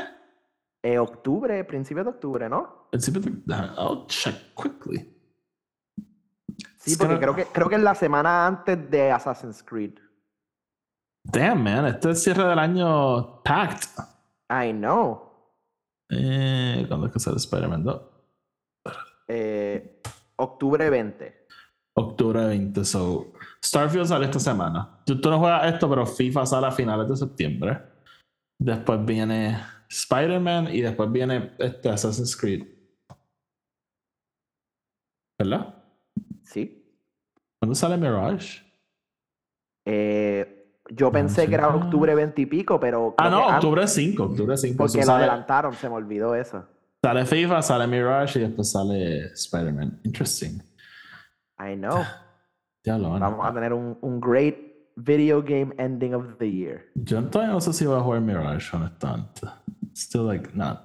Eh, 0.84 1.00
octubre, 1.00 1.64
principio 1.64 2.04
de 2.04 2.10
octubre, 2.12 2.48
¿no? 2.48 2.88
Principio 2.92 3.22
de- 3.22 3.56
I'll 3.78 4.06
check 4.08 4.36
quickly. 4.54 5.12
Sí, 6.78 6.92
It's 6.92 6.98
porque 7.00 7.16
gonna- 7.16 7.20
creo 7.20 7.36
que, 7.36 7.46
creo 7.52 7.68
que 7.70 7.76
es 7.76 7.82
la 7.82 7.96
semana 7.96 8.46
antes 8.46 8.90
de 8.92 9.12
Assassin's 9.12 9.64
Creed. 9.64 9.96
Damn, 11.24 11.64
man. 11.64 11.88
Este 11.88 12.12
es 12.12 12.22
cierre 12.24 12.44
del 12.46 12.60
año 12.60 13.42
packed. 13.42 13.88
I 14.52 14.72
know. 14.72 15.24
Eh, 16.12 16.86
¿Cuándo 16.88 17.08
es 17.08 17.14
que 17.14 17.20
sale 17.20 17.38
Spider-Man 17.38 17.84
2? 17.84 18.02
Eh, 19.28 19.95
octubre 20.38 20.90
20. 20.90 21.46
Octubre 21.98 22.46
20. 22.46 22.84
So, 22.84 23.34
Starfield 23.64 24.08
sale 24.08 24.26
esta 24.26 24.40
semana. 24.40 25.02
Tú, 25.06 25.20
tú 25.20 25.30
no 25.30 25.40
juegas 25.40 25.74
esto, 25.74 25.90
pero 25.90 26.06
FIFA 26.06 26.46
sale 26.46 26.68
a 26.68 26.72
finales 26.72 27.08
de 27.08 27.16
septiembre. 27.16 27.82
Después 28.60 29.04
viene 29.06 29.58
Spider-Man 29.90 30.74
y 30.74 30.82
después 30.82 31.12
viene 31.12 31.56
este 31.60 31.90
Assassin's 31.90 32.36
Creed. 32.36 32.66
¿Verdad? 35.40 35.84
Sí. 36.44 36.86
¿Cuándo 37.60 37.76
sale 37.76 37.98
Mirage? 37.98 38.64
Eh, 39.88 40.56
yo 40.90 41.12
pensé 41.12 41.48
que 41.48 41.56
era 41.56 41.68
octubre 41.68 42.14
20 42.14 42.42
y 42.42 42.46
pico, 42.46 42.80
pero. 42.80 43.16
Ah, 43.18 43.30
no, 43.30 43.48
octubre 43.48 43.88
5. 43.88 44.24
Octubre 44.24 44.58
5. 44.58 44.78
Porque 44.78 44.98
lo 45.00 45.04
sale, 45.04 45.26
adelantaron, 45.26 45.74
se 45.74 45.90
me 45.90 45.96
olvidó 45.96 46.36
eso. 46.36 46.66
Sale 47.06 47.26
FIFA, 47.26 47.62
sale 47.62 47.88
Mirage 47.88 48.40
y 48.40 48.42
después 48.42 48.72
sale 48.72 49.32
Spider-Man. 49.34 50.00
Interesting. 50.04 50.62
I 51.60 51.76
know. 51.76 52.04
Ya 52.84 52.98
lo 52.98 53.12
Vamos 53.20 53.46
a 53.46 53.54
tener 53.54 53.74
un, 53.74 53.98
un 54.02 54.20
great 54.20 54.56
video 54.96 55.42
game 55.42 55.74
ending 55.78 56.16
of 56.16 56.38
the 56.40 56.50
year. 56.50 56.86
Yo 56.96 57.22
todavía 57.30 57.54
no 57.54 57.62
sé 57.62 57.74
si 57.74 57.86
voy 57.86 58.00
a 58.00 58.02
jugar 58.02 58.22
Mirage, 58.22 58.76
honestamente. 58.76 59.48
Still 59.96 60.26
like, 60.26 60.50
not. 60.56 60.82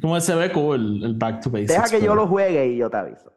Como 0.00 0.18
se 0.20 0.34
ve 0.34 0.52
cool 0.52 1.04
el 1.04 1.14
back 1.14 1.42
to 1.42 1.50
basics. 1.50 1.72
Deja 1.72 1.88
que 1.88 2.00
yo 2.00 2.14
lo 2.14 2.26
juegue 2.26 2.68
y 2.68 2.76
yo 2.76 2.88
te 2.88 2.96
aviso. 2.96 3.32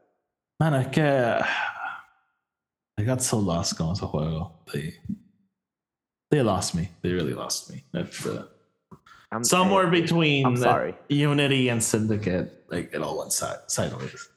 Mano, 0.59 0.77
es 0.77 0.87
que. 0.89 1.01
I 2.99 3.03
got 3.03 3.21
so 3.21 3.39
lost 3.39 3.75
con 3.75 3.91
ese 3.91 4.05
juego. 4.05 4.63
They, 4.71 4.93
they 6.29 6.43
lost 6.43 6.75
me. 6.75 6.89
They 7.01 7.11
really 7.11 7.33
lost 7.33 7.71
me. 7.71 7.83
It's, 7.91 8.23
uh, 8.23 8.45
I'm- 9.33 9.43
somewhere 9.43 9.87
between 9.89 10.45
I'm 10.45 10.55
the 10.55 10.61
sorry. 10.63 10.95
Unity 11.09 11.69
and 11.69 11.81
Syndicate. 11.81 12.65
Like, 12.69 12.93
it 12.95 13.01
all 13.01 13.17
went 13.19 13.31
side, 13.31 13.59
sideways. 13.67 14.29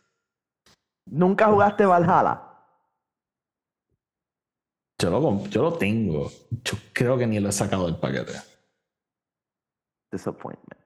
¿Nunca 1.11 1.47
jugaste 1.47 1.84
Valhalla? 1.86 2.42
Yo 4.99 5.11
lo, 5.11 5.44
yo 5.49 5.62
lo 5.62 5.72
tengo. 5.78 6.30
Yo 6.64 6.78
creo 6.94 7.18
que 7.18 7.26
ni 7.26 7.38
lo 7.38 7.49
he 7.51 7.53
sacado 7.53 7.84
del 7.86 7.97
paquete. 7.97 8.32
Disappointment. 10.11 10.80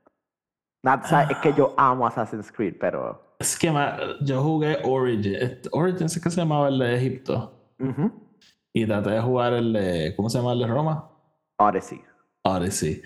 Not- 0.82 1.04
es 1.30 1.38
que 1.38 1.52
yo 1.52 1.74
amo 1.76 2.06
Assassin's 2.06 2.50
Creed, 2.50 2.74
pero. 2.80 3.36
Es 3.38 3.56
que 3.58 3.72
yo 4.22 4.42
jugué 4.42 4.78
Origin. 4.84 5.34
este- 5.36 5.68
Origin 5.72 6.06
es 6.06 6.20
que 6.20 6.30
se 6.30 6.36
llamaba 6.40 6.68
el 6.68 6.78
de 6.78 6.96
Egipto. 6.96 7.52
Y 8.72 8.86
traté 8.86 9.10
de 9.10 9.20
jugar 9.20 9.52
el 9.54 9.72
de. 9.72 10.14
¿Cómo 10.16 10.28
se 10.28 10.38
llama 10.38 10.52
el 10.52 10.58
de 10.60 10.66
Roma? 10.66 11.08
Odyssey. 11.58 12.02
Odyssey. 12.44 13.02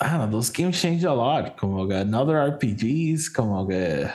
I 0.00 0.10
don't 0.10 0.18
know, 0.18 0.38
those 0.38 0.50
games 0.50 0.80
changed 0.80 1.04
a 1.04 1.12
lot. 1.12 1.56
Como 1.56 1.86
que 1.86 1.96
another 1.96 2.36
RPGs, 2.36 3.32
como 3.32 3.66
que. 3.66 4.10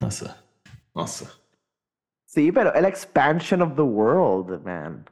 No 0.00 0.08
sé. 0.08 0.30
No 0.94 1.06
sé. 1.06 1.26
Sí, 2.26 2.50
pero 2.52 2.72
el 2.74 2.84
expansion 2.86 3.60
of 3.62 3.76
the 3.76 3.84
world, 3.84 4.64
man. 4.64 5.04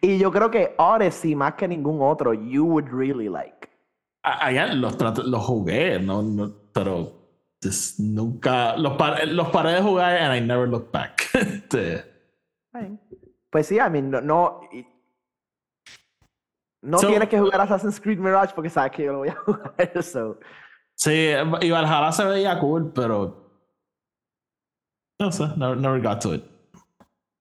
Y 0.00 0.18
yo 0.18 0.30
creo 0.30 0.50
que 0.50 0.74
Odyssey, 0.78 1.34
más 1.34 1.54
que 1.54 1.66
ningún 1.66 2.00
otro, 2.00 2.32
you 2.32 2.64
would 2.64 2.88
really 2.88 3.28
like. 3.28 3.68
Allá 4.22 4.74
los, 4.74 5.00
los 5.00 5.44
jugué, 5.44 5.98
no, 5.98 6.22
no 6.22 6.52
pero 6.72 7.12
just 7.62 7.98
nunca 7.98 8.76
los, 8.76 8.96
par, 8.96 9.26
los 9.26 9.48
paré 9.48 9.74
de 9.74 9.82
jugar 9.82 10.16
and 10.16 10.32
I 10.32 10.40
never 10.40 10.68
looked 10.68 10.92
back. 10.92 11.28
Este, 11.34 12.04
pues 13.50 13.66
sí, 13.66 13.78
I 13.78 13.88
mean, 13.90 14.10
no, 14.10 14.20
no, 14.20 14.60
no 16.82 16.98
tienes 16.98 17.28
que 17.28 17.38
jugar 17.38 17.60
Assassin's 17.60 18.00
Creed 18.00 18.18
Mirage 18.18 18.54
porque 18.54 18.70
sabes 18.70 18.92
que 18.92 19.04
yo 19.04 19.12
lo 19.12 19.18
voy 19.18 19.28
a 19.28 19.34
jugar. 19.44 20.02
So. 20.02 20.38
Sí, 20.94 21.30
y 21.60 21.70
Valhalla 21.70 22.12
se 22.12 22.24
veía 22.24 22.58
cool, 22.58 22.92
pero 22.92 23.50
no 25.18 25.30
sé, 25.30 25.48
never, 25.56 25.76
never 25.76 26.00
got 26.00 26.20
to 26.20 26.34
it. 26.34 26.44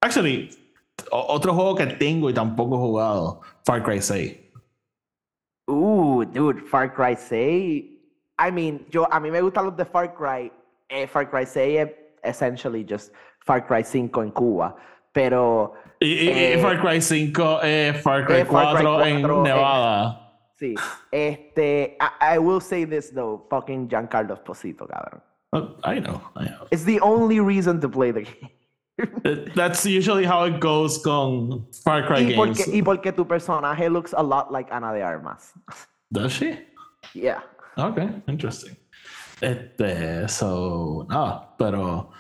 Actually, 0.01 0.49
otro 1.11 1.53
juego 1.53 1.75
que 1.75 1.87
tengo 1.87 2.29
y 2.29 2.33
tampoco 2.33 2.75
he 2.75 2.79
jugado, 2.79 3.41
Far 3.65 3.83
Cry 3.83 4.01
6. 4.01 4.37
Uh, 5.67 6.25
dude, 6.25 6.61
Far 6.67 6.93
Cry 6.93 7.15
6. 7.15 7.85
I 8.39 8.51
mean, 8.51 8.85
yo, 8.89 9.07
a 9.11 9.19
mí 9.19 9.29
me 9.29 9.41
gustan 9.41 9.65
los 9.65 9.75
de 9.75 9.85
Far 9.85 10.13
Cry. 10.13 10.51
Eh, 10.89 11.07
Far 11.07 11.29
Cry 11.29 11.45
6 11.45 11.79
es 11.79 11.89
essentially 12.23 12.85
just 12.87 13.13
Far 13.45 13.65
Cry 13.65 13.83
5 13.83 14.23
en 14.23 14.31
Cuba. 14.31 14.75
Pero. 15.19 15.73
Y, 15.99 16.29
eh, 16.29 16.59
Far 16.61 16.79
Cry 16.79 17.01
5 17.01 17.61
es 17.61 18.01
Far 18.01 18.25
Cry 18.25 18.45
4, 18.45 19.05
en 19.05 19.21
Nevada. 19.43 20.33
sí. 20.57 20.75
Este. 21.11 21.97
I, 21.99 22.35
I, 22.35 22.37
will 22.37 22.61
say 22.61 22.85
this 22.85 23.11
though. 23.11 23.45
Fucking 23.49 23.89
Giancarlo 23.89 24.33
Esposito, 24.33 24.87
cabrón. 24.87 25.21
Oh, 25.51 25.75
I 25.83 25.99
know, 25.99 26.21
I 26.37 26.45
know. 26.45 26.67
It's 26.71 26.85
the 26.85 27.01
only 27.01 27.41
reason 27.41 27.81
to 27.81 27.89
play 27.89 28.11
the 28.11 28.21
game. 28.21 29.51
That's 29.55 29.85
usually 29.85 30.25
how 30.25 30.45
it 30.45 30.61
goes 30.61 30.99
con 30.99 31.65
Far 31.83 32.07
Cry 32.07 32.19
y 32.19 32.23
games. 32.31 32.37
Porque, 32.37 32.77
y 32.77 32.81
porque 32.81 33.11
tu 33.11 33.25
personaje 33.25 33.89
looks 33.89 34.13
a 34.13 34.23
lot 34.23 34.53
like 34.53 34.71
Ana 34.71 34.93
de 34.93 35.01
Armas. 35.01 35.51
Does 36.13 36.31
she? 36.31 36.59
Yeah. 37.13 37.41
Okay, 37.77 38.09
interesting. 38.27 38.77
Este, 39.41 40.29
so, 40.29 41.05
nada, 41.09 41.49
pero. 41.57 42.11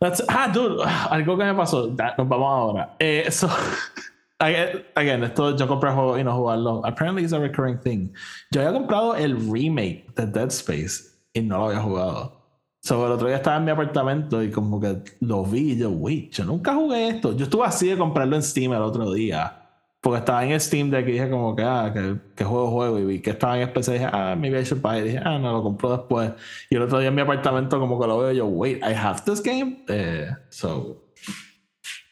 That's, 0.00 0.22
ah, 0.28 0.48
dude, 0.52 0.80
algo 1.10 1.36
que 1.36 1.44
me 1.44 1.54
pasó. 1.54 1.88
Nos 1.88 2.28
vamos 2.28 2.48
ahora. 2.48 2.96
Eh, 2.98 3.30
so, 3.30 3.48
again, 4.38 5.24
esto 5.24 5.56
yo 5.56 5.66
compré 5.66 5.90
el 5.90 5.96
juego 5.96 6.18
y 6.18 6.24
no 6.24 6.34
jugarlo. 6.34 6.82
Apparently 6.84 7.24
it's 7.24 7.32
a 7.32 7.38
recurring 7.38 7.78
thing. 7.78 8.12
Yo 8.52 8.60
había 8.60 8.72
comprado 8.72 9.14
el 9.16 9.36
remake 9.50 10.14
de 10.14 10.26
Dead 10.26 10.48
Space 10.48 11.04
y 11.32 11.40
no 11.40 11.58
lo 11.58 11.64
había 11.66 11.80
jugado. 11.80 12.44
So, 12.82 13.06
el 13.06 13.12
otro 13.12 13.28
día 13.28 13.36
estaba 13.36 13.56
en 13.56 13.64
mi 13.64 13.70
apartamento 13.70 14.42
y 14.42 14.50
como 14.50 14.78
que 14.78 15.02
lo 15.20 15.42
vi 15.44 15.72
y 15.72 15.78
yo, 15.78 15.90
wait, 15.90 16.32
yo 16.32 16.44
nunca 16.44 16.74
jugué 16.74 17.08
esto. 17.08 17.34
Yo 17.34 17.44
estuve 17.44 17.64
así 17.64 17.88
de 17.88 17.96
comprarlo 17.96 18.36
en 18.36 18.42
Steam 18.42 18.72
el 18.74 18.82
otro 18.82 19.10
día. 19.12 19.63
Porque 20.04 20.18
estaba 20.18 20.44
en 20.44 20.60
Steam 20.60 20.90
de 20.90 21.02
que 21.02 21.12
dije 21.12 21.30
como 21.30 21.56
que, 21.56 21.62
ah, 21.62 21.90
que, 22.36 22.44
juego 22.44 22.70
juego 22.70 22.98
y 22.98 23.06
vi 23.06 23.22
que 23.22 23.30
estaba 23.30 23.56
en 23.56 23.62
especial 23.62 23.96
y 23.96 23.98
dije, 24.00 24.10
ah, 24.12 24.36
maybe 24.38 24.60
I 24.60 24.62
should 24.62 24.82
buy 24.82 24.98
it. 24.98 25.06
Y 25.06 25.08
dije, 25.08 25.22
ah, 25.24 25.38
no, 25.38 25.50
lo 25.50 25.62
compro 25.62 25.96
después. 25.96 26.32
Y 26.68 26.76
el 26.76 26.82
otro 26.82 26.98
día 26.98 27.08
en 27.08 27.14
mi 27.14 27.22
apartamento 27.22 27.80
como 27.80 27.98
que 27.98 28.06
lo 28.06 28.18
veo 28.18 28.30
y 28.30 28.36
yo, 28.36 28.44
wait, 28.44 28.82
I 28.82 28.92
have 28.92 29.22
this 29.24 29.42
game? 29.42 29.82
Eh, 29.88 30.28
so... 30.50 31.06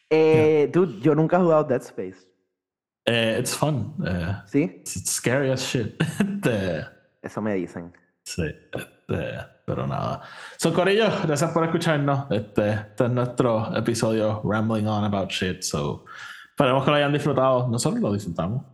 Eh, 0.08 0.70
Dude, 0.72 1.02
yo 1.02 1.14
nunca 1.14 1.36
he 1.36 1.40
jugado 1.40 1.64
Dead 1.64 1.82
Space. 1.82 2.16
Eh, 3.04 3.36
it's 3.38 3.54
fun. 3.54 3.94
Eh, 4.06 4.36
¿Sí? 4.46 4.62
It's 4.62 5.10
scary 5.10 5.50
as 5.50 5.60
shit. 5.60 5.94
Eso 7.22 7.42
me 7.42 7.52
dicen. 7.56 7.92
Sí. 8.24 8.44
Este, 8.72 9.38
pero 9.66 9.86
nada. 9.86 10.22
So, 10.56 10.72
Corillo, 10.72 11.10
gracias 11.24 11.50
por 11.50 11.62
escucharnos. 11.64 12.30
Este, 12.30 12.70
este 12.70 13.04
es 13.04 13.10
nuestro 13.10 13.76
episodio 13.76 14.40
Rambling 14.44 14.86
On 14.86 15.04
About 15.04 15.30
Shit. 15.30 15.62
So, 15.62 16.06
esperemos 16.52 16.84
que 16.84 16.90
lo 16.90 16.96
hayan 16.96 17.12
disfrutado. 17.12 17.68
Nosotros 17.68 18.00
lo 18.00 18.12
disfrutamos. 18.12 18.64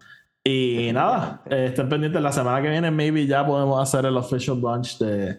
Y 0.44 0.90
nada, 0.92 1.42
eh, 1.46 1.66
estén 1.68 1.88
pendientes. 1.88 2.20
La 2.20 2.32
semana 2.32 2.62
que 2.62 2.68
viene, 2.68 2.90
maybe 2.90 3.26
ya 3.26 3.46
podemos 3.46 3.80
hacer 3.82 4.06
el 4.06 4.16
official 4.16 4.60
launch 4.60 4.98
de, 4.98 5.38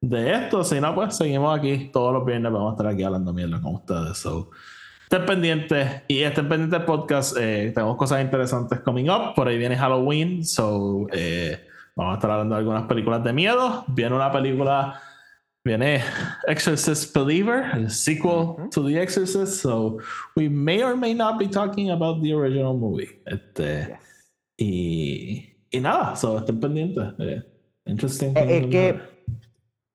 de 0.00 0.32
esto. 0.32 0.64
Si 0.64 0.80
no, 0.80 0.94
pues 0.94 1.16
seguimos 1.16 1.58
aquí 1.58 1.90
todos 1.92 2.12
los 2.12 2.24
viernes. 2.24 2.52
Vamos 2.52 2.72
a 2.72 2.76
estar 2.76 2.86
aquí 2.86 3.02
hablando 3.02 3.32
mierda 3.32 3.60
con 3.60 3.74
ustedes. 3.74 4.18
So, 4.18 4.50
estén 5.02 5.26
pendientes 5.26 6.02
y 6.08 6.20
estén 6.20 6.48
pendientes 6.48 6.78
del 6.78 6.86
podcast. 6.86 7.36
Eh, 7.38 7.72
tenemos 7.74 7.96
cosas 7.96 8.22
interesantes 8.22 8.80
coming 8.80 9.08
up. 9.08 9.34
Por 9.34 9.48
ahí 9.48 9.58
viene 9.58 9.76
Halloween. 9.76 10.44
So, 10.44 11.06
eh, 11.12 11.68
Vamos 11.98 12.12
a 12.12 12.14
estar 12.18 12.30
hablando 12.30 12.54
de 12.54 12.60
algunas 12.60 12.84
películas 12.84 13.24
de 13.24 13.32
miedo. 13.32 13.84
Viene 13.88 14.14
una 14.14 14.30
película, 14.30 15.02
viene 15.68 16.02
Exorcist 16.46 17.14
Believer, 17.14 17.70
el 17.74 17.90
sequel 17.90 18.68
to 18.70 18.86
The 18.86 19.00
Exorcist. 19.00 19.60
So 19.60 19.98
we 20.34 20.48
may 20.48 20.82
or 20.82 20.96
may 20.96 21.14
not 21.14 21.38
be 21.38 21.46
talking 21.46 21.90
about 21.90 22.22
the 22.22 22.32
original 22.32 22.76
movie. 22.76 23.20
Este, 23.26 23.98
y, 24.56 25.56
y 25.70 25.80
nada, 25.80 26.16
so 26.16 26.38
estén 26.38 26.58
pendientes. 26.58 27.14
Eh, 27.18 27.42
interesting. 27.86 28.36
Eh, 28.36 28.58
es 28.58 28.66
que 28.68 29.00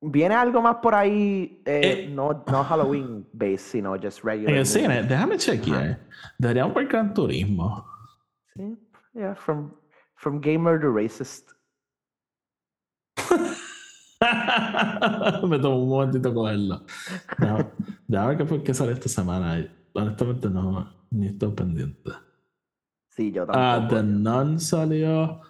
viene 0.02 0.36
algo 0.36 0.62
más 0.62 0.78
por 0.82 0.94
ahí, 0.94 1.62
eh, 1.66 2.08
no, 2.10 2.44
no 2.48 2.64
Halloween 2.64 3.26
based, 3.34 3.72
sino 3.72 3.98
just 3.98 4.24
regular. 4.24 4.56
En 4.56 4.66
cine, 4.66 5.04
déjame 5.04 5.38
chequear. 5.38 6.00
Deberíamos 6.38 6.76
ver 6.76 6.88
Gran 6.88 7.14
Turismo. 7.14 7.86
Sí, 8.56 8.78
yeah, 9.16 9.34
from, 9.34 9.74
from 10.18 10.40
gamer 10.40 10.80
to 10.80 10.88
racist. 10.88 11.52
Me 15.48 15.60
tomó 15.60 15.84
un 15.84 15.90
momentito 15.90 16.34
cogerlo. 16.34 16.82
Ya 18.08 18.28
ver 18.28 18.64
qué 18.64 18.74
sale 18.74 18.94
esta 18.94 19.10
semana. 19.10 19.66
Honestamente 19.94 20.50
no, 20.50 20.90
ni 21.12 21.28
estoy 21.28 21.52
pendiente. 21.52 22.12
Sí, 23.10 23.32
yo 23.32 23.44
ah, 23.44 23.46
tampoco. 23.46 23.60
Ah, 23.60 23.88
The 23.90 24.04
Nun 24.04 24.60
salió. 24.60 25.42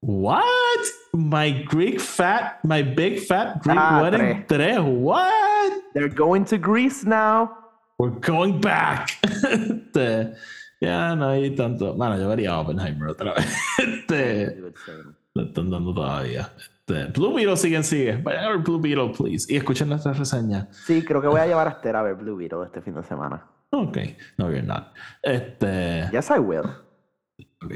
What? 0.00 0.84
My 1.12 1.64
Greek 1.64 1.98
fat, 1.98 2.62
my 2.62 2.82
big 2.82 3.18
fat 3.18 3.60
Greek 3.62 3.78
ah, 3.78 4.02
wedding 4.02 4.44
tres. 4.46 4.78
What? 4.78 5.72
They're 5.94 6.08
going 6.08 6.44
to 6.46 6.58
Greece 6.58 7.04
now. 7.04 7.50
We're 7.98 8.14
going 8.20 8.60
back. 8.60 9.10
este, 9.24 10.36
ya 10.80 11.16
no 11.16 11.30
hay 11.30 11.50
tanto. 11.56 11.94
Bueno, 11.94 12.16
yo 12.16 12.28
vería 12.28 12.60
Oppenheimer 12.60 13.08
otra 13.08 13.34
vez. 13.34 13.52
Este, 13.78 14.72
le 15.34 15.42
están 15.42 15.70
dando 15.70 15.92
todavía. 15.92 16.48
Este, 16.88 17.12
Blue 17.12 17.34
Beetle 17.34 17.56
siguen 17.56 17.84
sigue. 17.84 18.16
Vayan 18.16 18.44
a 18.44 18.48
ver 18.48 18.58
Blue 18.58 18.80
Beetle, 18.80 19.12
please. 19.16 19.52
Y 19.52 19.56
escuchen 19.56 19.88
nuestra 19.88 20.12
reseña. 20.12 20.68
Sí, 20.72 21.04
creo 21.04 21.20
que 21.20 21.28
voy 21.28 21.40
a 21.40 21.46
llevar 21.46 21.68
a 21.68 21.70
Esther 21.72 21.96
a 21.96 22.02
ver 22.02 22.14
Blue 22.14 22.36
Beetle 22.36 22.64
este 22.64 22.80
fin 22.80 22.94
de 22.94 23.04
semana. 23.04 23.46
Ok. 23.70 23.98
No, 24.38 24.50
you're 24.50 24.62
not. 24.62 24.94
Este... 25.22 26.08
Yes, 26.10 26.30
I 26.30 26.38
will. 26.38 26.64
Ok. 27.62 27.74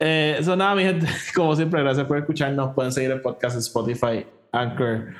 Eh, 0.00 0.40
nada, 0.56 0.74
mi 0.74 0.82
gente. 0.82 1.06
Como 1.34 1.54
siempre, 1.54 1.82
gracias 1.82 2.06
por 2.06 2.18
escucharnos. 2.18 2.74
Pueden 2.74 2.92
seguir 2.92 3.12
el 3.12 3.20
podcast 3.20 3.54
en 3.54 3.60
Spotify, 3.60 4.26
Anchor, 4.52 5.14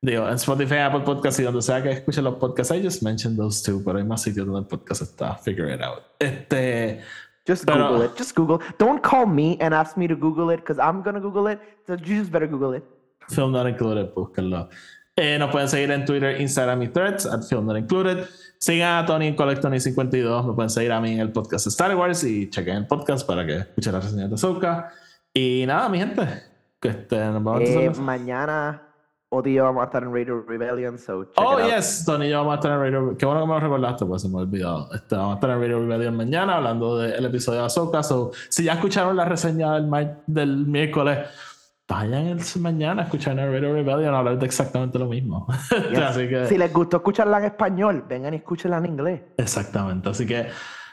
digo, 0.00 0.28
en 0.28 0.34
Spotify, 0.34 0.76
Apple 0.78 1.00
Podcasts 1.00 1.40
y 1.40 1.44
donde 1.44 1.62
sea 1.62 1.82
que 1.82 1.90
escuchen 1.90 2.24
los 2.24 2.36
podcasts. 2.36 2.74
I 2.74 2.82
just 2.82 3.02
mentioned 3.02 3.38
those 3.38 3.62
two, 3.64 3.82
pero 3.84 3.98
hay 3.98 4.04
más 4.04 4.22
sitios 4.22 4.46
donde 4.46 4.60
el 4.62 4.66
podcast 4.66 5.02
está. 5.02 5.36
Figure 5.36 5.72
it 5.74 5.82
out. 5.82 6.02
Este. 6.18 7.00
Just 7.46 7.66
Google 7.66 8.02
it. 8.02 8.16
Just 8.16 8.34
Google. 8.34 8.60
Don't 8.78 9.02
call 9.02 9.26
me 9.26 9.56
and 9.60 9.74
ask 9.74 9.96
me 9.96 10.06
to 10.06 10.14
Google 10.14 10.50
it 10.50 10.58
because 10.58 10.78
I'm 10.78 11.02
going 11.02 11.14
to 11.14 11.20
Google 11.20 11.48
it. 11.48 11.60
So 11.86 11.94
you 11.94 12.20
just 12.20 12.30
better 12.30 12.46
Google 12.46 12.74
it. 12.74 12.84
Film 13.28 13.52
Not 13.52 13.66
Included, 13.66 14.14
búsquenlo. 14.14 14.68
Eh, 15.16 15.38
nos 15.38 15.50
pueden 15.50 15.68
seguir 15.68 15.90
en 15.90 16.04
Twitter, 16.06 16.40
Instagram 16.40 16.82
y 16.82 16.88
Threads, 16.88 17.26
at 17.26 17.44
Film 17.44 17.66
Not 17.66 17.76
Included. 17.76 18.26
Sigan 18.58 19.04
a 19.04 19.06
Tony 19.06 19.26
en 19.26 19.36
Collectony52. 19.36 20.46
Me 20.46 20.52
pueden 20.54 20.70
seguir 20.70 20.92
a 20.92 21.00
mí 21.00 21.12
en 21.12 21.20
el 21.20 21.32
podcast 21.32 21.66
Star 21.66 21.94
Wars 21.96 22.24
y 22.24 22.48
chequen 22.48 22.76
el 22.76 22.86
podcast 22.86 23.26
para 23.26 23.44
que 23.44 23.56
escuchen 23.56 23.92
la 23.92 24.00
reseña 24.00 24.28
de 24.28 24.34
Ahsoka. 24.34 24.90
Y 25.34 25.64
nada, 25.66 25.88
mi 25.88 25.98
gente. 25.98 26.22
Que 26.80 26.88
estén 26.88 27.42
nos 27.42 27.60
eh, 27.60 27.92
Mañana 28.00 28.82
Odi 29.34 29.58
vamos 29.58 29.80
a 29.80 29.84
estar 29.86 30.02
en 30.02 30.12
Radio 30.12 30.44
Rebellion, 30.46 30.98
so 30.98 31.24
check 31.24 31.32
Oh, 31.36 31.58
it 31.58 31.74
yes, 31.74 32.04
Tony 32.04 32.26
y 32.26 32.28
yo 32.28 32.38
vamos 32.40 32.52
a 32.52 32.54
estar 32.56 32.72
en 32.72 32.80
Radio 32.80 33.00
Rebellion. 33.00 33.16
Qué 33.16 33.24
bueno 33.24 33.40
que 33.40 33.46
me 33.46 33.54
lo 33.54 33.60
recordaste, 33.60 34.04
pues 34.04 34.20
se 34.20 34.28
me 34.28 34.36
ha 34.36 34.40
olvidado. 34.42 34.88
Este, 34.92 35.16
vamos 35.16 35.32
a 35.32 35.34
estar 35.36 35.50
en 35.50 35.60
Radio 35.60 35.78
Rebellion 35.78 36.16
mañana 36.16 36.56
hablando 36.56 36.98
del 36.98 37.24
episodio 37.24 37.60
de 37.60 37.64
Ahsoka. 37.64 38.02
So, 38.02 38.32
si 38.50 38.64
ya 38.64 38.74
escucharon 38.74 39.16
la 39.16 39.24
reseña 39.24 39.80
del, 39.80 39.90
del 40.26 40.66
miércoles, 40.66 41.20
vayan 41.88 42.26
el, 42.26 42.40
mañana 42.60 43.02
a 43.02 43.04
escuchar 43.06 43.38
en 43.38 43.50
Radio 43.50 43.72
Rebellion 43.72 44.14
a 44.14 44.18
hablar 44.18 44.38
de 44.38 44.44
exactamente 44.44 44.98
lo 44.98 45.06
mismo. 45.06 45.46
así 46.06 46.28
que... 46.28 46.46
Si 46.46 46.58
les 46.58 46.70
gustó 46.70 46.98
escucharla 46.98 47.38
en 47.38 47.44
español, 47.44 48.04
vengan 48.06 48.34
y 48.34 48.36
escúchenla 48.36 48.76
en 48.76 48.86
inglés. 48.86 49.22
Exactamente. 49.38 50.10
Así 50.10 50.26
que, 50.26 50.48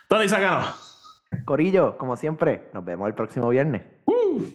Tony, 0.07 0.29
sácanos. 0.29 1.27
Corillo, 1.43 1.97
como 1.97 2.15
siempre, 2.15 2.69
nos 2.73 2.85
vemos 2.85 3.05
el 3.09 3.15
próximo 3.15 3.49
viernes. 3.49 3.81
Uh. 4.05 4.45